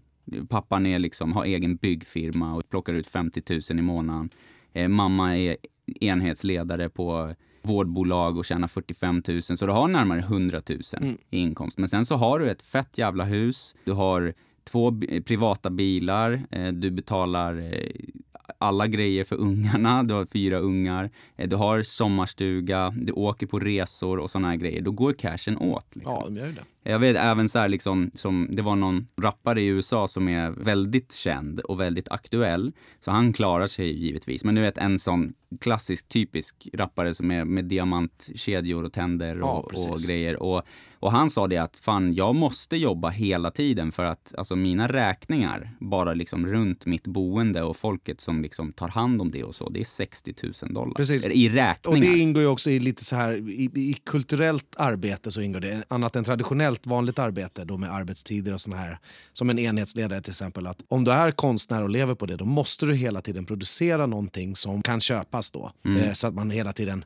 Pappan 0.49 0.85
är 0.85 0.99
liksom, 0.99 1.33
har 1.33 1.45
egen 1.45 1.75
byggfirma 1.75 2.55
och 2.55 2.69
plockar 2.69 2.93
ut 2.93 3.07
50 3.07 3.41
000 3.49 3.79
i 3.79 3.81
månaden. 3.81 4.29
Eh, 4.73 4.87
mamma 4.87 5.37
är 5.37 5.57
enhetsledare 6.01 6.89
på 6.89 7.35
vårdbolag 7.61 8.37
och 8.37 8.45
tjänar 8.45 8.67
45 8.67 9.23
000 9.27 9.41
så 9.41 9.65
du 9.65 9.71
har 9.71 9.87
närmare 9.87 10.19
100 10.19 10.61
000 10.69 11.17
i 11.29 11.37
inkomst. 11.37 11.77
Men 11.77 11.89
sen 11.89 12.05
så 12.05 12.15
har 12.15 12.39
du 12.39 12.51
ett 12.51 12.61
fett 12.61 12.97
jävla 12.97 13.23
hus, 13.23 13.75
du 13.83 13.91
har 13.91 14.33
två 14.63 15.01
privata 15.25 15.69
bilar, 15.69 16.41
eh, 16.51 16.67
du 16.67 16.91
betalar 16.91 17.57
eh, 17.57 17.91
alla 18.57 18.87
grejer 18.87 19.23
för 19.23 19.35
ungarna, 19.35 20.03
du 20.03 20.13
har 20.13 20.25
fyra 20.25 20.57
ungar, 20.57 21.09
eh, 21.37 21.49
du 21.49 21.55
har 21.55 21.83
sommarstuga, 21.83 22.93
du 22.95 23.13
åker 23.13 23.47
på 23.47 23.59
resor 23.59 24.19
och 24.19 24.29
såna 24.29 24.49
här 24.49 24.55
grejer. 24.55 24.81
Då 24.81 24.91
går 24.91 25.13
cashen 25.13 25.57
åt. 25.57 25.95
Liksom. 25.95 26.13
Ja, 26.13 26.25
de 26.25 26.35
gör 26.37 26.47
det. 26.47 26.63
Jag 26.91 26.99
vet 26.99 27.15
även 27.15 27.49
så 27.49 27.59
här 27.59 27.69
liksom, 27.69 28.11
som 28.13 28.47
det 28.51 28.61
var 28.61 28.75
någon 28.75 29.07
rappare 29.21 29.61
i 29.61 29.67
USA 29.67 30.07
som 30.07 30.27
är 30.29 30.51
väldigt 30.51 31.13
känd 31.13 31.59
och 31.59 31.79
väldigt 31.79 32.11
aktuell. 32.11 32.71
Så 32.99 33.11
han 33.11 33.33
klarar 33.33 33.67
sig 33.67 34.03
givetvis. 34.05 34.43
Men 34.43 34.55
du 34.55 34.61
vet 34.61 34.77
en 34.77 34.99
sån 34.99 35.33
klassisk 35.61 36.07
typisk 36.07 36.67
rappare 36.73 37.13
som 37.13 37.31
är 37.31 37.45
med 37.45 37.65
diamantkedjor 37.65 38.83
och 38.83 38.93
tänder 38.93 39.35
Ja, 39.35 39.51
och, 39.51 39.63
och 39.63 39.69
precis. 39.69 40.05
grejer. 40.05 40.43
Och, 40.43 40.61
och 41.01 41.11
han 41.11 41.29
sa 41.29 41.47
det 41.47 41.57
att 41.57 41.77
fan, 41.77 42.13
jag 42.13 42.35
måste 42.35 42.77
jobba 42.77 43.09
hela 43.09 43.51
tiden 43.51 43.91
för 43.91 44.03
att 44.05 44.33
alltså 44.37 44.55
mina 44.55 44.87
räkningar 44.87 45.71
bara 45.79 46.13
liksom 46.13 46.47
runt 46.47 46.85
mitt 46.85 47.07
boende 47.07 47.63
och 47.63 47.77
folket 47.77 48.21
som 48.21 48.41
liksom 48.41 48.73
tar 48.73 48.87
hand 48.87 49.21
om 49.21 49.31
det 49.31 49.43
och 49.43 49.55
så, 49.55 49.69
det 49.69 49.79
är 49.79 49.85
60 49.85 50.33
000 50.63 50.73
dollar. 50.73 50.93
Precis. 50.93 51.25
I 51.25 51.49
Och 51.49 51.53
räkningar. 51.53 52.01
det 52.01 52.19
ingår 52.19 52.41
ju 52.43 52.47
också 52.47 52.69
i 52.69 52.79
lite 52.79 53.05
så 53.05 53.15
här, 53.15 53.33
i, 53.49 53.63
i 53.63 53.95
kulturellt 54.05 54.75
arbete 54.77 55.31
så 55.31 55.41
ingår 55.41 55.59
det, 55.59 55.83
annat 55.87 56.15
än 56.15 56.23
traditionellt 56.23 56.87
vanligt 56.87 57.19
arbete 57.19 57.65
då 57.65 57.77
med 57.77 57.93
arbetstider 57.93 58.53
och 58.53 58.61
såna 58.61 58.75
här, 58.77 58.97
som 59.33 59.49
en 59.49 59.59
enhetsledare 59.59 60.21
till 60.21 60.31
exempel, 60.31 60.67
att 60.67 60.77
om 60.87 61.03
du 61.03 61.11
är 61.11 61.31
konstnär 61.31 61.83
och 61.83 61.89
lever 61.89 62.15
på 62.15 62.25
det, 62.25 62.35
då 62.35 62.45
måste 62.45 62.85
du 62.85 62.95
hela 62.95 63.21
tiden 63.21 63.45
producera 63.45 64.05
någonting 64.05 64.55
som 64.55 64.81
kan 64.81 65.01
köpas 65.01 65.51
då. 65.51 65.71
Eh, 65.85 66.13
så 66.13 66.27
att 66.27 66.33
man 66.33 66.51
hela 66.51 66.73
tiden 66.73 67.05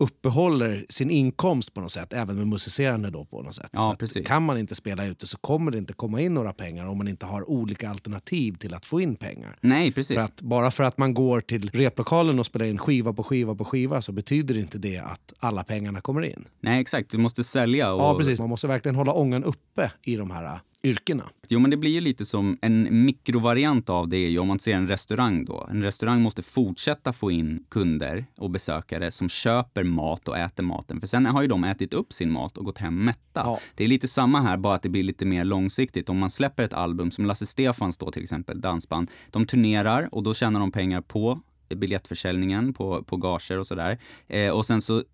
uppehåller 0.00 0.84
sin 0.88 1.10
inkomst 1.10 1.74
på 1.74 1.80
något 1.80 1.90
sätt, 1.90 2.12
även 2.12 2.36
med 2.36 2.46
musicerande 2.46 3.10
då 3.10 3.24
på 3.24 3.42
något 3.42 3.54
sätt. 3.54 3.70
Ja, 3.72 3.96
så 4.06 4.22
kan 4.22 4.42
man 4.42 4.58
inte 4.58 4.74
spela 4.74 5.06
ute 5.06 5.26
så 5.26 5.38
kommer 5.38 5.70
det 5.70 5.78
inte 5.78 5.92
komma 5.92 6.20
in 6.20 6.34
några 6.34 6.52
pengar 6.52 6.86
om 6.86 6.98
man 6.98 7.08
inte 7.08 7.26
har 7.26 7.50
olika 7.50 7.90
alternativ 7.90 8.52
till 8.52 8.74
att 8.74 8.86
få 8.86 9.00
in 9.00 9.16
pengar. 9.16 9.58
Nej, 9.60 9.92
precis. 9.92 10.16
För 10.16 10.24
att 10.24 10.40
bara 10.40 10.70
för 10.70 10.84
att 10.84 10.98
man 10.98 11.14
går 11.14 11.40
till 11.40 11.70
replokalen 11.70 12.38
och 12.38 12.46
spelar 12.46 12.66
in 12.66 12.78
skiva 12.78 13.12
på 13.12 13.24
skiva 13.24 13.54
på 13.54 13.64
skiva 13.64 14.02
så 14.02 14.12
betyder 14.12 14.58
inte 14.58 14.78
det 14.78 14.98
att 14.98 15.32
alla 15.38 15.64
pengarna 15.64 16.00
kommer 16.00 16.22
in. 16.22 16.44
Nej, 16.60 16.80
exakt. 16.80 17.10
Du 17.10 17.18
måste 17.18 17.44
sälja. 17.44 17.92
Och... 17.92 18.00
Ja, 18.00 18.18
precis. 18.18 18.40
Man 18.40 18.48
måste 18.48 18.66
verkligen 18.66 18.94
hålla 18.94 19.12
ångan 19.12 19.44
uppe 19.44 19.92
i 20.02 20.16
de 20.16 20.30
här 20.30 20.60
yrkena. 20.82 21.24
Jo, 21.48 21.58
men 21.58 21.70
det 21.70 21.76
blir 21.76 21.90
ju 21.90 22.00
lite 22.00 22.24
som 22.24 22.58
en 22.62 23.04
mikrovariant 23.04 23.90
av 23.90 24.08
det 24.08 24.16
är 24.16 24.30
ju 24.30 24.38
om 24.38 24.48
man 24.48 24.58
ser 24.58 24.74
en 24.74 24.88
restaurang 24.88 25.44
då. 25.44 25.68
En 25.70 25.82
restaurang 25.82 26.22
måste 26.22 26.42
fortsätta 26.42 27.12
få 27.12 27.30
in 27.30 27.64
kunder 27.68 28.26
och 28.36 28.50
besökare 28.50 29.10
som 29.10 29.28
köper 29.28 29.84
mat 29.84 30.28
och 30.28 30.38
äter 30.38 30.62
maten. 30.62 31.00
För 31.00 31.06
sen 31.06 31.26
har 31.26 31.42
ju 31.42 31.48
de 31.48 31.64
ätit 31.64 31.94
upp 31.94 32.12
sin 32.12 32.30
mat 32.30 32.56
och 32.56 32.64
gått 32.64 32.78
hem 32.78 33.04
mätta. 33.04 33.40
Ja. 33.44 33.60
Det 33.74 33.84
är 33.84 33.88
lite 33.88 34.08
samma 34.08 34.40
här, 34.40 34.56
bara 34.56 34.74
att 34.74 34.82
det 34.82 34.88
blir 34.88 35.02
lite 35.02 35.24
mer 35.24 35.44
långsiktigt. 35.44 36.08
Om 36.08 36.18
man 36.18 36.30
släpper 36.30 36.62
ett 36.62 36.74
album 36.74 37.10
som 37.10 37.26
Lasse 37.26 37.46
Stefans 37.46 37.98
då 37.98 38.10
till 38.10 38.22
exempel, 38.22 38.60
dansband. 38.60 39.10
De 39.30 39.46
turnerar 39.46 40.08
och 40.12 40.22
då 40.22 40.34
tjänar 40.34 40.60
de 40.60 40.72
pengar 40.72 41.00
på 41.00 41.40
biljettförsäljningen, 41.74 42.74
på, 42.74 43.02
på 43.02 43.16
gager 43.16 43.58
och 43.58 43.66
sådär. 43.66 43.98
Eh, 44.28 44.50
och 44.50 44.66
sen 44.66 44.80
så 44.80 45.04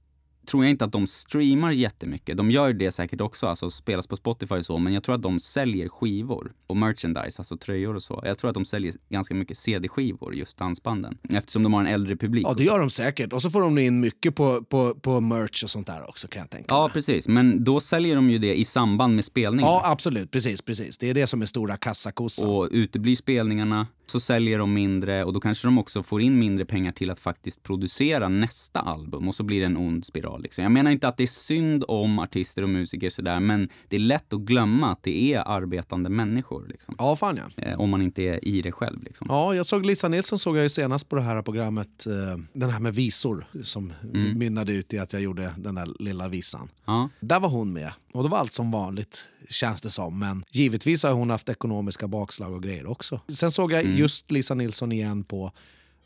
tror 0.47 0.65
jag 0.65 0.71
inte 0.71 0.85
att 0.85 0.93
de 0.93 1.07
streamar 1.07 1.71
jättemycket. 1.73 2.37
De 2.37 2.51
gör 2.51 2.73
det 2.73 2.91
säkert 2.93 3.21
också, 3.21 3.47
alltså 3.47 3.71
spelas 3.71 4.07
på 4.07 4.17
Spotify 4.17 4.55
och 4.55 4.67
så, 4.67 4.79
men 4.79 4.93
jag 4.93 5.03
tror 5.03 5.15
att 5.15 5.23
de 5.23 5.41
säljer 5.41 5.89
skivor 5.89 6.53
och 6.67 6.77
merchandise, 6.77 7.41
alltså 7.41 7.57
tröjor 7.57 7.95
och 7.95 8.03
så. 8.03 8.23
Jag 8.25 8.39
tror 8.39 8.49
att 8.51 8.55
de 8.55 8.65
säljer 8.65 8.93
ganska 9.09 9.35
mycket 9.35 9.59
CD-skivor, 9.59 10.35
just 10.35 10.59
dansbanden, 10.59 11.19
eftersom 11.31 11.63
de 11.63 11.73
har 11.75 11.81
en 11.81 11.87
äldre 11.87 12.17
publik. 12.17 12.47
Ja, 12.47 12.55
det 12.55 12.65
gör 12.65 12.79
de 12.79 12.91
säkert. 12.91 13.33
Och 13.33 13.43
så 13.43 13.51
får 13.51 13.61
de 13.61 13.79
in 13.79 14.01
mycket 14.01 14.35
på, 14.35 14.63
på, 14.65 14.95
på 14.95 15.21
merch 15.21 15.65
och 15.65 15.71
sånt 15.71 15.87
där 15.87 16.09
också 16.09 16.29
kan 16.29 16.41
jag 16.41 16.51
tänka 16.51 16.67
Ja, 16.69 16.83
mig. 16.83 16.93
precis. 16.93 17.29
Men 17.29 17.65
då 17.65 17.81
säljer 17.81 18.17
de 18.17 18.31
ju 18.31 18.39
det 18.39 18.55
i 18.59 18.65
samband 18.65 19.15
med 19.15 19.25
spelningen. 19.25 19.71
Ja, 19.71 19.83
absolut. 19.85 20.31
Precis, 20.31 20.63
precis. 20.63 20.99
Det 20.99 21.11
är 21.11 21.15
det 21.15 21.27
som 21.27 21.43
är 21.43 21.47
stora 21.47 21.77
kassakossan. 21.77 22.49
Och 22.49 22.69
uteblir 22.71 23.17
spelningarna 23.17 23.87
så 24.07 24.21
säljer 24.21 24.59
de 24.59 24.73
mindre 24.75 25.25
och 25.25 25.33
då 25.33 25.41
kanske 25.41 25.67
de 25.67 25.79
också 25.79 26.03
får 26.03 26.21
in 26.23 26.39
mindre 26.39 26.65
pengar 26.65 26.93
till 26.93 27.11
att 27.11 27.19
faktiskt 27.19 27.63
producera 27.63 28.29
nästa 28.29 28.81
album 28.81 29.29
och 29.29 29.35
så 29.35 29.43
blir 29.43 29.61
det 29.61 29.67
en 29.67 29.77
ond 29.77 30.05
spiral. 30.05 30.36
Liksom. 30.39 30.63
Jag 30.63 30.73
menar 30.73 30.91
inte 30.91 31.09
att 31.09 31.17
det 31.17 31.23
är 31.23 31.27
synd 31.27 31.85
om 31.89 32.19
artister 32.19 32.63
och 32.63 32.69
musiker 32.69 33.11
sådär, 33.11 33.41
men 33.41 33.69
det 33.89 33.97
är 33.97 34.01
lätt 34.01 34.33
att 34.33 34.41
glömma 34.41 34.93
att 34.93 35.03
det 35.03 35.35
är 35.35 35.49
arbetande 35.49 36.11
människor. 36.11 36.67
Liksom. 36.69 36.95
Ja, 36.99 37.17
fan 37.17 37.39
ja. 37.57 37.63
Eh, 37.65 37.81
om 37.81 37.91
man 37.91 38.03
inte 38.03 38.23
är 38.23 38.45
i 38.49 38.63
det 38.63 38.73
själv. 38.73 39.03
Liksom. 39.03 39.27
Ja, 39.31 39.55
jag 39.55 39.67
såg 39.67 39.87
Lisa 39.87 40.09
Nilsson 40.09 40.39
såg 40.39 40.57
jag 40.57 40.63
ju 40.63 40.69
senast 40.69 41.09
på 41.09 41.17
det 41.17 41.23
här 41.23 41.43
programmet, 41.43 42.07
eh, 42.07 42.13
den 42.53 42.71
här 42.71 42.81
med 42.81 42.95
visor 42.95 43.47
som 43.63 43.93
Mm. 44.15 44.39
mynnade 44.39 44.73
ut 44.73 44.95
i 44.95 44.99
att 44.99 45.13
jag 45.13 45.23
gjorde 45.23 45.55
den 45.59 45.75
där 45.75 45.89
lilla 46.03 46.29
visan. 46.29 46.69
Ja. 46.85 47.09
Där 47.21 47.41
var 47.41 47.49
hon 47.49 47.73
med 47.73 47.93
och 48.13 48.23
det 48.23 48.29
var 48.29 48.39
allt 48.39 48.53
som 48.53 48.71
vanligt 48.71 49.27
känns 49.51 49.83
det 49.83 49.91
som. 49.91 50.19
Men 50.19 50.45
givetvis 50.51 51.03
har 51.03 51.13
hon 51.13 51.31
haft 51.31 51.49
ekonomiska 51.49 52.09
bakslag 52.09 52.53
och 52.53 52.63
grejer 52.63 52.91
också. 52.91 53.21
Sen 53.29 53.51
såg 53.51 53.73
jag 53.73 53.81
Mm. 53.85 53.97
just 53.97 54.31
Lisa 54.31 54.55
Nilsson 54.55 54.93
igen 54.93 55.25
på 55.25 55.53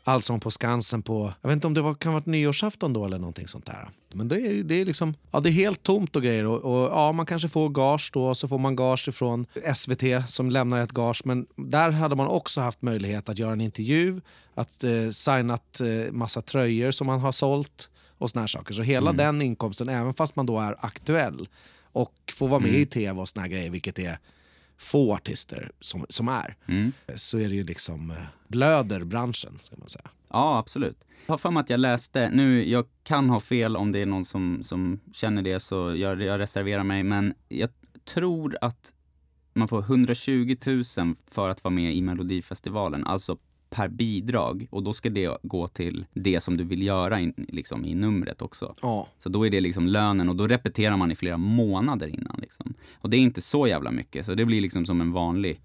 Allsång 0.03 0.39
på 0.39 0.51
Skansen 0.51 1.01
på, 1.01 1.33
jag 1.41 1.49
vet 1.49 1.55
inte 1.55 1.67
om 1.67 1.73
det 1.73 1.81
var, 1.81 1.93
kan 1.93 2.11
ha 2.11 2.19
varit 2.19 2.25
nyårsafton 2.25 2.93
då 2.93 3.05
eller 3.05 3.19
någonting 3.19 3.47
sånt 3.47 3.65
där. 3.65 3.89
Men 4.13 4.27
det 4.27 4.35
är, 4.35 4.63
det 4.63 4.75
är 4.81 4.85
liksom, 4.85 5.13
ja 5.31 5.39
det 5.39 5.49
är 5.49 5.51
helt 5.51 5.83
tomt 5.83 6.15
och 6.15 6.21
grejer 6.21 6.45
och, 6.45 6.57
och 6.57 6.91
ja 6.91 7.11
man 7.11 7.25
kanske 7.25 7.49
får 7.49 7.69
gage 7.69 8.11
då 8.13 8.27
och 8.27 8.37
så 8.37 8.47
får 8.47 8.57
man 8.57 8.75
gage 8.75 9.07
ifrån 9.07 9.45
SVT 9.75 10.29
som 10.29 10.49
lämnar 10.49 10.79
ett 10.79 10.91
gage 10.91 11.21
men 11.25 11.45
där 11.55 11.91
hade 11.91 12.15
man 12.15 12.27
också 12.27 12.61
haft 12.61 12.81
möjlighet 12.81 13.29
att 13.29 13.39
göra 13.39 13.51
en 13.51 13.61
intervju, 13.61 14.21
att 14.55 14.83
eh, 14.83 15.09
signat 15.11 15.81
eh, 15.81 16.11
massa 16.11 16.41
tröjor 16.41 16.91
som 16.91 17.07
man 17.07 17.19
har 17.19 17.31
sålt 17.31 17.89
och 18.17 18.29
såna 18.29 18.41
här 18.41 18.47
saker. 18.47 18.73
Så 18.73 18.81
hela 18.81 19.13
den 19.13 19.41
inkomsten, 19.41 19.89
även 19.89 20.13
fast 20.13 20.35
man 20.35 20.45
då 20.45 20.59
är 20.59 20.75
aktuell 20.79 21.47
och 21.91 22.13
får 22.33 22.47
vara 22.47 22.59
med 22.59 22.73
i 22.73 22.85
tv 22.85 23.21
och 23.21 23.29
såna 23.29 23.41
här 23.41 23.49
grejer, 23.49 23.69
vilket 23.69 23.99
är 23.99 24.17
få 24.81 25.13
artister 25.13 25.71
som, 25.79 26.05
som 26.09 26.27
är, 26.27 26.55
så 27.15 27.37
är 27.37 27.49
det 27.49 27.55
ju 27.55 27.63
liksom 27.63 28.11
eh, 28.11 28.17
blöder 28.47 29.03
branschen, 29.03 29.57
ska 29.59 29.75
man 29.77 29.89
säga. 29.89 30.09
Ja, 30.29 30.57
absolut. 30.57 30.97
Jag 31.25 31.33
har 31.33 31.37
för 31.37 31.51
mig 31.51 31.61
att 31.61 31.69
jag 31.69 31.79
läste, 31.79 32.29
nu, 32.29 32.69
jag 32.69 32.85
kan 33.03 33.29
ha 33.29 33.39
fel 33.39 33.77
om 33.77 33.91
det 33.91 33.99
är 33.99 34.05
någon 34.05 34.25
som, 34.25 34.63
som 34.63 34.99
känner 35.13 35.41
det 35.41 35.59
så 35.59 35.95
jag, 35.95 36.21
jag 36.21 36.39
reserverar 36.39 36.83
mig, 36.83 37.03
men 37.03 37.33
jag 37.49 37.69
tror 38.13 38.57
att 38.61 38.93
man 39.53 39.67
får 39.67 39.81
120 39.81 40.55
000 40.65 40.83
för 41.31 41.49
att 41.49 41.63
vara 41.63 41.73
med 41.73 41.95
i 41.95 42.01
Melodifestivalen, 42.01 43.07
alltså 43.07 43.37
per 43.71 43.87
bidrag. 43.87 44.67
Och 44.69 44.83
då 44.83 44.93
ska 44.93 45.09
det 45.09 45.37
gå 45.43 45.67
till 45.67 46.05
det 46.13 46.41
som 46.43 46.57
du 46.57 46.63
vill 46.63 46.83
göra 46.83 47.19
in, 47.19 47.33
liksom, 47.37 47.85
i 47.85 47.95
numret 47.95 48.41
också. 48.41 48.75
Ja. 48.81 49.07
Så 49.19 49.29
då 49.29 49.45
är 49.45 49.49
det 49.49 49.61
liksom 49.61 49.87
lönen 49.87 50.29
och 50.29 50.35
då 50.35 50.47
repeterar 50.47 50.97
man 50.97 51.11
i 51.11 51.15
flera 51.15 51.37
månader 51.37 52.07
innan. 52.07 52.39
Liksom. 52.41 52.73
Och 52.93 53.09
det 53.09 53.17
är 53.17 53.19
inte 53.19 53.41
så 53.41 53.67
jävla 53.67 53.91
mycket, 53.91 54.25
så 54.25 54.35
det 54.35 54.45
blir 54.45 54.61
liksom 54.61 54.85
som 54.85 55.01
en 55.01 55.11
vanlig 55.11 55.61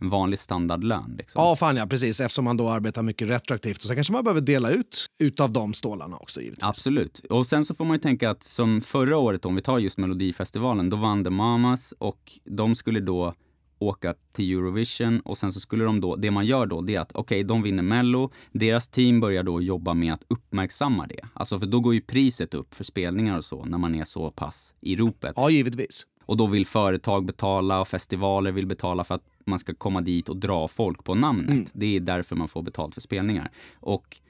en 0.00 0.08
vanlig 0.08 0.38
standardlön. 0.38 1.14
Liksom. 1.18 1.42
Ja, 1.42 1.56
fan 1.56 1.76
ja, 1.76 1.86
precis. 1.86 2.20
Eftersom 2.20 2.44
man 2.44 2.56
då 2.56 2.68
arbetar 2.68 3.02
mycket 3.02 3.28
retroaktivt. 3.28 3.76
Och 3.76 3.82
sen 3.82 3.96
kanske 3.96 4.12
man 4.12 4.24
behöver 4.24 4.40
dela 4.40 4.70
ut 4.70 5.06
utav 5.18 5.52
de 5.52 5.74
stålarna 5.74 6.16
också 6.16 6.40
givetvis. 6.40 6.64
Absolut. 6.64 7.18
Och 7.18 7.46
sen 7.46 7.64
så 7.64 7.74
får 7.74 7.84
man 7.84 7.94
ju 7.94 8.00
tänka 8.00 8.30
att 8.30 8.42
som 8.44 8.80
förra 8.80 9.18
året, 9.18 9.44
om 9.44 9.54
vi 9.54 9.62
tar 9.62 9.78
just 9.78 9.98
Melodifestivalen, 9.98 10.90
då 10.90 10.96
vann 10.96 11.24
The 11.24 11.30
Mamas 11.30 11.94
och 11.98 12.32
de 12.44 12.74
skulle 12.74 13.00
då 13.00 13.34
åka 13.78 14.14
till 14.32 14.52
Eurovision 14.52 15.20
och 15.20 15.38
sen 15.38 15.52
så 15.52 15.60
skulle 15.60 15.84
de 15.84 16.00
då, 16.00 16.16
det 16.16 16.30
man 16.30 16.46
gör 16.46 16.66
då, 16.66 16.80
det 16.80 16.94
är 16.94 17.00
att 17.00 17.12
okej, 17.12 17.20
okay, 17.20 17.42
de 17.42 17.62
vinner 17.62 17.82
Mello, 17.82 18.30
deras 18.52 18.88
team 18.88 19.20
börjar 19.20 19.42
då 19.42 19.60
jobba 19.60 19.94
med 19.94 20.12
att 20.12 20.24
uppmärksamma 20.28 21.06
det. 21.06 21.20
Alltså 21.32 21.58
för 21.60 21.66
då 21.66 21.80
går 21.80 21.94
ju 21.94 22.00
priset 22.00 22.54
upp 22.54 22.74
för 22.74 22.84
spelningar 22.84 23.36
och 23.36 23.44
så 23.44 23.64
när 23.64 23.78
man 23.78 23.94
är 23.94 24.04
så 24.04 24.30
pass 24.30 24.74
i 24.80 24.96
ropet. 24.96 25.32
Ja, 25.36 25.50
givetvis. 25.50 26.06
Och 26.26 26.36
då 26.36 26.46
vill 26.46 26.66
företag 26.66 27.24
betala 27.24 27.80
och 27.80 27.88
festivaler 27.88 28.52
vill 28.52 28.66
betala 28.66 29.04
för 29.04 29.14
att 29.14 29.24
man 29.46 29.58
ska 29.58 29.74
komma 29.74 30.00
dit 30.00 30.28
och 30.28 30.36
dra 30.36 30.68
folk 30.68 31.04
på 31.04 31.14
namnet. 31.14 31.50
Mm. 31.50 31.66
Det 31.74 31.96
är 31.96 32.00
därför 32.00 32.36
man 32.36 32.48
får 32.48 32.62
betalt 32.62 32.94
för 32.94 33.00
spelningar. 33.00 33.50
Och 33.74 34.20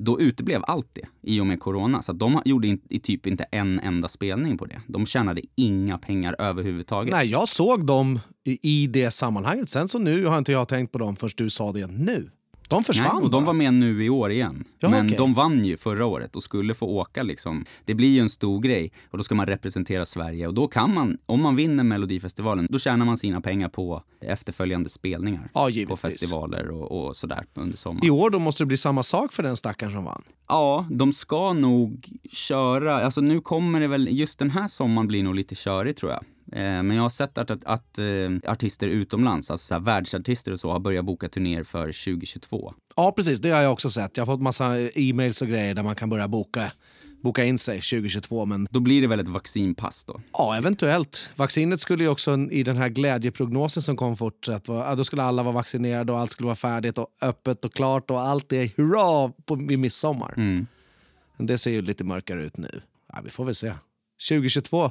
då 0.00 0.20
uteblev 0.20 0.62
allt 0.66 0.88
det 0.92 1.06
i 1.22 1.40
och 1.40 1.46
med 1.46 1.60
corona. 1.60 2.02
Så 2.02 2.12
de 2.12 2.42
gjorde 2.44 2.68
in, 2.68 2.80
i 2.88 3.00
typ 3.00 3.26
inte 3.26 3.44
en 3.44 3.80
enda 3.80 4.08
spelning 4.08 4.58
på 4.58 4.66
det. 4.66 4.80
De 4.86 5.06
tjänade 5.06 5.42
inga 5.54 5.98
pengar 5.98 6.36
överhuvudtaget. 6.38 7.14
Nej, 7.14 7.30
jag 7.30 7.48
såg 7.48 7.86
dem 7.86 8.20
i, 8.44 8.58
i 8.62 8.86
det 8.86 9.10
sammanhanget. 9.10 9.68
Sen 9.68 9.88
så 9.88 9.98
nu 9.98 10.26
har 10.26 10.38
inte 10.38 10.52
jag 10.52 10.68
tänkt 10.68 10.92
på 10.92 10.98
dem 10.98 11.16
förrän 11.16 11.32
du 11.36 11.50
sa 11.50 11.72
det 11.72 11.86
nu. 11.86 12.30
De 12.68 12.84
försvann 12.84 13.14
Nej, 13.14 13.24
och 13.24 13.30
de 13.30 13.44
var 13.44 13.52
med 13.52 13.74
nu 13.74 14.04
i 14.04 14.10
år 14.10 14.30
igen. 14.30 14.64
Ja, 14.78 14.88
Men 14.88 15.06
okej. 15.06 15.18
de 15.18 15.34
vann 15.34 15.64
ju 15.64 15.76
förra 15.76 16.06
året 16.06 16.36
och 16.36 16.42
skulle 16.42 16.74
få 16.74 16.86
åka 16.86 17.22
liksom. 17.22 17.64
Det 17.84 17.94
blir 17.94 18.08
ju 18.08 18.20
en 18.20 18.28
stor 18.28 18.60
grej 18.60 18.92
och 19.10 19.18
då 19.18 19.24
ska 19.24 19.34
man 19.34 19.46
representera 19.46 20.06
Sverige 20.06 20.46
och 20.46 20.54
då 20.54 20.68
kan 20.68 20.94
man, 20.94 21.18
om 21.26 21.42
man 21.42 21.56
vinner 21.56 21.84
Melodifestivalen, 21.84 22.66
då 22.70 22.78
tjänar 22.78 23.06
man 23.06 23.16
sina 23.16 23.40
pengar 23.40 23.68
på 23.68 24.02
efterföljande 24.20 24.88
spelningar. 24.88 25.50
Ja, 25.54 25.68
på 25.88 25.96
festivaler 25.96 26.70
och, 26.70 27.06
och 27.06 27.16
sådär 27.16 27.44
under 27.54 27.76
sommaren. 27.76 28.06
I 28.06 28.10
år 28.10 28.30
då 28.30 28.38
måste 28.38 28.62
det 28.62 28.66
bli 28.66 28.76
samma 28.76 29.02
sak 29.02 29.32
för 29.32 29.42
den 29.42 29.56
stackaren 29.56 29.92
som 29.92 30.04
vann. 30.04 30.22
Ja, 30.48 30.86
de 30.90 31.12
ska 31.12 31.52
nog 31.52 32.06
köra, 32.30 33.04
alltså 33.04 33.20
nu 33.20 33.40
kommer 33.40 33.80
det 33.80 33.88
väl, 33.88 34.08
just 34.18 34.38
den 34.38 34.50
här 34.50 34.68
sommaren 34.68 35.08
blir 35.08 35.22
nog 35.22 35.34
lite 35.34 35.54
körig 35.54 35.96
tror 35.96 36.12
jag. 36.12 36.24
Eh, 36.52 36.82
Men 36.82 36.90
jag 36.90 37.02
har 37.02 37.10
sett 37.10 37.38
att, 37.38 37.50
att, 37.50 37.64
att 37.64 37.98
eh, 37.98 38.50
artister 38.52 38.86
utomlands, 38.86 39.50
alltså 39.50 39.66
så 39.66 39.74
här, 39.74 39.80
världsartister 39.80 40.52
och 40.52 40.60
så, 40.60 40.70
har 40.72 40.80
börjat 40.80 41.04
boka 41.04 41.28
turnéer 41.28 41.64
för 41.64 41.86
2022. 41.86 42.74
Ja, 42.96 43.12
precis. 43.12 43.40
Det 43.40 43.50
har 43.50 43.60
jag 43.62 43.72
också 43.72 43.90
sett. 43.90 44.16
Jag 44.16 44.26
har 44.26 44.34
fått 44.34 44.42
massa 44.42 44.78
e-mails 44.94 45.42
och 45.42 45.48
grejer 45.48 45.74
där 45.74 45.82
man 45.82 45.96
kan 45.96 46.10
börja 46.10 46.28
boka, 46.28 46.72
boka 47.22 47.44
in 47.44 47.58
sig 47.58 47.80
2022. 47.80 48.46
Men 48.46 48.68
Då 48.70 48.80
blir 48.80 49.00
det 49.00 49.06
väl 49.06 49.20
ett 49.20 49.28
vaccinpass 49.28 50.04
då? 50.04 50.20
ja, 50.32 50.56
eventuellt. 50.56 51.30
Vaccinet 51.36 51.80
skulle 51.80 52.04
ju 52.04 52.10
också 52.10 52.38
i 52.50 52.62
den 52.62 52.76
här 52.76 52.88
glädjeprognosen 52.88 53.82
som 53.82 53.96
kom 53.96 54.16
fort, 54.16 54.48
att 54.48 54.64
då 54.96 55.04
skulle 55.04 55.22
alla 55.22 55.42
vara 55.42 55.54
vaccinerade 55.54 56.12
och 56.12 56.18
allt 56.18 56.30
skulle 56.32 56.46
vara 56.46 56.56
färdigt 56.56 56.98
och 56.98 57.08
öppet 57.22 57.64
och 57.64 57.74
klart 57.74 58.10
och 58.10 58.20
allt 58.20 58.52
är 58.52 58.70
hurra 58.76 59.32
på, 59.46 59.54
vid 59.54 59.78
midsommar. 59.78 60.34
Mm. 60.36 60.66
Men 61.36 61.46
det 61.46 61.58
ser 61.58 61.70
ju 61.70 61.82
lite 61.82 62.04
mörkare 62.04 62.42
ut 62.42 62.56
nu. 62.56 62.80
Ja, 63.12 63.20
vi 63.24 63.30
får 63.30 63.44
väl 63.44 63.54
se. 63.54 63.72
2022. 64.28 64.90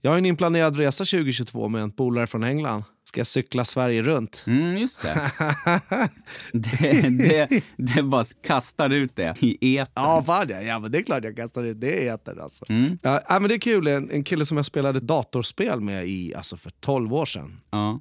Jag 0.00 0.10
har 0.10 0.18
en 0.18 0.26
inplanerad 0.26 0.76
resa 0.76 1.04
2022 1.04 1.68
med 1.68 1.82
en 1.82 1.90
polare 1.90 2.26
från 2.26 2.44
England. 2.44 2.84
Ska 3.04 3.20
jag 3.20 3.26
cykla 3.26 3.64
Sverige 3.64 4.02
runt? 4.02 4.44
Mm, 4.46 4.76
just 4.76 5.02
det. 5.02 5.30
det, 6.52 7.08
det. 7.18 7.62
Det 7.76 8.02
bara 8.02 8.24
kastar 8.46 8.90
ut 8.90 9.16
det 9.16 9.34
i 9.40 9.78
etern. 9.78 9.92
Ja, 9.94 10.22
fan 10.26 10.46
ja. 10.48 10.60
ja 10.60 10.78
men 10.78 10.92
det 10.92 10.98
är 10.98 11.02
klart 11.02 11.24
jag 11.24 11.36
kastar 11.36 11.64
ut 11.64 11.80
det 11.80 12.02
i 12.02 12.08
etern 12.08 12.40
alltså. 12.40 12.64
Mm. 12.68 12.98
Ja, 13.02 13.20
men 13.28 13.42
det 13.42 13.54
är 13.54 13.58
kul. 13.58 13.86
En, 13.86 14.10
en 14.10 14.24
kille 14.24 14.44
som 14.44 14.56
jag 14.56 14.66
spelade 14.66 15.00
datorspel 15.00 15.80
med 15.80 16.08
i, 16.08 16.34
alltså 16.34 16.56
för 16.56 16.70
12 16.80 17.14
år 17.14 17.26
sedan. 17.26 17.60
Ja. 17.70 18.00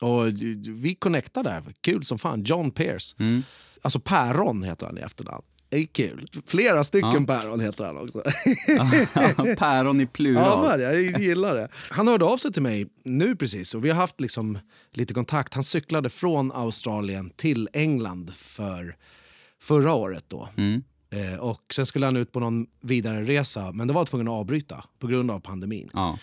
Och 0.00 0.26
vi 0.68 0.94
connectade 0.94 1.50
där. 1.50 1.62
Kul 1.80 2.04
som 2.04 2.18
fan. 2.18 2.42
John 2.42 2.70
Pierce. 2.70 3.16
Mm. 3.18 3.42
Alltså 3.82 4.00
Päron 4.00 4.62
heter 4.62 4.86
han 4.86 4.98
i 4.98 5.00
efternamn. 5.00 5.42
Är 5.74 5.84
kul. 5.86 6.28
Flera 6.46 6.84
stycken 6.84 7.26
Ja. 7.28 7.40
Päron 7.40 7.60
heter 7.60 7.84
han 7.84 7.98
också. 7.98 8.22
Päron 9.58 10.00
i 10.00 10.02
Ja, 10.04 10.08
plural. 10.12 10.68
fan, 10.68 10.80
jag 10.80 11.20
gillar 11.20 11.54
det. 11.56 11.68
Han 11.90 12.08
hörde 12.08 12.24
av 12.24 12.36
sig 12.36 12.52
till 12.52 12.62
mig 12.62 12.86
nu 13.04 13.36
precis 13.36 13.74
och 13.74 13.84
vi 13.84 13.88
har 13.90 13.96
haft 13.96 14.20
liksom 14.20 14.58
lite 14.92 15.14
kontakt. 15.14 15.54
Han 15.54 15.64
cyklade 15.64 16.08
från 16.08 16.52
Australien 16.52 17.30
till 17.36 17.68
England 17.72 18.34
för 18.34 18.96
förra 19.62 19.94
året 19.94 20.24
då. 20.28 20.48
Mm. 20.56 20.82
Eh, 21.10 21.38
och 21.38 21.60
sen 21.74 21.86
skulle 21.86 22.06
han 22.06 22.16
ut 22.16 22.32
på 22.32 22.40
någon 22.40 22.66
vidare 22.82 23.24
resa 23.24 23.72
men 23.72 23.88
det 23.88 23.94
var 23.94 24.04
tvungen 24.04 24.28
att 24.28 24.32
avbryta 24.34 24.84
på 24.98 25.06
grund 25.06 25.30
av 25.30 25.40
pandemin. 25.40 25.90
Ja. 25.92 26.18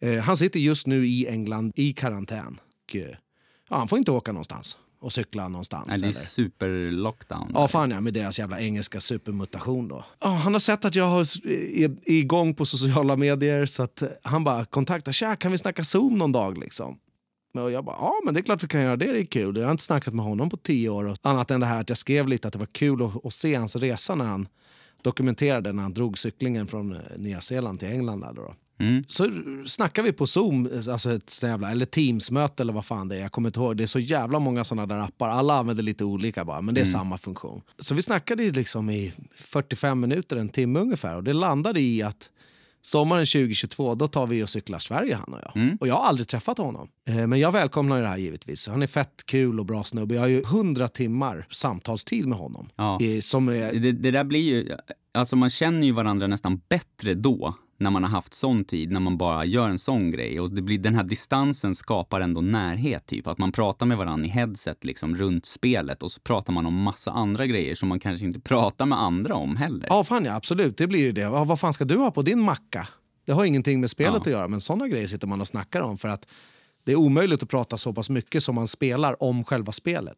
Eh, 0.00 0.18
han 0.18 0.36
sitter 0.36 0.60
just 0.60 0.86
nu 0.86 1.06
i 1.06 1.26
England 1.26 1.72
i 1.76 1.92
karantän. 1.92 2.58
Och, 2.88 2.96
eh, 2.96 3.02
ja, 3.70 3.76
han 3.76 3.88
får 3.88 3.98
inte 3.98 4.10
åka 4.10 4.32
någonstans 4.32 4.78
och 5.00 5.12
cykla 5.12 5.48
någonstans. 5.48 5.86
Nej, 5.88 6.00
det 6.00 6.06
är 6.06 6.10
eller. 6.10 6.20
super-lockdown. 6.20 7.50
Ja, 7.54 7.68
fan 7.68 7.90
ja, 7.90 8.00
med 8.00 8.14
deras 8.14 8.38
jävla 8.38 8.60
engelska 8.60 9.00
supermutation 9.00 9.88
då. 9.88 10.04
Ja, 10.20 10.28
han 10.28 10.52
har 10.52 10.60
sett 10.60 10.84
att 10.84 10.94
jag 10.94 11.08
har, 11.08 11.20
är, 11.48 11.90
är 11.90 12.18
igång 12.18 12.54
på 12.54 12.66
sociala 12.66 13.16
medier 13.16 13.66
så 13.66 13.82
att 13.82 14.02
eh, 14.02 14.08
han 14.22 14.44
bara 14.44 14.64
kontaktar. 14.64 15.12
Tja, 15.12 15.36
kan 15.36 15.52
vi 15.52 15.58
snacka 15.58 15.84
Zoom 15.84 16.18
någon 16.18 16.32
dag 16.32 16.58
liksom? 16.58 16.98
Och 17.54 17.70
jag 17.70 17.84
bara, 17.84 17.96
ja 17.96 18.14
men 18.24 18.34
det 18.34 18.40
är 18.40 18.42
klart 18.42 18.64
vi 18.64 18.68
kan 18.68 18.82
göra 18.82 18.96
det, 18.96 19.12
det 19.12 19.20
är 19.20 19.24
kul. 19.24 19.56
Jag 19.56 19.64
har 19.64 19.70
inte 19.70 19.84
snackat 19.84 20.14
med 20.14 20.24
honom 20.24 20.50
på 20.50 20.56
tio 20.56 20.88
år. 20.88 21.04
Och 21.04 21.16
annat 21.22 21.50
än 21.50 21.60
det 21.60 21.66
här 21.66 21.80
att 21.80 21.88
jag 21.88 21.98
skrev 21.98 22.28
lite 22.28 22.48
att 22.48 22.52
det 22.52 22.58
var 22.58 22.66
kul 22.66 23.02
att, 23.02 23.26
att 23.26 23.32
se 23.32 23.54
hans 23.54 23.76
resa 23.76 24.14
när 24.14 24.24
han 24.24 24.48
dokumenterade 25.02 25.72
när 25.72 25.82
han 25.82 25.94
drog 25.94 26.18
cyklingen 26.18 26.66
från 26.66 26.92
eh, 26.92 26.98
Nya 27.16 27.40
Zeeland 27.40 27.78
till 27.78 27.88
England. 27.88 28.20
Där 28.20 28.32
då. 28.32 28.54
Mm. 28.80 29.04
Så 29.08 29.30
snackar 29.66 30.02
vi 30.02 30.12
på 30.12 30.26
Zoom, 30.26 30.68
alltså 30.90 31.12
ett 31.12 31.42
jävla, 31.42 31.70
eller 31.70 31.86
Teams-möte 31.86 32.62
eller 32.62 32.72
vad 32.72 32.84
fan 32.84 33.08
det 33.08 33.16
är. 33.16 33.20
Jag 33.20 33.32
kommer 33.32 33.48
inte 33.48 33.60
ihåg. 33.60 33.76
Det 33.76 33.82
är 33.82 33.86
så 33.86 33.98
jävla 33.98 34.38
många 34.38 34.64
såna 34.64 34.86
där 34.86 34.96
appar. 34.98 35.28
Alla 35.28 35.54
använder 35.54 35.82
lite 35.82 36.04
olika 36.04 36.44
bara, 36.44 36.60
men 36.60 36.74
det 36.74 36.80
är 36.80 36.84
samma 36.84 37.18
funktion. 37.18 37.62
Så 37.78 37.94
vi 37.94 38.02
snackade 38.02 38.50
liksom 38.50 38.90
i 38.90 39.12
45 39.34 40.00
minuter, 40.00 40.36
en 40.36 40.48
timme 40.48 40.78
ungefär. 40.80 41.16
Och 41.16 41.24
det 41.24 41.32
landade 41.32 41.80
i 41.80 42.02
att 42.02 42.30
sommaren 42.82 43.26
2022, 43.26 43.94
då 43.94 44.08
tar 44.08 44.26
vi 44.26 44.44
och 44.44 44.48
cyklar 44.48 44.78
Sverige 44.78 45.14
han 45.14 45.34
och 45.34 45.40
jag. 45.44 45.76
Och 45.80 45.88
jag 45.88 45.94
har 45.94 46.08
aldrig 46.08 46.28
träffat 46.28 46.58
honom. 46.58 46.88
Eh, 47.08 47.26
Men 47.26 47.38
jag 47.40 47.52
välkomnar 47.52 48.00
det 48.00 48.06
här 48.08 48.16
givetvis. 48.16 48.68
Han 48.68 48.82
är 48.82 48.86
fett 48.86 49.22
kul 49.26 49.60
och 49.60 49.66
bra 49.66 49.84
snubbe. 49.84 50.14
Jag 50.14 50.22
har 50.22 50.28
ju 50.28 50.42
100 50.42 50.88
timmar 50.88 51.46
samtalstid 51.50 52.26
med 52.26 52.38
honom. 52.38 52.68
Ja. 52.76 53.00
Eh, 53.00 53.20
Som 53.20 53.48
är, 53.48 53.72
Det, 53.80 53.92
det 53.92 54.10
där 54.10 54.24
blir 54.24 54.40
ju, 54.40 54.76
alltså 55.14 55.36
man 55.36 55.50
känner 55.50 55.86
ju 55.86 55.92
varandra 55.92 56.26
nästan 56.26 56.60
bättre 56.68 57.14
då, 57.14 57.54
när 57.80 57.90
man 57.90 58.02
har 58.04 58.10
haft 58.10 58.34
sån 58.34 58.64
tid, 58.64 58.90
när 58.90 59.00
man 59.00 59.18
bara 59.18 59.44
gör 59.44 59.68
en 59.68 59.78
sån 59.78 60.10
grej. 60.10 60.40
Och 60.40 60.50
det 60.50 60.62
blir, 60.62 60.78
den 60.78 60.94
här 60.94 61.04
distansen 61.04 61.74
skapar 61.74 62.20
ändå 62.20 62.40
närhet, 62.40 63.06
typ. 63.06 63.26
Att 63.26 63.38
man 63.38 63.52
pratar 63.52 63.86
med 63.86 63.98
varandra 63.98 64.26
i 64.26 64.30
headset 64.30 64.84
liksom 64.84 65.16
runt 65.16 65.46
spelet 65.46 66.02
och 66.02 66.12
så 66.12 66.20
pratar 66.20 66.52
man 66.52 66.66
om 66.66 66.74
massa 66.82 67.10
andra 67.10 67.46
grejer 67.46 67.74
som 67.74 67.88
man 67.88 68.00
kanske 68.00 68.26
inte 68.26 68.40
pratar 68.40 68.86
med 68.86 68.98
andra 69.00 69.34
om 69.34 69.56
heller. 69.56 69.86
Ja, 69.90 70.04
fan 70.04 70.24
ja, 70.24 70.34
absolut. 70.34 70.76
Det 70.76 70.86
blir 70.86 71.00
ju 71.00 71.12
det. 71.12 71.20
Ja, 71.20 71.44
vad 71.44 71.60
fan 71.60 71.72
ska 71.72 71.84
du 71.84 71.96
ha 71.96 72.10
på 72.10 72.22
din 72.22 72.40
macka? 72.40 72.88
Det 73.26 73.32
har 73.32 73.44
ingenting 73.44 73.80
med 73.80 73.90
spelet 73.90 74.12
Ja. 74.14 74.20
att 74.20 74.26
göra, 74.26 74.48
men 74.48 74.60
såna 74.60 74.88
grejer 74.88 75.06
sitter 75.06 75.26
man 75.26 75.40
och 75.40 75.48
snackar 75.48 75.80
om 75.80 75.98
för 75.98 76.08
att 76.08 76.26
det 76.84 76.92
är 76.92 76.96
omöjligt 76.96 77.42
att 77.42 77.48
prata 77.48 77.76
så 77.76 77.92
pass 77.92 78.10
mycket 78.10 78.42
som 78.42 78.54
man 78.54 78.66
spelar 78.66 79.22
om 79.22 79.44
själva 79.44 79.72
spelet. 79.72 80.16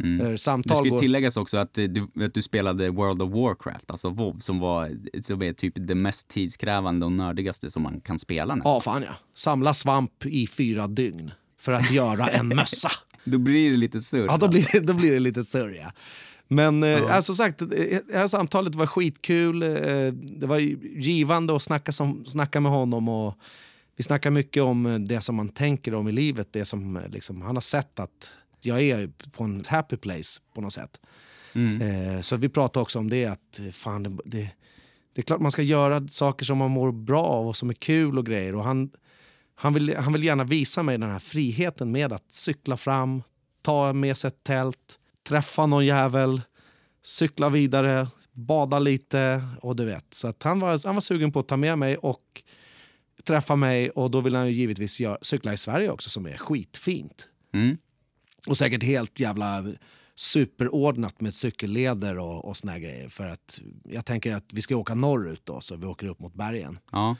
Eh, 0.00 0.04
Mm. 0.04 0.30
Det 0.30 0.38
Samtal 0.38 0.76
ska 0.76 0.84
ju 0.84 0.90
går... 0.90 1.00
tilläggas 1.00 1.36
också 1.36 1.56
att 1.56 1.78
eh, 1.78 1.84
du, 1.84 2.24
att 2.24 2.34
du 2.34 2.42
spelade 2.42 2.90
World 2.90 3.22
of 3.22 3.30
Warcraft, 3.32 3.90
alltså 3.90 4.10
WoW, 4.10 4.38
som, 4.38 4.58
var, 4.58 4.96
som 5.22 5.42
är 5.42 5.52
typ 5.52 5.72
det 5.76 5.94
mest 5.94 6.28
tidskrävande 6.28 7.06
och 7.06 7.12
nördigaste 7.12 7.70
som 7.70 7.82
man 7.82 8.00
kan 8.00 8.18
spela 8.18 8.54
nästan. 8.54 8.72
Ja, 8.72 8.80
fan 8.80 9.02
ja. 9.02 9.14
Samla 9.34 9.74
svamp 9.74 10.26
i 10.26 10.46
fyra 10.46 10.86
dygn 10.86 11.30
för 11.60 11.72
att 11.72 11.90
göra 11.90 12.28
en 12.28 12.48
mössa. 12.48 12.90
Då 13.24 13.38
blir 13.38 13.70
det 13.70 13.76
lite 13.76 14.00
surr. 14.00 14.26
Ja, 14.28 14.36
då 14.36 14.48
blir, 14.48 14.80
då 14.80 14.94
blir 14.94 15.12
det 15.12 15.18
lite 15.18 15.42
sörja. 15.42 15.92
Men 16.48 16.82
eh, 16.82 17.14
alltså 17.16 17.34
sagt, 17.34 17.62
eh, 17.62 17.68
det 17.68 18.02
här 18.12 18.26
samtalet 18.26 18.74
var 18.74 18.86
skitkul. 18.86 19.62
Eh, 19.62 19.68
det 20.12 20.46
var 20.46 20.58
givande 20.98 21.56
att 21.56 21.62
snacka, 21.62 21.92
som, 21.92 22.24
snacka 22.24 22.60
med 22.60 22.72
honom. 22.72 23.08
Och 23.08 23.34
vi 23.96 24.04
snackar 24.04 24.30
mycket 24.30 24.62
om 24.62 24.86
eh, 24.86 24.98
det 24.98 25.20
som 25.20 25.36
man 25.36 25.48
tänker 25.48 25.94
om 25.94 26.08
i 26.08 26.12
livet. 26.12 26.48
Det 26.52 26.64
som 26.64 26.96
eh, 26.96 27.08
liksom, 27.08 27.42
han 27.42 27.56
har 27.56 27.60
sett 27.60 27.98
att 27.98 28.30
jag 28.66 28.82
är 28.82 29.10
på 29.32 29.44
en 29.44 29.64
happy 29.68 29.96
place 29.96 30.40
på 30.54 30.60
något 30.60 30.72
sätt. 30.72 31.00
Mm. 31.54 31.82
Eh, 31.82 32.20
så 32.20 32.36
vi 32.36 32.48
pratar 32.48 32.80
också 32.80 32.98
om 32.98 33.10
det 33.10 33.26
att 33.26 33.58
eh, 33.58 33.70
fan, 33.70 34.02
det, 34.02 34.16
det, 34.24 34.50
det 35.14 35.20
är 35.20 35.22
klart 35.22 35.40
man 35.40 35.50
ska 35.50 35.62
göra 35.62 36.08
saker 36.08 36.44
som 36.44 36.58
man 36.58 36.70
mår 36.70 36.92
bra 36.92 37.24
av 37.24 37.48
och 37.48 37.56
som 37.56 37.70
är 37.70 37.74
kul 37.74 38.18
och 38.18 38.26
grejer. 38.26 38.54
Och 38.54 38.64
han, 38.64 38.90
han, 39.54 39.74
vill, 39.74 39.96
han 39.96 40.12
vill 40.12 40.24
gärna 40.24 40.44
visa 40.44 40.82
mig 40.82 40.98
den 40.98 41.10
här 41.10 41.18
friheten 41.18 41.92
med 41.92 42.12
att 42.12 42.32
cykla 42.32 42.76
fram, 42.76 43.22
ta 43.62 43.92
med 43.92 44.16
sig 44.16 44.28
ett 44.28 44.44
tält, 44.44 44.98
träffa 45.28 45.66
någon 45.66 45.86
jävel, 45.86 46.42
cykla 47.02 47.48
vidare, 47.48 48.06
bada 48.32 48.78
lite 48.78 49.42
och 49.62 49.76
du 49.76 49.84
vet. 49.84 50.14
Så 50.14 50.28
att 50.28 50.42
han, 50.42 50.60
var, 50.60 50.86
han 50.86 50.94
var 50.94 51.00
sugen 51.00 51.32
på 51.32 51.40
att 51.40 51.48
ta 51.48 51.56
med 51.56 51.78
mig 51.78 51.96
och 51.96 52.42
träffa 53.24 53.56
mig 53.56 53.90
och 53.90 54.10
då 54.10 54.20
vill 54.20 54.34
han 54.34 54.46
ju 54.46 54.52
givetvis 54.52 55.00
göra, 55.00 55.18
cykla 55.22 55.52
i 55.52 55.56
Sverige 55.56 55.90
också 55.90 56.10
som 56.10 56.26
är 56.26 56.36
skitfint. 56.36 57.28
Mm. 57.54 57.76
Och 58.48 58.56
säkert 58.56 58.82
helt 58.82 59.20
jävla 59.20 59.64
superordnat 60.14 61.20
med 61.20 61.34
cykelleder 61.34 62.18
och, 62.18 62.44
och 62.44 62.56
såna 62.56 62.78
grejer. 62.78 63.08
För 63.08 63.28
att 63.28 63.60
jag 63.84 64.04
tänker 64.04 64.34
att 64.34 64.52
vi 64.52 64.62
ska 64.62 64.76
åka 64.76 64.94
norrut 64.94 65.40
då, 65.44 65.60
så 65.60 65.76
vi 65.76 65.86
åker 65.86 66.06
upp 66.06 66.20
mot 66.20 66.34
bergen. 66.34 66.78
Ja. 66.92 67.16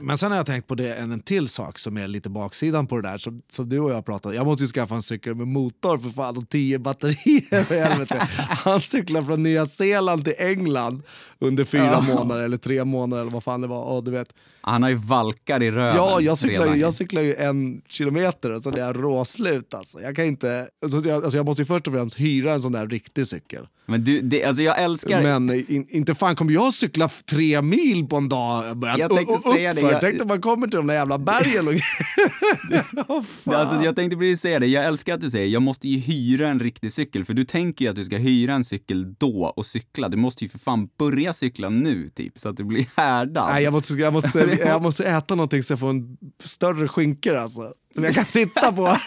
Men 0.00 0.18
sen 0.18 0.30
har 0.30 0.36
jag 0.38 0.46
tänkt 0.46 0.66
på 0.68 0.74
det 0.74 0.94
en, 0.94 1.12
en 1.12 1.20
till 1.20 1.48
sak 1.48 1.78
som 1.78 1.96
är 1.96 2.06
lite 2.08 2.30
baksidan 2.30 2.86
på 2.86 3.00
det 3.00 3.08
där 3.10 3.18
som, 3.18 3.42
som 3.50 3.68
du 3.68 3.78
och 3.80 3.90
jag 3.90 4.06
pratade 4.06 4.34
Jag 4.34 4.46
måste 4.46 4.64
ju 4.64 4.68
skaffa 4.68 4.94
en 4.94 5.02
cykel 5.02 5.34
med 5.34 5.46
motor 5.48 5.98
för 5.98 6.10
fan 6.10 6.36
och 6.36 6.48
tio 6.48 6.78
batterier 6.78 7.64
för 7.64 7.80
helvete. 7.80 8.28
Han 8.48 8.80
cyklar 8.80 9.22
från 9.22 9.42
Nya 9.42 9.66
Zeeland 9.66 10.24
till 10.24 10.34
England 10.38 11.02
under 11.38 11.64
fyra 11.64 11.84
Ja. 11.84 12.00
månader 12.00 12.42
eller 12.42 12.56
tre 12.56 12.84
månader 12.84 13.22
eller 13.22 13.32
vad 13.32 13.42
fan 13.44 13.60
det 13.60 13.66
var. 13.66 13.82
Och 13.84 14.04
du 14.04 14.10
vet, 14.10 14.28
Han 14.60 14.82
har 14.82 14.90
ju 14.90 14.96
valkar 14.96 15.62
i 15.62 15.70
röven. 15.70 15.96
ja, 15.96 16.20
jag 16.20 16.38
cyklar, 16.38 16.74
ju, 16.74 16.80
jag 16.80 16.94
cyklar 16.94 17.22
ju 17.22 17.34
en 17.34 17.82
kilometer 17.88 18.50
och 18.50 18.62
så 18.62 18.70
är 18.70 18.76
jag 18.78 18.96
råslut 19.02 19.74
alltså. 19.74 20.00
Jag 20.00 20.16
kan 20.16 20.24
inte, 20.24 20.68
alltså 20.82 21.08
jag, 21.08 21.24
alltså 21.24 21.36
jag 21.38 21.46
måste 21.46 21.62
ju 21.62 21.66
först 21.66 21.86
och 21.86 21.92
främst 21.92 22.20
hyra 22.20 22.52
en 22.52 22.60
sån 22.60 22.72
där 22.72 22.86
riktig 22.86 23.26
cykel. 23.26 23.66
Men 23.86 24.04
du, 24.04 24.20
det, 24.20 24.44
alltså 24.44 24.62
jag 24.62 24.82
älskar... 24.82 25.22
Men 25.22 25.50
in, 25.70 25.86
inte 25.90 26.14
fan 26.14 26.36
kommer 26.36 26.52
jag 26.52 26.72
cykla 26.74 27.08
tre 27.30 27.62
mil 27.62 28.06
på 28.08 28.16
en 28.16 28.28
dag. 28.28 28.64
Jag 28.98 29.10
tänkte 29.16 29.43
säga 29.52 29.72
det, 29.74 29.80
jag- 29.80 30.00
Tänk 30.00 30.18
dig 30.18 30.26
man 30.26 30.40
kommer 30.40 30.66
till 30.66 30.76
de 30.76 30.86
där 30.86 30.94
jävla 30.94 31.18
bergen 31.18 31.68
och 31.68 31.74
Åh, 33.08 33.22
fan. 33.44 33.54
Alltså, 33.54 33.84
jag 33.84 33.96
tänkte 33.96 34.16
precis 34.16 34.40
säga 34.40 34.58
det, 34.58 34.66
jag 34.66 34.84
älskar 34.84 35.14
att 35.14 35.20
du 35.20 35.30
säger 35.30 35.46
jag 35.48 35.62
måste 35.62 35.88
ju 35.88 35.98
hyra 35.98 36.48
en 36.48 36.60
riktig 36.60 36.92
cykel, 36.92 37.24
för 37.24 37.34
du 37.34 37.44
tänker 37.44 37.84
ju 37.84 37.88
att 37.90 37.96
du 37.96 38.04
ska 38.04 38.16
hyra 38.16 38.54
en 38.54 38.64
cykel 38.64 39.14
då 39.18 39.52
och 39.56 39.66
cykla. 39.66 40.08
Du 40.08 40.16
måste 40.16 40.44
ju 40.44 40.50
för 40.50 40.58
fan 40.58 40.88
börja 40.98 41.34
cykla 41.34 41.68
nu 41.68 42.10
typ, 42.10 42.38
så 42.38 42.48
att 42.48 42.56
du 42.56 42.64
blir 42.64 42.86
härdad. 42.96 43.48
Nej, 43.52 43.64
jag, 43.64 43.72
måste, 43.72 43.94
jag, 43.94 44.12
måste, 44.12 44.38
jag 44.66 44.82
måste 44.82 45.04
äta 45.04 45.34
någonting 45.34 45.62
så 45.62 45.72
jag 45.72 45.80
får 45.80 45.90
en 45.90 46.16
större 46.44 46.88
skinkor 46.88 47.34
alltså. 47.36 47.72
Som 47.94 48.04
jag 48.04 48.14
kan 48.14 48.24
sitta 48.24 48.72
på. 48.72 48.96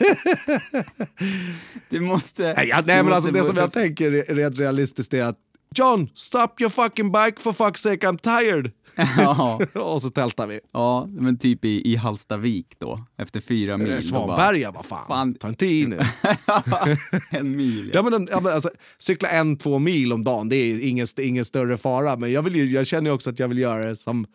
Du 1.90 2.00
måste... 2.00 2.54
nej, 2.58 2.68
jag, 2.68 2.88
nej 2.88 3.04
men 3.04 3.14
alltså 3.14 3.32
det 3.32 3.44
som 3.44 3.58
jag 3.58 3.74
tänker 3.74 4.12
re- 4.12 4.34
rent 4.36 4.60
realistiskt 4.60 5.14
är 5.14 5.24
att 5.24 5.38
John, 5.76 6.10
stop 6.14 6.48
your 6.60 6.70
fucking 6.70 7.12
bike 7.12 7.40
for 7.40 7.52
fuck's 7.52 7.78
sake, 7.78 8.08
I'm 8.08 8.18
tired. 8.18 8.72
ja, 9.18 9.60
och 9.82 10.02
så 10.02 10.10
tältar 10.10 10.48
vi. 10.48 10.60
ja, 10.74 11.06
men 11.12 11.38
typ 11.38 11.66
i, 11.66 11.92
i 11.92 11.96
Hallstavik 11.96 12.68
då, 12.80 13.06
efter 13.18 13.42
fyra 13.42 13.78
mil. 13.78 13.90
Eh, 13.90 13.96
då 13.96 14.02
Svanberga, 14.02 14.72
vad 14.72 14.86
fan. 14.86 15.08
Fan. 15.08 15.34
Ta 15.34 15.48
inte 15.50 15.66
i 15.66 15.86
nu. 15.86 16.00
en 17.32 17.56
mil, 17.58 17.92
ja. 17.94 18.00
Ja, 18.00 18.04
men, 18.04 18.14
en- 18.14 18.28
ja, 18.32 18.40
men 18.42 18.54
alltså, 18.54 18.70
cykla 18.98 19.30
en, 19.30 19.58
två 19.58 19.80
mil 19.80 20.14
om 20.14 20.24
dagen, 20.24 20.50
det 20.50 20.56
är 20.56 20.88
ingen, 20.88 21.08
ingen 21.22 21.46
större 21.46 21.78
fara. 21.78 22.16
Men 22.16 22.32
jag, 22.32 22.42
vill 22.42 22.74
jag 22.74 22.88
känner 22.88 23.12
också 23.12 23.30
att 23.30 23.40
jag 23.40 23.48
vill 23.48 23.58
göra 23.58 23.86
det 23.86 23.96
som 23.96 24.26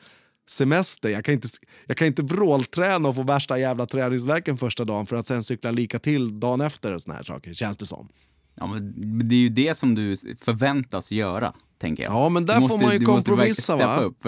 semester. 0.49 1.09
Jag 1.09 1.25
kan 1.25 1.35
inte, 1.35 1.49
jag 1.87 1.97
kan 1.97 2.07
inte 2.07 2.23
vrålträna 2.23 3.09
och 3.09 3.15
få 3.17 3.23
värsta 3.23 3.59
jävla 3.59 3.87
träningsverken 3.87 4.59
första 4.59 4.85
dagen 4.85 5.07
för 5.07 5.17
att 5.17 5.27
sen 5.27 5.43
cykla 5.43 5.71
lika 5.71 5.99
till 5.99 6.41
dagen 6.41 6.61
efter 6.61 6.95
och 6.95 7.03
såna 7.03 7.15
här 7.17 7.23
saker, 7.25 7.55
känns 7.55 7.77
det 7.77 7.87
som. 7.87 8.09
Ja. 8.55 8.67
men 8.67 9.29
det 9.29 9.35
är 9.35 9.41
ju 9.41 9.49
det 9.49 9.79
som 9.79 9.95
du 9.95 10.17
förväntas 10.41 11.13
göra, 11.13 11.53
tänker 11.81 12.03
jag. 12.03 12.13
Ja, 12.13 12.29
men 12.29 12.47
där 12.47 12.61
Du 12.61 12.69
får 12.69 12.79
man 12.79 12.93
ju 12.93 13.01
måste 13.01 13.05
kompromissa, 13.05 13.77
va? 13.77 14.01
Upp, 14.01 14.27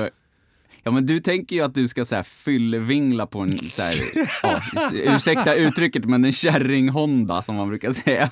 ja, 0.84 0.90
men 0.90 1.06
du 1.06 1.20
tänker 1.20 1.56
ju 1.56 1.62
att 1.62 1.74
du 1.74 1.88
ska 1.88 2.04
så 2.04 2.14
här 2.14 2.22
fyllevingla 2.22 3.26
på 3.26 3.40
en, 3.40 3.68
så 3.68 3.82
här, 3.82 3.90
ja, 4.42 4.60
ursäkta 5.16 5.54
uttrycket, 5.54 6.04
men 6.04 6.24
en 6.24 6.32
kärring-Honda 6.32 7.42
som 7.42 7.54
man 7.54 7.68
brukar 7.68 7.92
säga. 7.92 8.30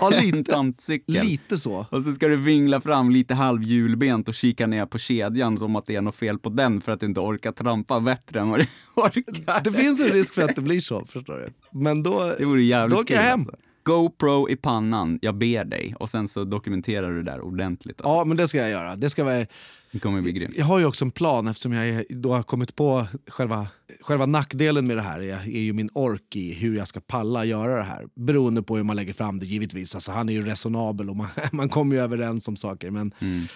Ja, 0.00 0.10
lite, 0.22 1.00
lite 1.06 1.58
så. 1.58 1.86
Och 1.90 2.02
så 2.02 2.12
ska 2.12 2.28
du 2.28 2.36
vingla 2.36 2.80
fram 2.80 3.10
lite 3.10 3.34
halvhjulbent 3.34 4.28
och 4.28 4.34
kika 4.34 4.66
ner 4.66 4.86
på 4.86 4.98
kedjan 4.98 5.58
som 5.58 5.76
att 5.76 5.86
det 5.86 5.96
är 5.96 6.02
något 6.02 6.16
fel 6.16 6.38
på 6.38 6.48
den 6.48 6.80
för 6.80 6.92
att 6.92 7.00
du 7.00 7.06
inte 7.06 7.20
orkar 7.20 7.52
trampa 7.52 8.00
bättre 8.00 8.40
än 8.40 8.50
vad 8.50 8.60
du 8.60 8.66
orkar. 8.94 9.64
Det 9.64 9.72
finns 9.72 10.00
en 10.00 10.08
risk 10.08 10.34
för 10.34 10.42
att 10.42 10.56
det 10.56 10.62
blir 10.62 10.80
så, 10.80 11.04
förstår 11.06 11.34
du. 11.34 11.78
Men 11.78 12.02
då, 12.02 12.34
Det 12.38 12.44
vore 12.44 12.62
jävligt 12.62 12.96
då 12.96 13.02
åker 13.02 13.14
jag 13.14 13.22
hem. 13.22 13.40
Alltså. 13.40 13.56
GoPro 13.84 14.48
i 14.50 14.56
pannan, 14.56 15.18
jag 15.22 15.34
ber 15.38 15.64
dig. 15.64 15.94
Och 15.98 16.10
sen 16.10 16.28
så 16.28 16.44
dokumenterar 16.44 17.10
du 17.10 17.22
det 17.22 17.30
där 17.30 17.40
ordentligt. 17.40 18.00
Alltså. 18.00 18.08
Ja, 18.08 18.24
men 18.24 18.36
det 18.36 18.48
ska 18.48 18.58
jag 18.58 18.70
göra. 18.70 18.96
Det 18.96 19.10
ska 19.10 19.24
vara... 19.24 19.46
Det 19.92 19.98
kommer 19.98 20.22
bli 20.22 20.32
grymt. 20.32 20.54
Jag 20.56 20.64
har 20.64 20.78
ju 20.78 20.84
också 20.84 21.04
en 21.04 21.10
plan 21.10 21.48
eftersom 21.48 21.72
jag 21.72 22.04
då 22.10 22.32
har 22.34 22.42
kommit 22.42 22.76
på 22.76 23.06
själva, 23.26 23.68
själva 24.00 24.26
nackdelen 24.26 24.86
med 24.86 24.96
det 24.96 25.02
här 25.02 25.20
är, 25.22 25.32
är 25.56 25.60
ju 25.60 25.72
min 25.72 25.90
ork 25.94 26.36
i 26.36 26.52
hur 26.54 26.76
jag 26.76 26.88
ska 26.88 27.00
palla 27.00 27.44
göra 27.44 27.76
det 27.76 27.82
här. 27.82 28.06
Beroende 28.14 28.62
på 28.62 28.76
hur 28.76 28.84
man 28.84 28.96
lägger 28.96 29.12
fram 29.12 29.38
det 29.38 29.46
givetvis. 29.46 29.94
Alltså, 29.94 30.12
han 30.12 30.28
är 30.28 30.32
ju 30.32 30.42
resonabel 30.44 31.10
och 31.10 31.16
man, 31.16 31.28
man 31.52 31.68
kommer 31.68 31.96
ju 31.96 32.02
överens 32.02 32.48
om 32.48 32.56
saker. 32.56 32.90
Men 32.90 33.12
Mm. 33.20 33.46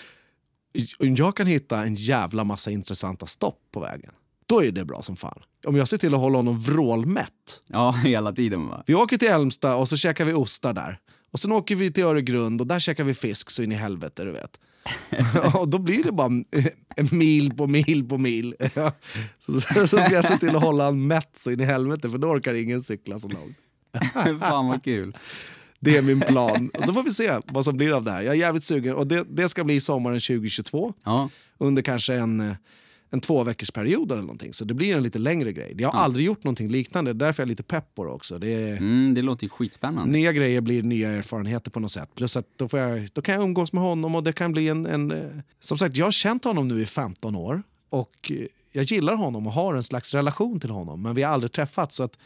jag 1.16 1.36
kan 1.36 1.46
hitta 1.46 1.82
en 1.84 1.94
jävla 1.94 2.44
massa 2.44 2.70
intressanta 2.70 3.26
stopp 3.26 3.58
på 3.72 3.80
vägen, 3.80 4.12
då 4.46 4.64
är 4.64 4.72
det 4.72 4.84
bra 4.84 5.02
som 5.02 5.16
fan. 5.16 5.42
Om 5.66 5.76
jag 5.76 5.88
ser 5.88 5.98
till 5.98 6.14
att 6.14 6.20
hålla 6.20 6.38
honom 6.38 6.60
vrålmätt. 6.60 7.62
Ja, 7.66 7.90
hela 8.04 8.32
tiden 8.32 8.68
va? 8.68 8.82
Vi 8.86 8.94
åker 8.94 9.18
till 9.18 9.28
Älmsta 9.28 9.76
och 9.76 9.88
så 9.88 9.96
käkar 9.96 10.24
vi 10.24 10.32
ostar 10.32 10.72
där. 10.72 10.98
Och 11.30 11.40
sen 11.40 11.52
åker 11.52 11.76
vi 11.76 11.92
till 11.92 12.04
Öregrund 12.04 12.60
och 12.60 12.66
där 12.66 12.78
käkar 12.78 13.04
vi 13.04 13.14
fisk 13.14 13.50
så 13.50 13.62
in 13.62 13.72
i 13.72 13.74
helvete, 13.74 14.24
du 14.24 14.32
vet. 14.32 14.60
och 15.54 15.68
då 15.68 15.78
blir 15.78 16.04
det 16.04 16.12
bara 16.12 16.30
mil 17.12 17.54
på 17.54 17.66
mil 17.66 18.08
på 18.08 18.18
mil. 18.18 18.54
så, 19.38 19.60
så, 19.60 19.86
ska 19.86 20.10
jag 20.10 20.24
se 20.24 20.38
till 20.38 20.56
att 20.56 20.62
hålla 20.62 20.84
han 20.84 21.06
mätt 21.06 21.30
så 21.36 21.50
in 21.50 21.60
i 21.60 21.64
helvete 21.64 22.10
för 22.10 22.18
då 22.18 22.28
orkar 22.28 22.54
ingen 22.54 22.80
cykla 22.80 23.18
så 23.18 23.28
långt. 23.28 23.56
Fan 24.40 24.68
vad 24.68 24.84
kul. 24.84 25.16
Det 25.80 25.96
är 25.96 26.02
min 26.02 26.20
plan. 26.20 26.70
Och 26.74 26.84
så 26.84 26.92
får 26.92 27.02
vi 27.02 27.10
se 27.10 27.40
vad 27.44 27.64
som 27.64 27.76
blir 27.76 27.96
av 27.96 28.04
det 28.04 28.10
här. 28.10 28.22
Jag 28.22 28.34
är 28.34 28.38
jävligt 28.38 28.64
sugen 28.64 28.94
och 28.94 29.06
det, 29.06 29.24
det 29.28 29.48
ska 29.48 29.64
bli 29.64 29.80
sommaren 29.80 30.20
2022 30.20 30.94
Ja, 31.04 31.30
under 31.58 31.82
kanske 31.82 32.14
en, 32.14 32.56
en 33.10 33.20
två 33.20 33.44
veckors 33.44 33.70
period 33.70 34.12
eller 34.12 34.22
någonting. 34.22 34.52
Så 34.52 34.64
det 34.64 34.74
blir 34.74 34.96
en 34.96 35.02
lite 35.02 35.18
längre 35.18 35.52
grej. 35.52 35.74
Jag 35.78 35.88
har 35.88 36.00
aldrig 36.00 36.26
gjort 36.26 36.44
någonting 36.44 36.68
liknande, 36.68 37.12
därför 37.12 37.42
är 37.42 37.44
jag 37.44 37.48
lite 37.48 37.62
pepp 37.62 37.94
på 37.94 38.04
det 38.04 38.10
också. 38.10 38.38
Det 38.38 38.48
är, 38.54 38.76
mm, 38.76 39.14
det 39.14 39.22
låter 39.22 39.48
skitspännande. 39.48 40.12
Nya 40.12 40.32
grejer 40.32 40.60
blir 40.60 40.82
nya 40.82 41.10
erfarenheter 41.10 41.70
på 41.70 41.80
något 41.80 41.90
sätt. 41.90 42.14
Plus 42.14 42.36
att 42.36 42.46
då, 42.56 42.68
får 42.68 42.80
jag, 42.80 43.08
då 43.12 43.22
kan 43.22 43.34
jag 43.34 43.44
umgås 43.44 43.72
med 43.72 43.82
honom 43.82 44.14
och 44.14 44.22
det 44.24 44.32
kan 44.32 44.52
bli 44.52 44.68
en, 44.68 44.86
en... 44.86 45.10
eh, 45.10 45.30
Som 45.60 45.78
sagt, 45.78 45.96
jag 45.96 46.06
har 46.06 46.12
känt 46.12 46.44
honom 46.44 46.68
nu 46.68 46.80
i 46.82 46.86
15 46.86 47.36
år 47.36 47.62
och 47.90 48.30
eh, 48.32 48.46
jag 48.72 48.84
gillar 48.84 49.14
honom 49.14 49.46
och 49.46 49.52
har 49.52 49.74
en 49.74 49.82
slags 49.82 50.14
relation 50.14 50.60
till 50.60 50.70
honom 50.70 51.02
men 51.02 51.14
vi 51.14 51.22
har 51.22 51.32
aldrig 51.32 51.52
träffats. 51.52 51.96
Så 51.96 52.02
att 52.02 52.18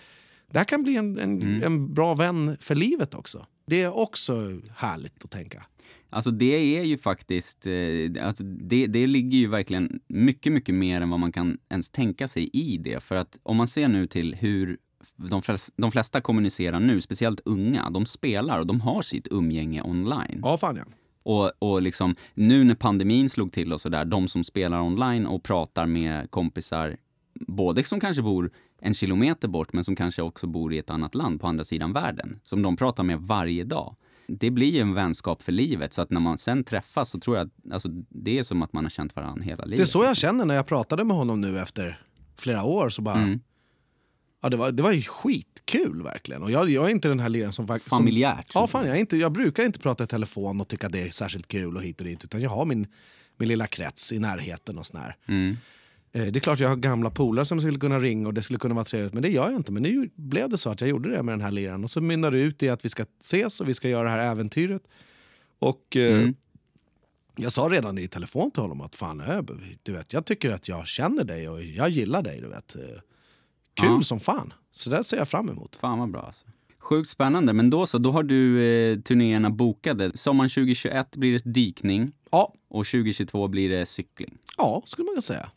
det 0.52 0.58
här 0.58 0.64
kan 0.64 0.82
bli 0.82 0.96
en, 0.96 1.18
en, 1.18 1.62
en 1.62 1.94
bra 1.94 2.14
vän 2.14 2.56
för 2.60 2.74
livet 2.74 3.14
också. 3.14 3.46
Det 3.66 3.82
är 3.82 3.96
också 3.98 4.32
härligt 4.76 5.24
att 5.24 5.30
tänka. 5.30 5.64
Alltså 6.10 6.30
det 6.30 6.78
är 6.78 6.84
ju 6.84 6.98
faktiskt, 6.98 7.66
eh, 7.66 8.26
alltså 8.26 8.44
det, 8.44 8.86
det 8.86 9.06
ligger 9.06 9.38
ju 9.38 9.46
verkligen 9.46 10.00
mycket, 10.08 10.52
mycket 10.52 10.74
mer 10.74 11.00
än 11.00 11.10
vad 11.10 11.20
man 11.20 11.32
kan 11.32 11.58
ens 11.68 11.90
tänka 11.90 12.28
sig 12.28 12.50
i 12.52 12.78
det. 12.78 13.02
För 13.02 13.14
att 13.14 13.38
om 13.42 13.56
man 13.56 13.66
ser 13.66 13.88
nu 13.88 14.06
till 14.06 14.34
hur 14.34 14.78
de 15.16 15.42
flesta, 15.42 15.72
de 15.76 15.92
flesta 15.92 16.20
kommunicerar 16.20 16.80
nu, 16.80 17.00
speciellt 17.00 17.40
unga, 17.44 17.90
de 17.90 18.06
spelar 18.06 18.60
och 18.60 18.66
de 18.66 18.80
har 18.80 19.02
sitt 19.02 19.28
umgänge 19.30 19.82
online. 19.82 20.40
Ja, 20.42 20.58
fan 20.58 20.76
ja. 20.76 20.84
Och, 21.22 21.52
och 21.58 21.82
liksom, 21.82 22.16
nu 22.34 22.64
när 22.64 22.74
pandemin 22.74 23.30
slog 23.30 23.52
till 23.52 23.72
och 23.72 23.80
sådär, 23.80 24.04
de 24.04 24.28
som 24.28 24.44
spelar 24.44 24.80
online 24.80 25.26
och 25.26 25.42
pratar 25.42 25.86
med 25.86 26.30
kompisar, 26.30 26.96
både 27.34 27.84
som 27.84 28.00
kanske 28.00 28.22
bor 28.22 28.50
en 28.80 28.94
kilometer 28.94 29.48
bort, 29.48 29.72
men 29.72 29.84
som 29.84 29.96
kanske 29.96 30.22
också 30.22 30.46
bor 30.46 30.72
i 30.72 30.78
ett 30.78 30.90
annat 30.90 31.14
land 31.14 31.40
på 31.40 31.46
andra 31.46 31.64
sidan 31.64 31.92
världen, 31.92 32.40
som 32.44 32.62
de 32.62 32.76
pratar 32.76 33.02
med 33.02 33.20
varje 33.20 33.64
dag. 33.64 33.96
Det 34.38 34.50
blir 34.50 34.70
ju 34.70 34.80
en 34.80 34.94
vänskap 34.94 35.42
för 35.42 35.52
livet, 35.52 35.92
så 35.92 36.02
att 36.02 36.10
när 36.10 36.20
man 36.20 36.38
sen 36.38 36.64
träffas 36.64 37.10
så 37.10 37.20
tror 37.20 37.36
jag 37.36 37.46
att 37.46 37.72
alltså, 37.72 37.88
det 38.08 38.38
är 38.38 38.42
som 38.42 38.62
att 38.62 38.72
man 38.72 38.84
har 38.84 38.90
känt 38.90 39.16
varandra 39.16 39.44
hela 39.44 39.64
livet. 39.64 39.78
Det 39.78 39.82
är 39.82 39.86
så 39.86 40.04
jag 40.04 40.16
känner 40.16 40.44
när 40.44 40.54
jag 40.54 40.66
pratade 40.66 41.04
med 41.04 41.16
honom 41.16 41.40
nu 41.40 41.58
efter 41.60 42.00
flera 42.38 42.64
år. 42.64 42.88
Så 42.90 43.02
bara, 43.02 43.18
Mm. 43.18 43.40
ja, 44.42 44.48
det, 44.48 44.56
var, 44.56 44.70
det 44.72 44.82
var 44.82 44.92
ju 44.92 45.02
skitkul 45.02 46.02
verkligen. 46.02 46.42
Och 46.42 46.50
jag, 46.50 46.70
jag 46.70 46.84
är 46.86 46.88
inte 46.90 47.08
den 47.08 47.20
här 47.20 47.28
liraren 47.28 47.52
som... 47.52 47.66
fak- 47.66 47.88
som 47.88 47.98
Familjärt. 47.98 48.50
Ja, 48.54 48.66
fan, 48.66 48.86
jag, 48.86 49.00
inte, 49.00 49.16
jag 49.16 49.32
brukar 49.32 49.62
inte 49.64 49.78
prata 49.78 50.04
i 50.04 50.06
telefon 50.06 50.60
och 50.60 50.68
tycka 50.68 50.88
det 50.88 51.02
är 51.06 51.10
särskilt 51.10 51.48
kul 51.48 51.76
och 51.76 51.82
hit 51.82 52.00
och 52.00 52.06
dit. 52.06 52.24
Utan 52.24 52.40
jag 52.40 52.50
har 52.50 52.64
min, 52.66 52.86
min 53.36 53.48
lilla 53.48 53.66
krets 53.66 54.12
i 54.12 54.18
närheten 54.18 54.78
och 54.78 54.86
sån 54.86 55.00
här. 55.00 55.16
Mm. 55.28 55.56
Eh, 56.12 56.22
Det 56.26 56.38
är 56.38 56.40
klart 56.40 56.58
jag 56.60 56.68
har 56.68 56.76
gamla 56.76 57.10
polare 57.10 57.44
som 57.44 57.60
skulle 57.60 57.78
kunna 57.78 58.00
ringa 58.00 58.26
och 58.28 58.34
det 58.34 58.42
skulle 58.42 58.58
kunna 58.58 58.74
vara 58.74 58.84
trevligt. 58.84 59.12
Men 59.12 59.22
det 59.22 59.28
gör 59.30 59.50
jag 59.50 59.56
inte. 59.56 59.72
Men 59.72 59.82
nu 59.82 60.10
blev 60.16 60.48
det 60.48 60.58
så 60.58 60.70
att 60.70 60.80
jag 60.80 60.90
gjorde 60.90 61.10
det 61.10 61.22
med 61.22 61.32
den 61.32 61.40
här 61.40 61.50
liraren. 61.50 61.84
Och 61.84 61.90
så 61.90 62.00
mynnar 62.00 62.30
det 62.30 62.40
ut 62.40 62.62
i 62.62 62.68
att 62.68 62.84
vi 62.84 62.88
ska 62.88 63.04
ses 63.20 63.60
och 63.60 63.68
vi 63.68 63.74
ska 63.74 63.88
göra 63.88 64.04
det 64.04 64.10
här 64.10 64.26
äventyret. 64.30 64.82
Och 65.58 65.96
eh, 65.96 66.18
Mm. 66.20 66.34
jag 67.36 67.52
sa 67.52 67.62
redan 67.62 67.98
i 67.98 68.08
telefon 68.08 68.50
till 68.50 68.62
honom 68.62 68.80
att 68.80 68.96
fan, 68.96 69.20
eh, 69.20 69.40
du 69.82 69.92
vet, 69.92 70.12
jag 70.12 70.24
tycker 70.24 70.50
att 70.50 70.68
jag 70.68 70.86
känner 70.86 71.24
dig 71.24 71.48
och 71.48 71.62
jag 71.62 71.88
gillar 71.90 72.22
dig. 72.22 72.40
Du 72.40 72.48
vet. 72.48 72.74
Eh, 72.76 72.80
Kul 73.74 73.88
Ja. 73.90 74.02
som 74.02 74.20
fan. 74.20 74.52
Så 74.70 74.90
det 74.90 75.04
ser 75.04 75.16
jag 75.16 75.28
fram 75.28 75.48
emot. 75.48 75.76
Fan 75.76 75.98
vad 75.98 76.10
bra 76.10 76.20
alltså. 76.22 76.44
Sjukt 76.78 77.10
spännande, 77.10 77.52
men 77.52 77.70
då 77.70 77.86
så, 77.86 77.98
då 77.98 78.10
har 78.12 78.22
du 78.22 78.62
eh, 78.64 79.00
turnéerna 79.00 79.50
bokade. 79.50 80.16
Sommaren 80.16 80.50
2021 80.50 81.16
blir 81.16 81.32
det 81.32 81.50
dykning 81.50 82.12
Ja, 82.30 82.54
och 82.68 82.86
2022 82.86 83.48
blir 83.48 83.68
det 83.68 83.86
cykling. 83.86 84.38
ja 84.58 84.82
skulle 84.86 85.04
man 85.06 85.12
kunna 85.14 85.22
säga. 85.22 85.50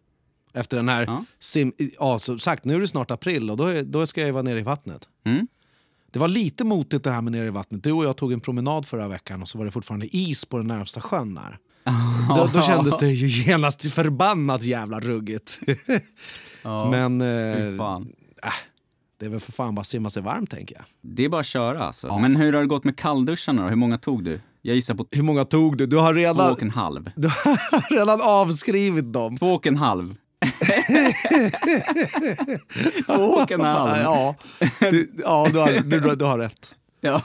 Efter 0.54 0.78
den 0.78 0.90
här, 0.90 1.06
Ja. 1.06 1.26
sim, 1.40 1.74
ja 2.00 2.20
som 2.20 2.40
sagt 2.40 2.66
nu 2.66 2.76
är 2.76 2.80
det 2.80 2.88
snart 2.88 3.12
april 3.12 3.50
och 3.50 3.58
då, 3.58 3.66
är, 3.66 3.84
då 3.84 4.06
ska 4.06 4.22
jag 4.22 4.26
ju 4.28 4.32
vara 4.32 4.44
nere 4.44 4.60
i 4.60 4.64
vattnet. 4.64 5.08
Mm. 5.26 5.48
Det 6.12 6.20
var 6.20 6.28
lite 6.28 6.64
motigt 6.64 7.04
det 7.04 7.12
här 7.12 7.22
med 7.22 7.32
nere 7.32 7.46
i 7.46 7.50
vattnet. 7.50 7.84
Du 7.84 7.92
och 7.92 8.06
jag 8.06 8.18
tog 8.18 8.34
en 8.34 8.40
promenad 8.42 8.86
förra 8.86 9.08
veckan 9.08 9.42
och 9.42 9.48
så 9.50 9.58
var 9.58 9.66
det 9.66 9.72
fortfarande 9.72 10.16
is 10.16 10.46
på 10.46 10.58
den 10.58 10.68
närmsta 10.68 11.02
sjön 11.02 11.36
där. 11.36 11.58
Då, 12.38 12.50
då 12.54 12.62
kändes 12.62 12.98
det 12.98 13.08
ju 13.08 13.28
genast 13.28 13.94
förbannat 13.94 14.64
jävla 14.64 15.00
ruggigt. 15.00 15.60
Ja, 16.66 16.90
Men 16.92 17.22
eh, 17.22 17.78
fan. 17.78 18.08
det 19.20 19.26
är 19.26 19.30
väl 19.30 19.40
för 19.40 19.52
fan 19.52 19.76
bara 19.76 19.84
simma 19.84 20.10
sig 20.10 20.24
varm 20.24 20.48
tänker 20.48 20.76
jag. 20.76 20.86
Det 21.02 21.26
är 21.26 21.30
bara 21.30 21.42
att 21.42 21.46
köra 21.48 21.84
alltså. 21.84 22.08
Ja, 22.08 22.20
Men 22.20 22.36
hur 22.36 22.54
har 22.54 22.62
det 22.62 22.68
gått 22.68 22.84
med 22.84 22.98
kallduscharna 22.98 23.62
då? 23.64 23.70
Hur 23.70 23.76
många 23.76 23.98
tog 23.98 24.24
du? 24.24 24.40
Jag 24.62 24.76
gissar 24.76 24.94
på 24.96 25.06
Hur 25.12 25.24
många 25.24 25.46
tog 25.46 25.78
du? 25.78 25.86
Du 25.86 25.98
har 25.98 26.14
två 26.14 26.18
redan, 26.20 26.52
och 26.52 26.62
en 26.62 26.70
halv. 26.70 27.10
du 27.16 27.28
har 27.28 27.90
redan 27.96 28.22
avskrivit 28.22 29.14
dem. 29.14 29.38
Två 29.38 29.54
och 29.54 29.68
en 29.68 29.78
halv. 29.78 30.16
Två 33.06 33.14
och 33.24 33.52
en 33.52 33.62
halv. 33.62 33.98
Ja, 34.04 34.36
du, 34.80 35.12
ja 35.18 35.50
du, 35.54 35.60
har, 35.60 35.72
du, 35.82 36.16
du 36.16 36.26
har 36.26 36.38
rätt. 36.38 36.76
Ja, 37.02 37.22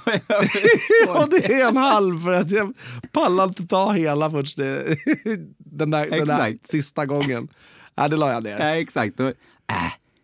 Ja, 1.06 1.26
det 1.30 1.52
är 1.52 1.68
en 1.68 1.76
halv 1.76 2.20
för 2.24 2.32
att 2.32 2.50
jag 2.50 2.74
pallar 3.12 3.44
inte 3.44 3.66
ta 3.66 3.92
hela 3.92 4.30
först 4.30 4.56
det- 4.56 4.96
den 5.58 5.90
där, 5.90 6.10
den 6.10 6.26
där 6.28 6.58
sista 6.64 7.06
gången. 7.06 7.48
Ja, 7.94 8.08
det 8.08 8.16
la 8.16 8.32
jag 8.32 8.42
ner. 8.42 8.58
ja, 8.58 8.76
exakt. 8.76 9.20
Äh, 9.20 9.28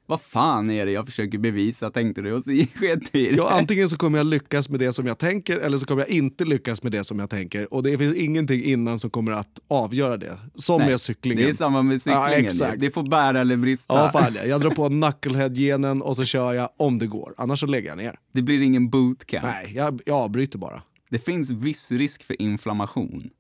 vad 0.07 0.21
fan 0.21 0.71
är 0.71 0.87
det 0.87 0.93
jag 0.93 1.07
försöker 1.07 1.39
bevisa, 1.39 1.91
tänkte 1.91 2.23
du. 2.23 2.33
Och 2.33 2.45
så 2.45 2.51
sket 2.51 3.13
det. 3.13 3.31
Ja, 3.31 3.51
antingen 3.51 3.89
så 3.89 3.97
kommer 3.97 4.19
jag 4.19 4.27
lyckas 4.27 4.69
med 4.69 4.81
det 4.81 4.93
som 4.93 5.07
jag 5.07 5.19
tänker 5.19 5.59
eller 5.59 5.79
så 5.79 5.87
kommer 5.87 6.03
jag 6.03 6.09
inte 6.09 6.45
lyckas 6.45 6.83
med 6.83 6.93
det 6.93 7.05
som 7.05 7.19
jag 7.19 7.31
tänker. 7.31 7.75
Och 7.75 7.83
det 7.83 7.99
finns 7.99 8.15
ingenting 8.15 8.65
innan 8.65 8.99
som 8.99 9.11
kommer 9.11 9.33
att 9.33 9.61
avgöra 9.69 10.17
det. 10.17 10.39
Som 10.55 10.79
Nej, 10.79 10.91
med 10.91 11.01
cyklingen. 11.01 11.45
Det 11.45 11.49
är 11.49 11.53
samma 11.53 11.83
med 11.83 12.03
cyklingen. 12.03 12.23
Ja, 12.23 12.33
exakt. 12.33 12.81
det 12.81 12.91
får 12.91 13.03
bära 13.03 13.41
eller 13.41 13.57
brista. 13.57 13.95
Ja, 13.95 14.11
fan 14.13 14.35
ja. 14.35 14.45
Jag 14.45 14.61
drar 14.61 14.71
på 14.71 14.89
knucklehead-genen 14.89 16.03
och 16.03 16.17
så 16.17 16.25
kör 16.25 16.53
jag 16.53 16.69
om 16.77 16.99
det 16.99 17.07
går. 17.07 17.35
Annars 17.37 17.61
så 17.61 17.67
lägger 17.67 17.89
jag 17.89 17.99
ner. 17.99 18.15
Det 18.33 18.43
blir 18.43 18.63
ingen 18.63 18.91
bootcamp. 18.91 19.45
Nej, 19.45 19.73
jag, 19.77 20.01
jag 20.07 20.17
avbryter 20.17 20.59
bara. 20.59 20.83
Det 21.11 21.19
finns 21.19 21.51
viss 21.51 21.93
risk 21.93 22.23
för 22.23 22.43
inflammation, 22.43 23.31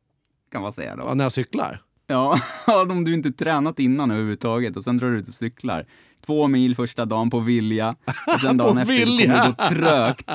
kan 0.52 0.62
man 0.62 0.72
säga 0.72 0.96
då. 0.96 1.02
Ja, 1.02 1.14
när 1.14 1.24
jag 1.24 1.32
cyklar. 1.32 1.80
Ja, 2.07 2.38
om 2.90 3.05
du 3.05 3.14
inte 3.14 3.32
tränat 3.32 3.78
innan 3.78 4.11
överhuvudtaget 4.11 4.76
och 4.76 4.84
sen 4.84 4.98
drar 4.98 5.11
du 5.11 5.18
ut 5.18 5.28
och 5.28 5.34
cyklar. 5.34 5.86
Två 6.26 6.48
mil 6.48 6.76
första 6.76 7.05
dagen 7.05 7.30
på 7.30 7.40
vilja 7.40 7.96
och 8.34 8.40
sen 8.40 8.57
dagen 8.57 8.78
efter 8.78 8.94
vilja. 8.94 9.26
kommer 9.26 9.44
det 9.44 9.50
gå 9.50 9.68
trögt. 9.68 10.26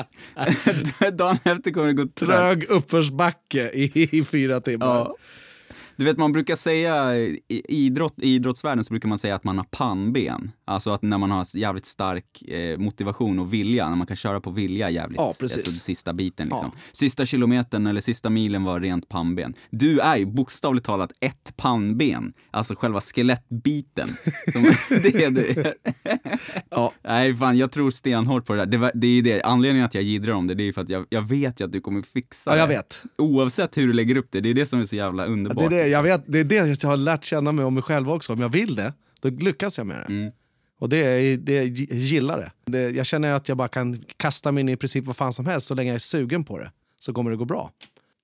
dagen 1.18 1.38
efter 1.44 1.70
kommer 1.70 1.86
det 1.86 1.92
gå 1.92 2.02
trögt. 2.02 2.16
Trög 2.16 2.64
uppförsbacke 2.64 3.70
i, 3.70 4.08
i 4.18 4.24
fyra 4.24 4.60
timmar. 4.60 4.86
Ja. 4.86 5.16
Du 6.00 6.04
vet, 6.04 6.16
man 6.18 6.32
brukar 6.32 6.56
säga, 6.56 7.16
i 7.16 7.40
idrott, 7.68 8.14
i 8.16 8.34
idrottsvärlden 8.34 8.84
så 8.84 8.92
brukar 8.92 9.08
man 9.08 9.18
säga 9.18 9.34
att 9.34 9.44
man 9.44 9.56
har 9.58 9.64
pannben. 9.64 10.50
Alltså 10.64 10.90
att 10.90 11.02
när 11.02 11.18
man 11.18 11.30
har 11.30 11.46
jävligt 11.56 11.86
stark 11.86 12.42
eh, 12.42 12.78
motivation 12.78 13.38
och 13.38 13.52
vilja, 13.52 13.88
när 13.88 13.96
man 13.96 14.06
kan 14.06 14.16
köra 14.16 14.40
på 14.40 14.50
vilja 14.50 14.90
jävligt. 14.90 15.18
Ja, 15.20 15.34
precis. 15.40 15.58
Alltså, 15.58 15.70
sista 15.80 16.12
biten 16.12 16.46
liksom. 16.48 16.70
Ja. 16.74 16.80
Sista 16.92 17.24
kilometern 17.24 17.86
eller 17.86 18.00
sista 18.00 18.30
milen 18.30 18.64
var 18.64 18.80
rent 18.80 19.08
pannben. 19.08 19.54
Du 19.70 20.00
är 20.00 20.16
ju 20.16 20.26
bokstavligt 20.26 20.86
talat 20.86 21.12
ett 21.20 21.56
pannben. 21.56 22.32
Alltså 22.50 22.74
själva 22.74 23.00
skelettbiten. 23.00 24.08
Som, 24.52 24.62
det 25.02 25.24
är 25.24 25.30
du. 25.30 25.64
Ja. 26.70 26.92
Nej, 27.04 27.34
fan, 27.34 27.58
jag 27.58 27.72
tror 27.72 27.90
stenhårt 27.90 28.46
på 28.46 28.52
det 28.52 28.58
där. 28.58 28.66
Det, 28.66 28.76
var- 28.78 28.92
det 28.94 29.06
är 29.06 29.22
det. 29.22 29.42
Anledningen 29.42 29.86
att 29.86 29.94
jag 29.94 30.04
jiddrar 30.04 30.32
om 30.32 30.46
det, 30.46 30.54
det 30.54 30.68
är 30.68 30.72
för 30.72 30.80
att 30.80 30.88
jag, 30.88 31.06
jag 31.10 31.22
vet 31.28 31.60
ju 31.60 31.64
att 31.64 31.72
du 31.72 31.80
kommer 31.80 32.02
fixa 32.02 32.50
Ja, 32.50 32.56
jag 32.56 32.68
det. 32.68 32.74
vet. 32.74 33.02
Oavsett 33.18 33.76
hur 33.76 33.86
du 33.86 33.92
lägger 33.92 34.16
upp 34.16 34.28
det. 34.30 34.40
Det 34.40 34.48
är 34.50 34.54
det 34.54 34.66
som 34.66 34.80
är 34.80 34.84
så 34.84 34.96
jävla 34.96 35.26
underbart. 35.26 35.70
Det 35.70 35.82
det, 35.82 35.88
jag 35.90 36.02
vet. 36.02 36.22
Det 36.26 36.38
är 36.40 36.44
det 36.44 36.82
jag 36.82 36.88
har 36.90 36.96
lärt 36.96 37.24
känna 37.24 37.52
mig 37.52 37.64
om 37.64 37.74
mig 37.74 37.82
själv 37.82 38.10
också. 38.10 38.32
Om 38.32 38.40
jag 38.40 38.48
vill 38.48 38.74
det, 38.74 38.92
då 39.20 39.28
lyckas 39.28 39.78
jag 39.78 39.86
med 39.86 39.96
det. 39.96 40.14
Mm. 40.14 40.32
Och 40.78 40.88
det 40.88 41.36
det 41.36 41.54
jag 41.54 41.66
gillar 41.90 42.38
det. 42.38 42.72
det. 42.72 42.90
Jag 42.90 43.06
känner 43.06 43.32
att 43.32 43.48
jag 43.48 43.56
bara 43.56 43.68
kan 43.68 44.04
kasta 44.16 44.52
mig 44.52 44.60
in 44.60 44.68
i 44.68 44.76
princip 44.76 45.04
vad 45.04 45.16
fan 45.16 45.32
som 45.32 45.46
helst 45.46 45.66
så 45.66 45.74
länge 45.74 45.90
jag 45.90 45.94
är 45.94 45.98
sugen 45.98 46.44
på 46.44 46.58
det. 46.58 46.72
Så 46.98 47.12
kommer 47.12 47.30
det 47.30 47.36
gå 47.36 47.44
bra. 47.44 47.72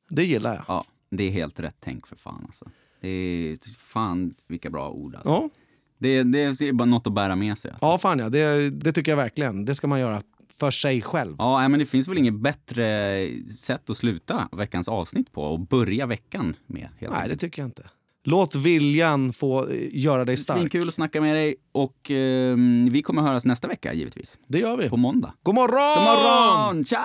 Det 0.08 0.24
gillar 0.24 0.54
jag. 0.54 0.64
Ja, 0.68 0.84
det 1.10 1.24
är 1.24 1.30
helt 1.30 1.60
rätt 1.60 1.76
tänk 1.80 2.06
för 2.06 2.16
fan 2.16 2.42
alltså. 2.46 2.64
Det 3.00 3.08
är 3.08 3.58
fan 3.78 4.34
vilka 4.48 4.70
bra 4.70 4.90
ord 4.90 5.14
alltså. 5.14 5.32
Ja, 5.32 5.50
Det, 5.98 6.22
det 6.22 6.38
är 6.38 6.72
bara 6.72 6.84
något 6.84 7.06
att 7.06 7.12
bära 7.12 7.36
med 7.36 7.58
sig. 7.58 7.70
Alltså. 7.70 7.86
ja 7.86 7.98
fan 7.98 8.18
ja. 8.18 8.28
Det, 8.28 8.70
det 8.70 8.92
tycker 8.92 9.12
jag 9.12 9.16
verkligen. 9.16 9.64
Det 9.64 9.74
ska 9.74 9.86
man 9.86 10.00
göra 10.00 10.22
för 10.52 10.70
sig 10.70 11.02
själv. 11.02 11.36
Ja, 11.38 11.68
men 11.68 11.78
det 11.78 11.86
finns 11.86 12.08
väl 12.08 12.18
inget 12.18 12.34
bättre 12.40 13.28
sätt 13.58 13.90
att 13.90 13.96
sluta 13.96 14.48
veckans 14.52 14.88
avsnitt 14.88 15.32
på 15.32 15.42
och 15.42 15.60
börja 15.60 16.06
veckan 16.06 16.56
med. 16.66 16.88
Nej, 17.00 17.28
det 17.28 17.36
tycker 17.36 17.62
jag 17.62 17.68
inte. 17.68 17.82
Låt 18.24 18.54
viljan 18.54 19.32
få 19.32 19.68
eh, 19.68 19.76
göra 19.92 20.24
dig 20.24 20.36
stark. 20.36 20.58
Svinkul 20.58 20.88
att 20.88 20.94
snacka 20.94 21.20
med 21.20 21.36
dig 21.36 21.54
och 21.72 22.10
ehm, 22.10 22.88
vi 22.92 23.02
kommer 23.02 23.22
höras 23.22 23.44
nästa 23.44 23.68
vecka 23.68 23.92
givetvis. 23.92 24.38
Det 24.46 24.58
gör 24.58 24.76
vi. 24.76 24.88
På 24.88 24.96
måndag. 24.96 25.34
God 25.42 25.54
morgon! 25.54 25.94
God 25.96 26.04
morgon! 26.04 26.84
Tja! 26.84 27.04